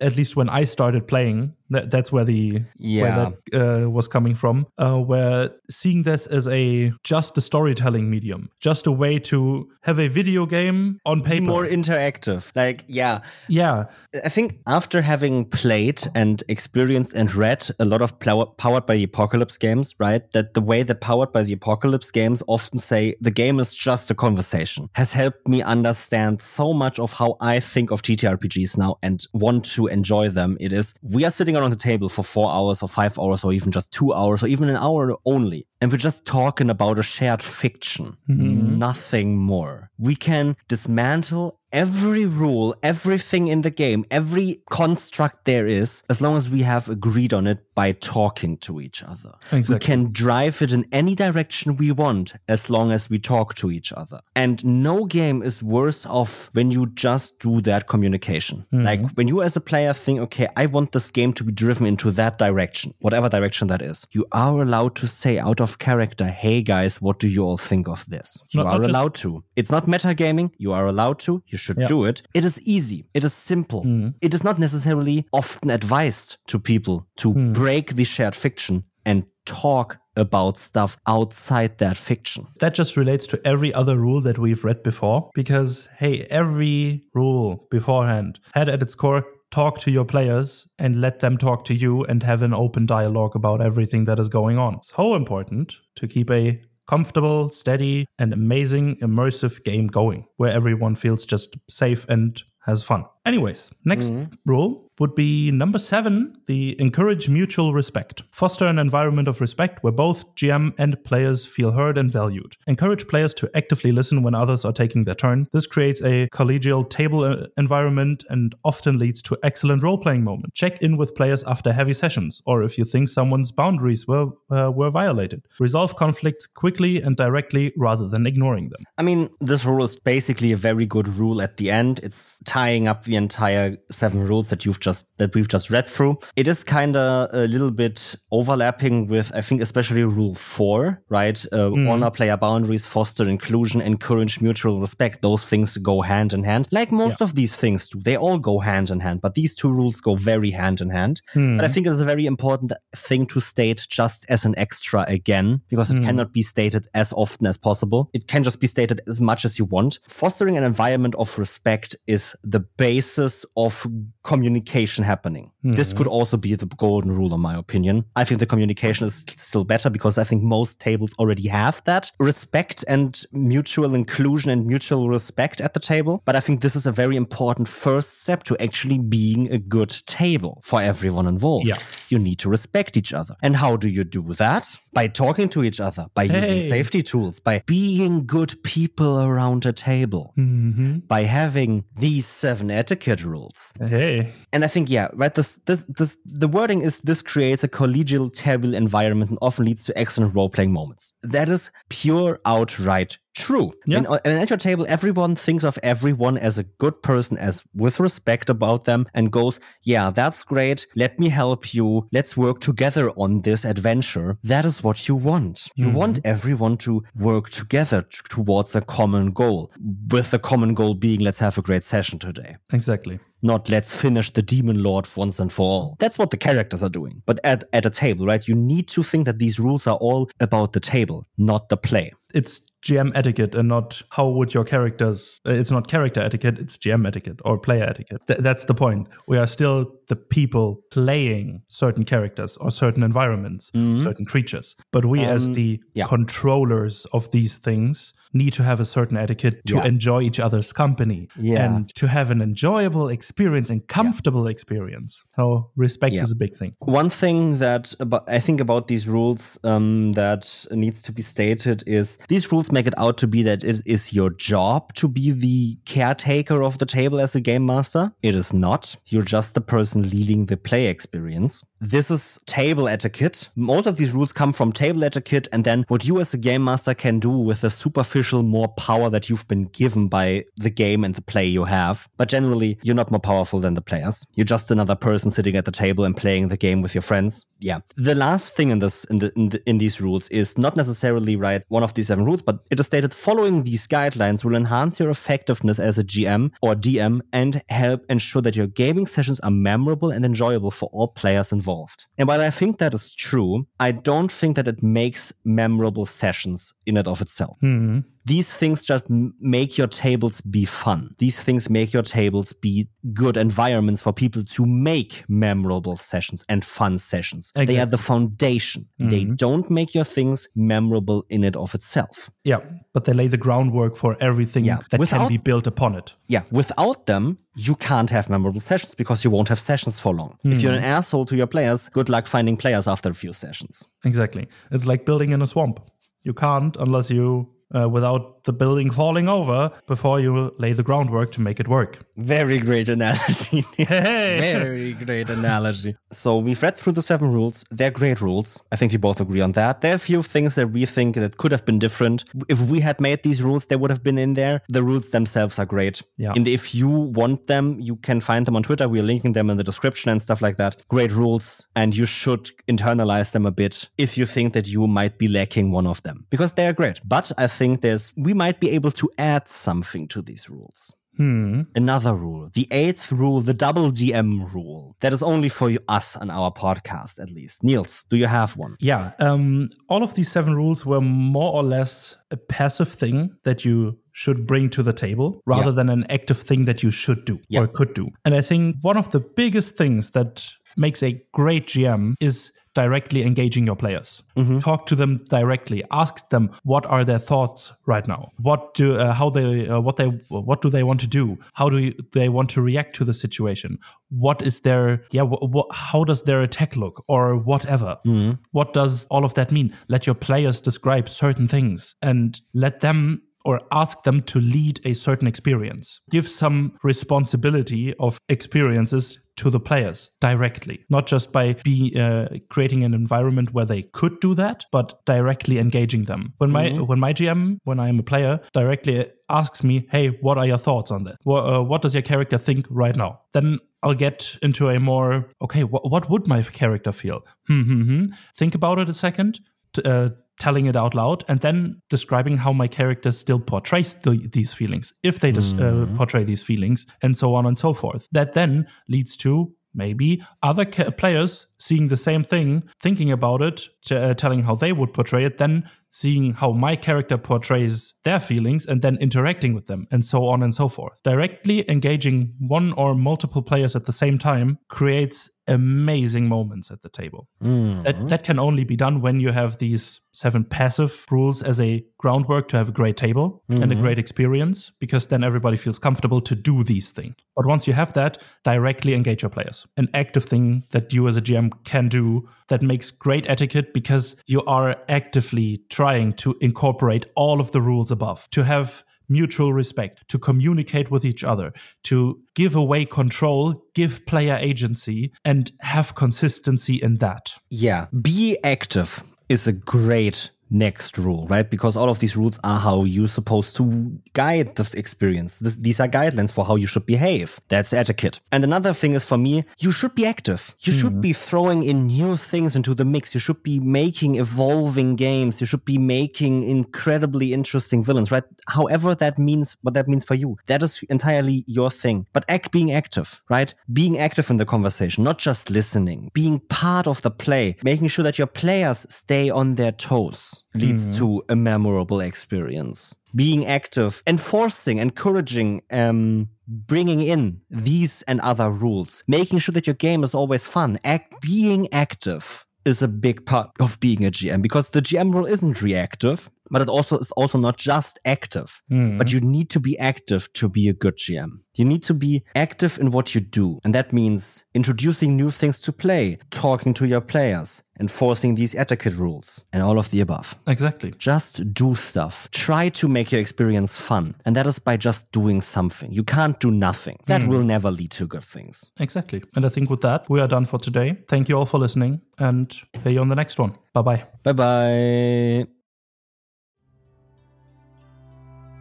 at 0.00 0.16
least 0.16 0.36
when 0.36 0.48
I 0.48 0.64
started 0.64 1.06
playing, 1.06 1.52
that, 1.72 1.90
that's 1.90 2.10
where 2.10 2.24
the 2.24 2.62
Yeah. 2.78 3.02
where 3.02 3.16
that 3.52 3.84
uh, 3.84 3.90
was 3.90 4.08
coming 4.08 4.34
from. 4.34 4.66
Uh, 4.78 4.96
where 5.10 5.50
seeing 5.70 6.04
this 6.04 6.26
as 6.26 6.48
a 6.48 6.92
just 7.04 7.36
a 7.38 7.40
storytelling 7.40 8.08
medium, 8.10 8.48
just 8.60 8.86
a 8.86 8.92
way 8.92 9.18
to 9.30 9.68
have 9.82 9.98
a 10.00 10.08
video 10.08 10.46
game 10.46 10.98
on 11.04 11.18
Be 11.20 11.30
paper. 11.30 11.44
more 11.52 11.66
interactive. 11.66 12.50
Like, 12.54 12.84
yeah. 12.88 13.20
yeah, 13.48 13.84
I 14.24 14.28
think 14.30 14.58
after 14.66 15.02
having 15.02 15.44
played 15.44 16.00
and 16.14 16.42
experienced 16.48 17.12
and 17.12 17.32
read 17.34 17.70
a 17.78 17.84
lot 17.84 18.02
of 18.02 18.18
powered 18.18 18.86
by 18.86 18.96
the 18.96 19.04
apocalypse 19.04 19.58
games, 19.58 19.94
right? 20.00 20.22
That 20.32 20.54
the 20.54 20.60
way 20.60 20.82
that 20.82 21.00
powered 21.00 21.32
by 21.32 21.42
the 21.42 21.52
apocalypse 21.52 22.10
games 22.10 22.42
often 22.46 22.78
say 22.78 23.14
the 23.20 23.30
game 23.30 23.58
is 23.58 23.74
just 23.74 24.10
a 24.10 24.14
conversation 24.14 24.88
has 24.94 25.12
helped 25.12 25.46
me 25.48 25.62
understand 25.62 26.40
so 26.40 26.72
much 26.72 26.98
of 26.98 27.12
how 27.12 27.36
I 27.40 27.60
think 27.60 27.90
of 27.90 28.02
TTRPGs 28.02 28.76
now 28.76 28.96
and 29.02 29.26
want 29.32 29.64
to 29.76 29.86
enjoy 29.86 30.28
them. 30.28 30.56
It 30.60 30.72
is 30.72 30.94
we 31.02 31.24
are 31.24 31.30
sitting 31.30 31.56
around 31.56 31.70
the 31.70 31.76
table 31.76 32.08
for 32.08 32.22
four 32.22 32.50
hours 32.50 32.82
or 32.82 32.88
five 32.88 33.18
hours 33.18 33.44
or 33.44 33.52
even 33.52 33.72
just 33.72 33.90
two 33.92 34.12
hours 34.12 34.42
or 34.42 34.46
even 34.46 34.68
an 34.68 34.76
hour 34.76 35.16
only. 35.24 35.66
And 35.80 35.90
we're 35.90 35.98
just 35.98 36.24
talking 36.24 36.70
about 36.70 36.98
a 36.98 37.02
shared 37.02 37.42
fiction, 37.42 38.16
mm-hmm. 38.28 38.78
nothing 38.78 39.38
more. 39.38 39.90
We 39.98 40.14
can 40.14 40.56
dismantle 40.68 41.59
every 41.72 42.26
rule, 42.26 42.74
everything 42.82 43.48
in 43.48 43.62
the 43.62 43.70
game, 43.70 44.04
every 44.10 44.60
construct 44.70 45.44
there 45.44 45.66
is, 45.66 46.02
as 46.08 46.20
long 46.20 46.36
as 46.36 46.48
we 46.48 46.62
have 46.62 46.88
agreed 46.88 47.32
on 47.32 47.46
it 47.46 47.58
by 47.74 47.92
talking 47.92 48.56
to 48.58 48.80
each 48.80 49.02
other. 49.02 49.32
Exactly. 49.52 49.74
We 49.74 49.78
can 49.78 50.12
drive 50.12 50.60
it 50.62 50.72
in 50.72 50.84
any 50.92 51.14
direction 51.14 51.76
we 51.76 51.92
want 51.92 52.34
as 52.48 52.68
long 52.70 52.90
as 52.90 53.08
we 53.08 53.18
talk 53.18 53.54
to 53.56 53.70
each 53.70 53.92
other. 53.92 54.20
And 54.34 54.64
no 54.64 55.04
game 55.04 55.42
is 55.42 55.62
worse 55.62 56.04
off 56.06 56.50
when 56.52 56.70
you 56.70 56.86
just 56.94 57.38
do 57.38 57.60
that 57.62 57.88
communication. 57.88 58.66
Mm-hmm. 58.72 58.84
Like 58.84 59.10
when 59.12 59.28
you 59.28 59.42
as 59.42 59.56
a 59.56 59.60
player 59.60 59.92
think, 59.92 60.20
okay, 60.20 60.48
I 60.56 60.66
want 60.66 60.92
this 60.92 61.10
game 61.10 61.32
to 61.34 61.44
be 61.44 61.52
driven 61.52 61.86
into 61.86 62.10
that 62.12 62.38
direction, 62.38 62.94
whatever 63.00 63.28
direction 63.28 63.68
that 63.68 63.82
is, 63.82 64.06
you 64.10 64.26
are 64.32 64.60
allowed 64.62 64.96
to 64.96 65.06
say 65.06 65.38
out 65.38 65.60
of 65.60 65.78
character, 65.78 66.26
hey 66.26 66.62
guys, 66.62 67.00
what 67.00 67.18
do 67.18 67.28
you 67.28 67.44
all 67.44 67.56
think 67.58 67.88
of 67.88 68.04
this? 68.06 68.42
You 68.50 68.58
Not- 68.58 68.64
not 68.66 68.74
are 68.74 68.78
just- 68.80 68.90
allowed 68.90 69.14
to. 69.16 69.44
It's 69.56 69.70
not 69.70 69.86
metagaming. 69.86 70.50
You 70.58 70.72
are 70.72 70.86
allowed 70.86 71.18
to. 71.20 71.42
You 71.46 71.58
should 71.60 71.78
Yeah. 71.78 71.86
do 71.86 72.04
it. 72.04 72.22
It 72.34 72.44
is 72.44 72.56
easy. 72.76 73.00
It 73.14 73.24
is 73.24 73.32
simple. 73.32 73.82
Mm. 73.84 74.14
It 74.20 74.34
is 74.34 74.42
not 74.42 74.58
necessarily 74.58 75.26
often 75.32 75.70
advised 75.70 76.36
to 76.48 76.58
people 76.58 77.06
to 77.18 77.32
mm. 77.32 77.54
break 77.54 77.94
the 77.94 78.04
shared 78.04 78.34
fiction 78.34 78.84
and 79.04 79.24
talk 79.46 79.98
about 80.16 80.58
stuff 80.58 80.96
outside 81.06 81.78
that 81.78 81.96
fiction. 81.96 82.46
that 82.58 82.74
just 82.74 82.96
relates 82.96 83.26
to 83.28 83.40
every 83.44 83.72
other 83.74 83.96
rule 83.96 84.20
that 84.20 84.38
we've 84.38 84.64
read 84.64 84.82
before 84.82 85.30
because 85.34 85.88
hey 85.98 86.26
every 86.30 87.02
rule 87.14 87.66
beforehand 87.70 88.38
had 88.54 88.68
at 88.68 88.82
its 88.82 88.94
core 88.94 89.24
talk 89.50 89.78
to 89.78 89.90
your 89.90 90.04
players 90.04 90.66
and 90.78 91.00
let 91.00 91.20
them 91.20 91.36
talk 91.38 91.64
to 91.64 91.74
you 91.74 92.04
and 92.04 92.22
have 92.22 92.42
an 92.42 92.52
open 92.54 92.86
dialogue 92.86 93.34
about 93.34 93.60
everything 93.60 94.04
that 94.04 94.18
is 94.20 94.28
going 94.28 94.58
on 94.58 94.78
so 94.82 95.14
important 95.14 95.76
to 95.96 96.06
keep 96.08 96.30
a 96.30 96.60
comfortable 96.90 97.48
steady 97.50 98.04
and 98.18 98.32
amazing 98.32 98.96
immersive 98.96 99.62
game 99.62 99.86
going 99.86 100.26
where 100.38 100.50
everyone 100.50 100.96
feels 100.96 101.24
just 101.24 101.56
safe 101.68 102.04
and 102.08 102.42
has 102.66 102.82
fun 102.82 103.04
anyways 103.26 103.70
next 103.84 104.12
rule 104.46 104.90
would 105.00 105.14
be 105.14 105.50
number 105.50 105.78
seven 105.78 106.36
the 106.46 106.78
encourage 106.78 107.28
mutual 107.28 107.72
respect. 107.72 108.22
Foster 108.32 108.66
an 108.66 108.78
environment 108.78 109.26
of 109.26 109.40
respect 109.40 109.82
where 109.82 109.92
both 109.92 110.32
gm 110.34 110.72
and 110.78 111.02
players 111.04 111.46
feel 111.46 111.72
heard 111.72 111.96
and 111.96 112.12
valued. 112.12 112.54
Encourage 112.66 113.08
players 113.08 113.32
to 113.34 113.50
actively 113.54 113.92
listen 113.92 114.22
when 114.22 114.34
others 114.34 114.64
are 114.64 114.72
taking 114.72 115.04
their 115.04 115.14
turn. 115.14 115.48
This 115.52 115.66
creates 115.66 116.02
a 116.02 116.28
collegial 116.28 116.88
table 116.88 117.24
uh, 117.24 117.46
environment 117.56 118.24
and 118.28 118.54
often 118.64 118.98
leads 118.98 119.22
to 119.22 119.38
excellent 119.42 119.82
role-playing 119.82 120.22
moments. 120.22 120.50
Check 120.54 120.82
in 120.82 120.98
with 120.98 121.14
players 121.14 121.42
after 121.44 121.72
heavy 121.72 121.94
sessions 121.94 122.42
or 122.44 122.62
if 122.62 122.76
you 122.76 122.84
think 122.84 123.08
someone's 123.08 123.50
boundaries 123.50 124.06
were 124.06 124.26
uh, 124.50 124.70
were 124.70 124.90
violated. 124.90 125.42
Resolve 125.58 125.96
conflicts 125.96 126.46
quickly 126.46 127.00
and 127.00 127.16
directly 127.16 127.72
rather 127.76 128.06
than 128.06 128.26
ignoring 128.26 128.68
them. 128.68 128.82
I 128.98 129.02
mean, 129.02 129.30
this 129.40 129.64
rule 129.64 129.84
is 129.84 129.96
basically 129.96 130.52
a 130.52 130.56
very 130.56 130.84
good 130.84 131.08
rule 131.08 131.40
at 131.40 131.56
the 131.56 131.70
end. 131.70 132.00
It's 132.02 132.38
tying 132.44 132.86
up 132.86 133.06
the 133.10 133.16
entire 133.16 133.76
seven 133.90 134.20
rules 134.20 134.50
that 134.50 134.64
you've 134.64 134.80
just 134.80 135.06
that 135.18 135.34
we've 135.34 135.48
just 135.48 135.70
read 135.70 135.86
through. 135.86 136.16
It 136.36 136.46
is 136.46 136.62
kind 136.62 136.96
of 136.96 137.28
a 137.34 137.46
little 137.48 137.72
bit 137.72 138.14
overlapping 138.30 139.08
with, 139.08 139.32
I 139.34 139.40
think, 139.40 139.60
especially 139.60 140.04
rule 140.04 140.34
four, 140.36 141.02
right? 141.08 141.44
Uh, 141.52 141.70
hmm. 141.70 141.88
Honor 141.88 142.10
player 142.10 142.36
boundaries, 142.36 142.86
foster 142.86 143.28
inclusion, 143.28 143.80
encourage 143.80 144.40
mutual 144.40 144.80
respect. 144.80 145.22
Those 145.22 145.42
things 145.42 145.76
go 145.78 146.00
hand 146.00 146.32
in 146.32 146.44
hand, 146.44 146.68
like 146.70 146.92
most 146.92 147.20
of 147.20 147.34
these 147.34 147.54
things 147.54 147.88
do. 147.88 148.00
They 148.00 148.16
all 148.16 148.38
go 148.38 148.60
hand 148.60 148.90
in 148.90 149.00
hand, 149.00 149.20
but 149.20 149.34
these 149.34 149.54
two 149.54 149.72
rules 149.72 150.00
go 150.00 150.14
very 150.14 150.50
hand 150.50 150.80
in 150.80 150.90
hand. 150.90 151.20
Hmm. 151.32 151.56
But 151.56 151.64
I 151.64 151.68
think 151.68 151.86
it's 151.86 152.00
a 152.00 152.04
very 152.04 152.26
important 152.26 152.72
thing 152.94 153.26
to 153.26 153.40
state 153.40 153.86
just 153.88 154.24
as 154.28 154.44
an 154.44 154.54
extra 154.56 155.04
again, 155.08 155.60
because 155.68 155.90
it 155.90 155.98
hmm. 155.98 156.04
cannot 156.04 156.32
be 156.32 156.42
stated 156.42 156.86
as 156.94 157.12
often 157.14 157.46
as 157.48 157.56
possible. 157.56 158.08
It 158.12 158.28
can 158.28 158.44
just 158.44 158.60
be 158.60 158.68
stated 158.68 159.00
as 159.08 159.20
much 159.20 159.44
as 159.44 159.58
you 159.58 159.64
want. 159.64 159.98
Fostering 160.08 160.56
an 160.56 160.62
environment 160.62 161.16
of 161.16 161.36
respect 161.36 161.96
is 162.06 162.36
the 162.44 162.60
basis 163.00 163.46
of 163.56 163.86
communication 164.24 165.02
happening. 165.04 165.46
Mm-hmm. 165.64 165.72
This 165.72 165.92
could 165.92 166.06
also 166.06 166.36
be 166.36 166.54
the 166.54 166.66
golden 166.66 167.12
rule, 167.12 167.34
in 167.34 167.40
my 167.40 167.54
opinion. 167.56 168.04
I 168.16 168.24
think 168.24 168.40
the 168.40 168.46
communication 168.46 169.06
is 169.06 169.24
still 169.36 169.64
better 169.64 169.88
because 169.90 170.18
I 170.18 170.24
think 170.24 170.42
most 170.42 170.78
tables 170.80 171.12
already 171.18 171.48
have 171.48 171.82
that 171.84 172.12
respect 172.18 172.84
and 172.88 173.10
mutual 173.32 173.94
inclusion 173.94 174.50
and 174.50 174.66
mutual 174.66 175.08
respect 175.08 175.60
at 175.60 175.72
the 175.72 175.80
table. 175.80 176.22
But 176.26 176.36
I 176.36 176.40
think 176.40 176.60
this 176.60 176.76
is 176.76 176.86
a 176.86 176.92
very 176.92 177.16
important 177.16 177.68
first 177.68 178.20
step 178.20 178.42
to 178.44 178.56
actually 178.66 178.98
being 178.98 179.50
a 179.50 179.58
good 179.58 179.92
table 180.06 180.60
for 180.62 180.82
everyone 180.82 181.26
involved. 181.26 181.68
Yeah. 181.68 181.78
You 182.08 182.18
need 182.18 182.38
to 182.40 182.50
respect 182.50 182.96
each 182.96 183.12
other. 183.12 183.34
And 183.42 183.56
how 183.56 183.76
do 183.76 183.88
you 183.88 184.04
do 184.04 184.22
that? 184.34 184.64
By 184.92 185.06
talking 185.06 185.48
to 185.50 185.64
each 185.64 185.80
other, 185.80 186.06
by 186.14 186.24
using 186.24 186.60
safety 186.62 187.02
tools, 187.02 187.40
by 187.40 187.62
being 187.66 188.26
good 188.26 188.52
people 188.62 189.20
around 189.20 189.64
a 189.66 189.72
table, 189.72 190.34
mm-hmm. 190.36 190.98
by 191.14 191.22
having 191.22 191.84
these 191.96 192.26
seven 192.26 192.70
etiquette 192.90 193.24
rules. 193.24 193.72
hey 193.88 194.32
And 194.52 194.64
I 194.64 194.68
think, 194.68 194.90
yeah, 194.90 195.08
right. 195.14 195.34
This, 195.34 195.60
this, 195.66 195.84
this, 195.88 196.16
the 196.24 196.48
wording 196.48 196.82
is 196.82 197.00
this 197.02 197.22
creates 197.22 197.62
a 197.62 197.68
collegial 197.68 198.30
terrible 198.32 198.74
environment 198.74 199.30
and 199.30 199.38
often 199.40 199.64
leads 199.66 199.84
to 199.84 199.98
excellent 199.98 200.34
role 200.34 200.48
playing 200.48 200.72
moments. 200.72 201.12
That 201.22 201.48
is 201.48 201.70
pure, 201.88 202.40
outright 202.44 203.18
true. 203.34 203.72
Yeah. 203.86 203.98
In, 203.98 204.06
uh, 204.06 204.18
in 204.24 204.32
at 204.32 204.50
your 204.50 204.56
table, 204.56 204.86
everyone 204.88 205.36
thinks 205.36 205.64
of 205.64 205.78
everyone 205.82 206.36
as 206.38 206.58
a 206.58 206.64
good 206.64 207.02
person, 207.02 207.38
as 207.38 207.62
with 207.74 208.00
respect 208.00 208.50
about 208.50 208.84
them, 208.84 209.06
and 209.14 209.30
goes, 209.30 209.60
"Yeah, 209.82 210.10
that's 210.10 210.42
great. 210.44 210.86
Let 210.96 211.18
me 211.18 211.28
help 211.28 211.74
you. 211.74 212.08
Let's 212.12 212.36
work 212.36 212.60
together 212.60 213.10
on 213.10 213.40
this 213.42 213.64
adventure." 213.64 214.38
That 214.44 214.64
is 214.64 214.82
what 214.82 215.08
you 215.08 215.14
want. 215.14 215.68
You 215.74 215.86
mm-hmm. 215.86 215.96
want 215.96 216.18
everyone 216.24 216.76
to 216.78 217.02
work 217.14 217.50
together 217.50 218.02
t- 218.02 218.18
towards 218.28 218.74
a 218.76 218.80
common 218.80 219.32
goal, 219.32 219.70
with 220.10 220.30
the 220.30 220.38
common 220.38 220.74
goal 220.74 220.94
being, 220.94 221.20
"Let's 221.20 221.38
have 221.38 221.58
a 221.58 221.62
great 221.62 221.84
session 221.84 222.18
today." 222.18 222.56
exactly 222.72 223.18
not 223.42 223.68
let's 223.68 223.94
finish 223.94 224.30
the 224.30 224.42
demon 224.42 224.82
lord 224.82 225.08
once 225.16 225.40
and 225.40 225.52
for 225.52 225.62
all. 225.62 225.96
That's 225.98 226.18
what 226.18 226.30
the 226.30 226.36
characters 226.36 226.82
are 226.82 226.88
doing. 226.88 227.22
But 227.26 227.40
at, 227.44 227.64
at 227.72 227.86
a 227.86 227.90
table, 227.90 228.26
right? 228.26 228.46
You 228.46 228.54
need 228.54 228.88
to 228.88 229.02
think 229.02 229.26
that 229.26 229.38
these 229.38 229.58
rules 229.58 229.86
are 229.86 229.96
all 229.96 230.30
about 230.40 230.72
the 230.72 230.80
table, 230.80 231.26
not 231.38 231.68
the 231.68 231.76
play. 231.76 232.12
it's 232.34 232.60
GM 232.82 233.12
etiquette 233.14 233.54
and 233.54 233.68
not 233.68 234.02
how 234.10 234.28
would 234.28 234.54
your 234.54 234.64
characters. 234.64 235.40
Uh, 235.46 235.52
it's 235.52 235.70
not 235.70 235.88
character 235.88 236.20
etiquette, 236.20 236.58
it's 236.58 236.78
GM 236.78 237.06
etiquette 237.06 237.40
or 237.44 237.58
player 237.58 237.84
etiquette. 237.84 238.22
Th- 238.26 238.40
that's 238.40 238.64
the 238.64 238.74
point. 238.74 239.08
We 239.26 239.38
are 239.38 239.46
still 239.46 239.92
the 240.08 240.16
people 240.16 240.80
playing 240.90 241.62
certain 241.68 242.04
characters 242.04 242.56
or 242.56 242.70
certain 242.70 243.02
environments, 243.02 243.70
mm-hmm. 243.74 244.02
certain 244.02 244.24
creatures. 244.24 244.76
But 244.92 245.04
we, 245.04 245.20
um, 245.20 245.30
as 245.30 245.50
the 245.50 245.80
yeah. 245.94 246.06
controllers 246.06 247.06
of 247.12 247.30
these 247.30 247.58
things, 247.58 248.14
need 248.32 248.52
to 248.54 248.62
have 248.62 248.80
a 248.80 248.84
certain 248.84 249.16
etiquette 249.16 249.64
to 249.66 249.76
yeah. 249.76 249.84
enjoy 249.84 250.22
each 250.22 250.38
other's 250.38 250.72
company 250.72 251.28
yeah. 251.36 251.64
and 251.64 251.94
to 251.94 252.06
have 252.06 252.30
an 252.30 252.40
enjoyable 252.40 253.08
experience 253.08 253.70
and 253.70 253.86
comfortable 253.88 254.44
yeah. 254.44 254.50
experience. 254.50 255.24
So 255.36 255.70
respect 255.76 256.14
is 256.14 256.32
a 256.32 256.36
big 256.36 256.56
thing. 256.56 256.74
One 256.78 257.10
thing 257.10 257.58
that 257.58 257.94
about, 258.00 258.28
I 258.28 258.40
think 258.40 258.60
about 258.60 258.88
these 258.88 259.08
rules 259.08 259.58
um, 259.64 260.12
that 260.12 260.66
needs 260.70 261.02
to 261.02 261.12
be 261.12 261.22
stated 261.22 261.82
is 261.86 262.18
these 262.28 262.50
rules 262.52 262.70
make 262.70 262.86
it 262.86 262.94
out 262.98 263.18
to 263.18 263.26
be 263.26 263.42
that 263.42 263.64
it 263.64 263.80
is 263.86 264.12
your 264.12 264.30
job 264.30 264.94
to 264.94 265.08
be 265.08 265.32
the 265.32 265.76
caretaker 265.84 266.62
of 266.62 266.78
the 266.78 266.86
table 266.86 267.20
as 267.20 267.34
a 267.34 267.40
game 267.40 267.66
master. 267.66 268.12
It 268.22 268.34
is 268.34 268.52
not. 268.52 268.96
You're 269.06 269.22
just 269.22 269.54
the 269.54 269.60
person 269.60 270.08
leading 270.08 270.46
the 270.46 270.56
play 270.56 270.86
experience. 270.86 271.62
This 271.80 272.10
is 272.10 272.38
table 272.44 272.88
etiquette. 272.88 273.48
Most 273.56 273.86
of 273.86 273.96
these 273.96 274.12
rules 274.12 274.32
come 274.32 274.52
from 274.52 274.70
table 274.70 275.02
etiquette, 275.02 275.48
and 275.50 275.64
then 275.64 275.86
what 275.88 276.04
you 276.04 276.20
as 276.20 276.34
a 276.34 276.36
game 276.36 276.62
master 276.64 276.92
can 276.92 277.18
do 277.18 277.30
with 277.30 277.62
the 277.62 277.70
superficial 277.70 278.19
more 278.42 278.68
power 278.68 279.10
that 279.10 279.28
you've 279.28 279.46
been 279.48 279.64
given 279.64 280.08
by 280.08 280.44
the 280.56 280.70
game 280.70 281.04
and 281.04 281.14
the 281.14 281.22
play 281.22 281.46
you 281.46 281.64
have. 281.64 282.08
But 282.16 282.28
generally, 282.28 282.78
you're 282.82 282.94
not 282.94 283.10
more 283.10 283.20
powerful 283.20 283.60
than 283.60 283.74
the 283.74 283.80
players. 283.80 284.26
You're 284.36 284.44
just 284.44 284.70
another 284.70 284.94
person 284.94 285.30
sitting 285.30 285.56
at 285.56 285.64
the 285.64 285.72
table 285.72 286.04
and 286.04 286.16
playing 286.16 286.48
the 286.48 286.56
game 286.56 286.82
with 286.82 286.94
your 286.94 287.02
friends. 287.02 287.46
Yeah. 287.58 287.80
The 287.96 288.14
last 288.14 288.52
thing 288.52 288.70
in 288.70 288.78
this 288.78 289.04
in 289.04 289.16
the 289.16 289.32
in, 289.36 289.48
the, 289.48 289.68
in 289.68 289.78
these 289.78 290.00
rules 290.00 290.28
is 290.28 290.56
not 290.56 290.76
necessarily 290.76 291.36
right 291.36 291.62
one 291.68 291.82
of 291.82 291.94
these 291.94 292.08
seven 292.08 292.24
rules, 292.24 292.42
but 292.42 292.60
it 292.70 292.80
is 292.80 292.86
stated 292.86 293.14
following 293.14 293.62
these 293.62 293.86
guidelines 293.86 294.44
will 294.44 294.54
enhance 294.54 294.98
your 294.98 295.10
effectiveness 295.10 295.78
as 295.78 295.98
a 295.98 296.04
GM 296.04 296.50
or 296.62 296.74
DM 296.74 297.20
and 297.32 297.62
help 297.68 298.04
ensure 298.08 298.42
that 298.42 298.56
your 298.56 298.66
gaming 298.66 299.06
sessions 299.06 299.40
are 299.40 299.50
memorable 299.50 300.10
and 300.10 300.24
enjoyable 300.24 300.70
for 300.70 300.88
all 300.92 301.08
players 301.08 301.52
involved. 301.52 302.06
And 302.18 302.28
while 302.28 302.40
I 302.40 302.50
think 302.50 302.78
that 302.78 302.94
is 302.94 303.14
true, 303.14 303.66
I 303.78 303.92
don't 303.92 304.30
think 304.30 304.56
that 304.56 304.68
it 304.68 304.82
makes 304.82 305.32
memorable 305.44 306.06
sessions 306.06 306.72
in 306.86 306.96
and 306.96 307.08
of 307.08 307.20
itself. 307.20 307.58
Mm-hmm. 307.62 308.00
These 308.26 308.52
things 308.52 308.84
just 308.84 309.04
make 309.08 309.78
your 309.78 309.86
tables 309.86 310.40
be 310.42 310.64
fun. 310.64 311.14
These 311.18 311.40
things 311.40 311.70
make 311.70 311.92
your 311.92 312.02
tables 312.02 312.52
be 312.52 312.88
good 313.12 313.36
environments 313.36 314.02
for 314.02 314.12
people 314.12 314.44
to 314.44 314.66
make 314.66 315.24
memorable 315.28 315.96
sessions 315.96 316.44
and 316.48 316.64
fun 316.64 316.98
sessions. 316.98 317.52
They 317.54 317.78
are 317.78 317.86
the 317.86 317.98
foundation. 317.98 318.86
Mm-hmm. 319.00 319.10
They 319.10 319.24
don't 319.24 319.70
make 319.70 319.94
your 319.94 320.04
things 320.04 320.48
memorable 320.54 321.24
in 321.30 321.44
and 321.44 321.56
of 321.56 321.74
itself. 321.74 322.30
Yeah, 322.44 322.60
but 322.92 323.04
they 323.04 323.12
lay 323.12 323.28
the 323.28 323.36
groundwork 323.36 323.96
for 323.96 324.16
everything 324.20 324.64
yeah. 324.64 324.78
that 324.90 325.00
without, 325.00 325.18
can 325.18 325.28
be 325.28 325.38
built 325.38 325.66
upon 325.66 325.94
it. 325.94 326.12
Yeah, 326.28 326.42
without 326.50 327.06
them, 327.06 327.38
you 327.56 327.74
can't 327.74 328.10
have 328.10 328.30
memorable 328.30 328.60
sessions 328.60 328.94
because 328.94 329.24
you 329.24 329.30
won't 329.30 329.48
have 329.48 329.60
sessions 329.60 329.98
for 329.98 330.14
long. 330.14 330.30
Mm-hmm. 330.30 330.52
If 330.52 330.60
you're 330.60 330.72
an 330.72 330.84
asshole 330.84 331.26
to 331.26 331.36
your 331.36 331.46
players, 331.46 331.88
good 331.88 332.08
luck 332.08 332.26
finding 332.26 332.56
players 332.56 332.86
after 332.86 333.10
a 333.10 333.14
few 333.14 333.32
sessions. 333.32 333.86
Exactly. 334.04 334.48
It's 334.70 334.86
like 334.86 335.04
building 335.04 335.32
in 335.32 335.42
a 335.42 335.46
swamp. 335.46 335.80
You 336.22 336.34
can't 336.34 336.76
unless 336.76 337.10
you 337.10 337.48
uh, 337.74 337.88
without 337.88 338.39
the 338.44 338.52
building 338.52 338.90
falling 338.90 339.28
over 339.28 339.70
before 339.86 340.20
you 340.20 340.54
lay 340.58 340.72
the 340.72 340.82
groundwork 340.82 341.32
to 341.32 341.40
make 341.40 341.60
it 341.60 341.68
work. 341.68 341.98
Very 342.16 342.58
great 342.58 342.88
analogy. 342.88 343.64
Hey. 343.76 344.38
Very 344.60 344.92
great 344.94 345.30
analogy. 345.30 345.96
So 346.10 346.38
we've 346.38 346.62
read 346.62 346.76
through 346.76 346.94
the 346.94 347.02
seven 347.02 347.32
rules. 347.32 347.64
They're 347.70 347.90
great 347.90 348.20
rules. 348.20 348.62
I 348.72 348.76
think 348.76 348.92
we 348.92 348.98
both 348.98 349.20
agree 349.20 349.40
on 349.40 349.52
that. 349.52 349.80
There 349.80 349.92
are 349.92 349.96
a 349.96 349.98
few 349.98 350.22
things 350.22 350.54
that 350.54 350.70
we 350.70 350.86
think 350.86 351.16
that 351.16 351.38
could 351.38 351.52
have 351.52 351.64
been 351.64 351.78
different. 351.78 352.24
If 352.48 352.60
we 352.62 352.80
had 352.80 353.00
made 353.00 353.22
these 353.22 353.42
rules, 353.42 353.66
they 353.66 353.76
would 353.76 353.90
have 353.90 354.02
been 354.02 354.18
in 354.18 354.34
there. 354.34 354.62
The 354.68 354.82
rules 354.82 355.10
themselves 355.10 355.58
are 355.58 355.66
great. 355.66 356.02
Yeah. 356.16 356.32
And 356.34 356.46
if 356.46 356.74
you 356.74 356.88
want 356.88 357.46
them, 357.46 357.78
you 357.80 357.96
can 357.96 358.20
find 358.20 358.46
them 358.46 358.56
on 358.56 358.62
Twitter. 358.62 358.88
We're 358.88 359.02
linking 359.02 359.32
them 359.32 359.50
in 359.50 359.56
the 359.56 359.64
description 359.64 360.10
and 360.10 360.20
stuff 360.20 360.42
like 360.42 360.56
that. 360.56 360.76
Great 360.88 361.12
rules. 361.12 361.66
And 361.76 361.96
you 361.96 362.06
should 362.06 362.50
internalize 362.68 363.32
them 363.32 363.46
a 363.46 363.50
bit 363.50 363.88
if 363.98 364.16
you 364.18 364.26
think 364.26 364.52
that 364.54 364.66
you 364.68 364.86
might 364.86 365.18
be 365.18 365.28
lacking 365.28 365.70
one 365.70 365.86
of 365.86 366.02
them 366.02 366.26
because 366.30 366.52
they 366.52 366.66
are 366.66 366.72
great. 366.72 367.00
But 367.04 367.32
I 367.38 367.46
think 367.46 367.80
there's 367.80 368.12
we 368.16 368.29
might 368.34 368.60
be 368.60 368.70
able 368.70 368.92
to 368.92 369.10
add 369.18 369.48
something 369.48 370.08
to 370.08 370.22
these 370.22 370.48
rules. 370.48 370.94
Hmm. 371.16 371.62
Another 371.74 372.14
rule, 372.14 372.48
the 372.54 372.66
eighth 372.70 373.12
rule, 373.12 373.42
the 373.42 373.52
double 373.52 373.90
DM 373.90 374.50
rule. 374.54 374.96
That 375.00 375.12
is 375.12 375.22
only 375.22 375.50
for 375.50 375.70
us 375.86 376.16
on 376.16 376.30
our 376.30 376.50
podcast, 376.50 377.20
at 377.20 377.30
least. 377.30 377.62
Niels, 377.62 378.04
do 378.08 378.16
you 378.16 378.24
have 378.24 378.56
one? 378.56 378.76
Yeah. 378.80 379.12
Um, 379.18 379.68
all 379.88 380.02
of 380.02 380.14
these 380.14 380.30
seven 380.30 380.54
rules 380.54 380.86
were 380.86 381.02
more 381.02 381.52
or 381.52 381.62
less 381.62 382.16
a 382.30 382.38
passive 382.38 382.90
thing 382.90 383.36
that 383.44 383.66
you 383.66 383.98
should 384.12 384.46
bring 384.46 384.70
to 384.70 384.82
the 384.82 384.94
table 384.94 385.42
rather 385.46 385.66
yeah. 385.66 385.72
than 385.72 385.90
an 385.90 386.06
active 386.10 386.40
thing 386.40 386.64
that 386.64 386.82
you 386.82 386.90
should 386.90 387.24
do 387.26 387.38
yeah. 387.48 387.60
or 387.60 387.66
could 387.66 387.92
do. 387.92 388.08
And 388.24 388.34
I 388.34 388.40
think 388.40 388.76
one 388.80 388.96
of 388.96 389.10
the 389.10 389.20
biggest 389.20 389.76
things 389.76 390.12
that 390.12 390.48
makes 390.76 391.02
a 391.02 391.22
great 391.32 391.66
GM 391.66 392.14
is 392.20 392.50
directly 392.74 393.22
engaging 393.22 393.66
your 393.66 393.76
players. 393.76 394.22
Mm-hmm. 394.36 394.58
Talk 394.58 394.86
to 394.86 394.94
them 394.94 395.24
directly. 395.28 395.82
Ask 395.90 396.28
them 396.28 396.50
what 396.62 396.86
are 396.86 397.04
their 397.04 397.18
thoughts 397.18 397.72
right 397.86 398.06
now. 398.06 398.30
What 398.38 398.74
do 398.74 398.96
uh, 398.96 399.12
how 399.12 399.30
they 399.30 399.68
uh, 399.68 399.80
what 399.80 399.96
they 399.96 400.06
what 400.28 400.60
do 400.60 400.70
they 400.70 400.82
want 400.82 401.00
to 401.00 401.06
do? 401.06 401.38
How 401.54 401.68
do 401.68 401.78
you, 401.78 401.94
they 402.12 402.28
want 402.28 402.50
to 402.50 402.62
react 402.62 402.94
to 402.96 403.04
the 403.04 403.14
situation? 403.14 403.78
What 404.08 404.42
is 404.42 404.60
their 404.60 405.04
yeah? 405.10 405.28
how 405.72 406.04
does 406.04 406.22
their 406.22 406.42
attack 406.42 406.76
look 406.76 407.04
or 407.08 407.36
whatever? 407.36 407.96
Mm-hmm. 408.06 408.32
What 408.52 408.72
does 408.72 409.04
all 409.10 409.24
of 409.24 409.34
that 409.34 409.50
mean? 409.50 409.76
Let 409.88 410.06
your 410.06 410.14
players 410.14 410.60
describe 410.60 411.08
certain 411.08 411.48
things 411.48 411.94
and 412.02 412.40
let 412.54 412.80
them 412.80 413.22
or 413.44 413.60
ask 413.72 414.02
them 414.02 414.22
to 414.22 414.40
lead 414.40 414.80
a 414.84 414.94
certain 414.94 415.26
experience. 415.26 416.00
Give 416.10 416.28
some 416.28 416.72
responsibility 416.82 417.94
of 417.98 418.18
experiences 418.28 419.18
to 419.40 419.48
the 419.48 419.60
players 419.60 420.10
directly, 420.20 420.84
not 420.90 421.06
just 421.06 421.32
by 421.32 421.54
be, 421.64 421.96
uh, 421.98 422.28
creating 422.50 422.82
an 422.84 422.92
environment 422.92 423.54
where 423.54 423.64
they 423.64 423.82
could 423.82 424.20
do 424.20 424.34
that, 424.34 424.64
but 424.70 425.02
directly 425.06 425.58
engaging 425.58 426.02
them. 426.02 426.34
When 426.36 426.50
my 426.50 426.68
mm-hmm. 426.68 426.84
when 426.84 427.00
my 427.00 427.14
GM, 427.14 427.56
when 427.64 427.80
I 427.80 427.88
am 427.88 427.98
a 427.98 428.02
player, 428.02 428.40
directly 428.52 429.06
asks 429.30 429.64
me, 429.64 429.88
"Hey, 429.90 430.08
what 430.20 430.36
are 430.36 430.46
your 430.46 430.58
thoughts 430.58 430.90
on 430.90 431.04
that? 431.04 431.16
What, 431.24 431.42
uh, 431.42 431.62
what 431.62 431.80
does 431.80 431.94
your 431.94 432.02
character 432.02 432.36
think 432.36 432.66
right 432.68 432.94
now?" 432.94 433.20
Then 433.32 433.58
I'll 433.82 433.94
get 433.94 434.36
into 434.42 434.68
a 434.68 434.78
more 434.78 435.26
okay. 435.40 435.62
Wh- 435.62 435.90
what 435.90 436.10
would 436.10 436.26
my 436.26 436.42
character 436.42 436.92
feel? 436.92 437.20
Hmm, 437.46 437.62
hmm, 437.62 437.82
hmm. 437.82 438.04
Think 438.36 438.54
about 438.54 438.78
it 438.78 438.90
a 438.90 438.94
second. 438.94 439.40
T- 439.72 439.82
uh, 439.84 440.10
telling 440.40 440.66
it 440.66 440.74
out 440.74 440.94
loud 440.94 441.22
and 441.28 441.40
then 441.40 441.80
describing 441.88 442.36
how 442.36 442.52
my 442.52 442.66
character 442.66 443.12
still 443.12 443.38
portrays 443.38 443.94
the, 444.02 444.28
these 444.32 444.52
feelings, 444.52 444.92
if 445.04 445.20
they 445.20 445.32
mm. 445.32 445.38
uh, 445.38 445.62
mm-hmm. 445.62 445.94
portray 445.94 446.24
these 446.24 446.42
feelings, 446.42 446.86
and 447.02 447.16
so 447.16 447.34
on 447.34 447.46
and 447.46 447.58
so 447.58 447.72
forth. 447.72 448.08
That 448.10 448.32
then 448.32 448.66
leads 448.88 449.16
to 449.18 449.52
maybe 449.72 450.22
other 450.42 450.64
ca- 450.64 450.90
players 450.90 451.46
seeing 451.58 451.88
the 451.88 451.96
same 451.96 452.24
thing, 452.24 452.64
thinking 452.80 453.12
about 453.12 453.42
it, 453.42 453.68
t- 453.84 453.94
uh, 453.94 454.14
telling 454.14 454.42
how 454.42 454.54
they 454.56 454.72
would 454.72 454.92
portray 454.92 455.24
it, 455.24 455.38
then 455.38 455.68
seeing 455.90 456.32
how 456.32 456.52
my 456.52 456.76
character 456.76 457.18
portrays 457.18 457.94
their 458.04 458.20
feelings, 458.20 458.66
and 458.66 458.82
then 458.82 458.96
interacting 459.00 459.54
with 459.54 459.66
them, 459.66 459.86
and 459.90 460.04
so 460.04 460.26
on 460.26 460.42
and 460.42 460.54
so 460.54 460.68
forth. 460.68 461.02
Directly 461.02 461.68
engaging 461.70 462.34
one 462.38 462.72
or 462.74 462.94
multiple 462.94 463.42
players 463.42 463.76
at 463.76 463.86
the 463.86 463.92
same 463.92 464.18
time 464.18 464.58
creates 464.68 465.28
amazing 465.50 466.28
moments 466.28 466.70
at 466.70 466.82
the 466.82 466.88
table. 466.88 467.28
Mm-hmm. 467.42 467.82
That 467.82 468.08
that 468.08 468.24
can 468.24 468.38
only 468.38 468.64
be 468.64 468.76
done 468.76 469.00
when 469.00 469.20
you 469.20 469.32
have 469.32 469.58
these 469.58 470.00
seven 470.12 470.44
passive 470.44 471.04
rules 471.10 471.42
as 471.42 471.60
a 471.60 471.84
groundwork 471.98 472.48
to 472.48 472.56
have 472.56 472.68
a 472.70 472.72
great 472.72 472.96
table 472.96 473.42
mm-hmm. 473.50 473.62
and 473.62 473.70
a 473.70 473.74
mm-hmm. 473.74 473.84
great 473.84 473.98
experience 473.98 474.72
because 474.80 475.08
then 475.08 475.22
everybody 475.22 475.56
feels 475.56 475.78
comfortable 475.78 476.20
to 476.20 476.34
do 476.34 476.64
these 476.64 476.90
things. 476.90 477.14
But 477.36 477.46
once 477.46 477.66
you 477.66 477.72
have 477.74 477.92
that, 477.94 478.18
directly 478.44 478.94
engage 478.94 479.22
your 479.22 479.30
players. 479.30 479.66
An 479.76 479.88
active 479.94 480.24
thing 480.24 480.64
that 480.70 480.92
you 480.92 481.06
as 481.08 481.16
a 481.16 481.20
GM 481.20 481.52
can 481.64 481.88
do 481.88 482.28
that 482.48 482.62
makes 482.62 482.90
great 482.90 483.28
etiquette 483.28 483.72
because 483.72 484.16
you 484.26 484.42
are 484.44 484.76
actively 484.88 485.62
trying 485.68 486.12
to 486.14 486.36
incorporate 486.40 487.06
all 487.14 487.40
of 487.40 487.50
the 487.52 487.60
rules 487.60 487.90
above 487.90 488.28
to 488.30 488.44
have 488.44 488.82
mutual 489.10 489.52
respect, 489.52 490.08
to 490.08 490.18
communicate 490.18 490.90
with 490.90 491.04
each 491.04 491.24
other, 491.24 491.52
to 491.84 492.20
give 492.34 492.54
away 492.54 492.84
control, 492.84 493.62
give 493.74 494.06
player 494.06 494.38
agency, 494.40 495.12
and 495.24 495.50
have 495.60 495.94
consistency 495.94 496.76
in 496.76 496.94
that. 496.98 497.32
Yeah, 497.50 497.86
be 498.00 498.38
active 498.44 499.02
is 499.28 499.46
a 499.46 499.52
great 499.52 500.30
next 500.50 500.98
rule, 500.98 501.26
right? 501.28 501.48
Because 501.48 501.76
all 501.76 501.88
of 501.88 502.00
these 502.00 502.16
rules 502.16 502.38
are 502.44 502.58
how 502.58 502.84
you're 502.84 503.08
supposed 503.08 503.56
to 503.56 503.98
guide 504.12 504.56
this 504.56 504.74
experience. 504.74 505.38
This, 505.38 505.56
these 505.56 505.80
are 505.80 505.88
guidelines 505.88 506.32
for 506.32 506.44
how 506.44 506.56
you 506.56 506.66
should 506.66 506.86
behave. 506.86 507.40
That's 507.48 507.72
etiquette. 507.72 508.20
And 508.32 508.44
another 508.44 508.74
thing 508.74 508.94
is 508.94 509.04
for 509.04 509.16
me, 509.16 509.44
you 509.58 509.70
should 509.70 509.94
be 509.94 510.06
active. 510.06 510.54
You 510.60 510.72
mm. 510.72 510.80
should 510.80 511.00
be 511.00 511.12
throwing 511.12 511.62
in 511.62 511.86
new 511.86 512.16
things 512.16 512.56
into 512.56 512.74
the 512.74 512.84
mix. 512.84 513.14
You 513.14 513.20
should 513.20 513.42
be 513.42 513.60
making 513.60 514.16
evolving 514.16 514.96
games. 514.96 515.40
You 515.40 515.46
should 515.46 515.64
be 515.64 515.78
making 515.78 516.44
incredibly 516.44 517.32
interesting 517.32 517.82
villains, 517.82 518.10
right? 518.10 518.24
However, 518.48 518.94
that 518.96 519.18
means 519.18 519.56
what 519.62 519.74
that 519.74 519.88
means 519.88 520.04
for 520.04 520.14
you. 520.14 520.36
That 520.46 520.62
is 520.62 520.82
entirely 520.90 521.44
your 521.46 521.70
thing. 521.70 522.06
But 522.12 522.24
act 522.28 522.50
being 522.50 522.72
active, 522.72 523.22
right? 523.30 523.54
Being 523.72 523.98
active 523.98 524.30
in 524.30 524.36
the 524.36 524.46
conversation, 524.46 525.04
not 525.04 525.18
just 525.18 525.50
listening, 525.50 526.10
being 526.12 526.40
part 526.48 526.86
of 526.86 527.02
the 527.02 527.10
play, 527.10 527.56
making 527.62 527.88
sure 527.88 528.02
that 528.02 528.18
your 528.18 528.26
players 528.26 528.86
stay 528.88 529.30
on 529.30 529.54
their 529.54 529.72
toes 529.72 530.39
leads 530.54 530.90
mm. 530.90 530.98
to 530.98 531.22
a 531.28 531.36
memorable 531.36 532.00
experience. 532.00 532.94
Being 533.14 533.46
active, 533.46 534.02
enforcing, 534.06 534.78
encouraging, 534.78 535.62
um, 535.70 536.28
bringing 536.46 537.00
in 537.00 537.40
these 537.50 538.02
and 538.02 538.20
other 538.20 538.50
rules, 538.50 539.02
making 539.08 539.38
sure 539.38 539.52
that 539.52 539.66
your 539.66 539.74
game 539.74 540.04
is 540.04 540.14
always 540.14 540.46
fun, 540.46 540.78
act, 540.84 541.20
being 541.20 541.72
active 541.72 542.46
is 542.64 542.82
a 542.82 542.88
big 542.88 543.24
part 543.24 543.50
of 543.58 543.80
being 543.80 544.04
a 544.04 544.10
GM 544.10 544.42
because 544.42 544.68
the 544.70 544.82
GM 544.82 545.14
role 545.14 545.26
isn't 545.26 545.62
reactive 545.62 546.30
but 546.50 546.62
it 546.62 546.68
also 546.68 546.98
is 546.98 547.10
also 547.12 547.38
not 547.38 547.56
just 547.56 547.98
active. 548.04 548.62
Mm. 548.70 548.98
But 548.98 549.12
you 549.12 549.20
need 549.20 549.50
to 549.50 549.60
be 549.60 549.78
active 549.78 550.32
to 550.34 550.48
be 550.48 550.68
a 550.68 550.72
good 550.72 550.96
GM. 550.96 551.40
You 551.56 551.64
need 551.64 551.82
to 551.84 551.94
be 551.94 552.22
active 552.34 552.78
in 552.78 552.90
what 552.90 553.14
you 553.14 553.20
do. 553.20 553.60
And 553.64 553.74
that 553.74 553.92
means 553.92 554.44
introducing 554.54 555.16
new 555.16 555.30
things 555.30 555.60
to 555.60 555.72
play, 555.72 556.18
talking 556.30 556.74
to 556.74 556.86
your 556.86 557.00
players, 557.00 557.62
enforcing 557.78 558.34
these 558.34 558.54
etiquette 558.54 558.96
rules, 558.96 559.44
and 559.52 559.62
all 559.62 559.78
of 559.78 559.90
the 559.90 560.00
above. 560.00 560.34
Exactly. 560.46 560.94
Just 560.98 561.52
do 561.52 561.74
stuff. 561.74 562.28
Try 562.30 562.68
to 562.70 562.88
make 562.88 563.12
your 563.12 563.20
experience 563.20 563.76
fun. 563.76 564.14
And 564.24 564.36
that 564.36 564.46
is 564.46 564.58
by 564.58 564.76
just 564.76 565.10
doing 565.12 565.40
something. 565.40 565.92
You 565.92 566.04
can't 566.04 566.38
do 566.40 566.50
nothing. 566.50 566.98
That 567.06 567.22
mm. 567.22 567.28
will 567.28 567.42
never 567.42 567.70
lead 567.70 567.90
to 567.92 568.06
good 568.06 568.24
things. 568.24 568.70
Exactly. 568.78 569.22
And 569.34 569.44
I 569.44 569.48
think 569.48 569.70
with 569.70 569.80
that, 569.82 570.08
we 570.08 570.20
are 570.20 570.28
done 570.28 570.46
for 570.46 570.58
today. 570.58 570.98
Thank 571.08 571.28
you 571.28 571.36
all 571.36 571.46
for 571.46 571.58
listening 571.58 572.00
and 572.18 572.52
see 572.84 572.92
you 572.92 573.00
on 573.00 573.08
the 573.08 573.16
next 573.16 573.38
one. 573.38 573.56
Bye 573.72 573.82
bye. 573.82 574.04
Bye 574.22 574.32
bye. 574.32 575.59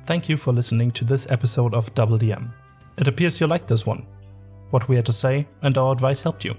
Thank 0.09 0.27
you 0.27 0.37
for 0.37 0.51
listening 0.51 0.89
to 0.93 1.05
this 1.05 1.27
episode 1.29 1.75
of 1.75 1.93
Double 1.93 2.17
DM. 2.17 2.51
It 2.97 3.07
appears 3.07 3.39
you 3.39 3.45
liked 3.45 3.67
this 3.67 3.85
one. 3.85 4.07
What 4.71 4.89
we 4.89 4.95
had 4.95 5.05
to 5.05 5.13
say 5.13 5.47
and 5.61 5.77
our 5.77 5.91
advice 5.91 6.19
helped 6.19 6.43
you. 6.43 6.55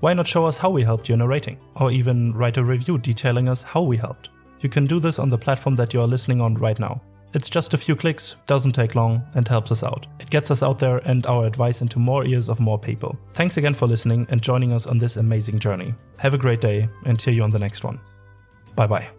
Why 0.00 0.14
not 0.14 0.26
show 0.26 0.46
us 0.46 0.56
how 0.56 0.70
we 0.70 0.82
helped 0.82 1.10
you 1.10 1.14
in 1.14 1.20
a 1.20 1.28
rating, 1.28 1.58
or 1.76 1.90
even 1.90 2.32
write 2.32 2.56
a 2.56 2.64
review 2.64 2.96
detailing 2.96 3.46
us 3.46 3.60
how 3.60 3.82
we 3.82 3.98
helped? 3.98 4.30
You 4.60 4.70
can 4.70 4.86
do 4.86 5.00
this 5.00 5.18
on 5.18 5.28
the 5.28 5.36
platform 5.36 5.76
that 5.76 5.92
you 5.92 6.00
are 6.00 6.06
listening 6.06 6.40
on 6.40 6.54
right 6.54 6.78
now. 6.78 7.02
It's 7.34 7.50
just 7.50 7.74
a 7.74 7.76
few 7.76 7.94
clicks, 7.94 8.36
doesn't 8.46 8.72
take 8.72 8.94
long, 8.94 9.22
and 9.34 9.46
helps 9.46 9.70
us 9.70 9.82
out. 9.82 10.06
It 10.18 10.30
gets 10.30 10.50
us 10.50 10.62
out 10.62 10.78
there 10.78 11.06
and 11.06 11.26
our 11.26 11.44
advice 11.44 11.82
into 11.82 11.98
more 11.98 12.24
ears 12.24 12.48
of 12.48 12.58
more 12.58 12.78
people. 12.78 13.18
Thanks 13.32 13.58
again 13.58 13.74
for 13.74 13.86
listening 13.86 14.26
and 14.30 14.40
joining 14.40 14.72
us 14.72 14.86
on 14.86 14.96
this 14.96 15.16
amazing 15.16 15.58
journey. 15.58 15.94
Have 16.16 16.32
a 16.32 16.38
great 16.38 16.62
day 16.62 16.88
and 17.04 17.20
hear 17.20 17.34
you 17.34 17.42
on 17.42 17.50
the 17.50 17.58
next 17.58 17.84
one. 17.84 18.00
Bye 18.74 18.86
bye. 18.86 19.13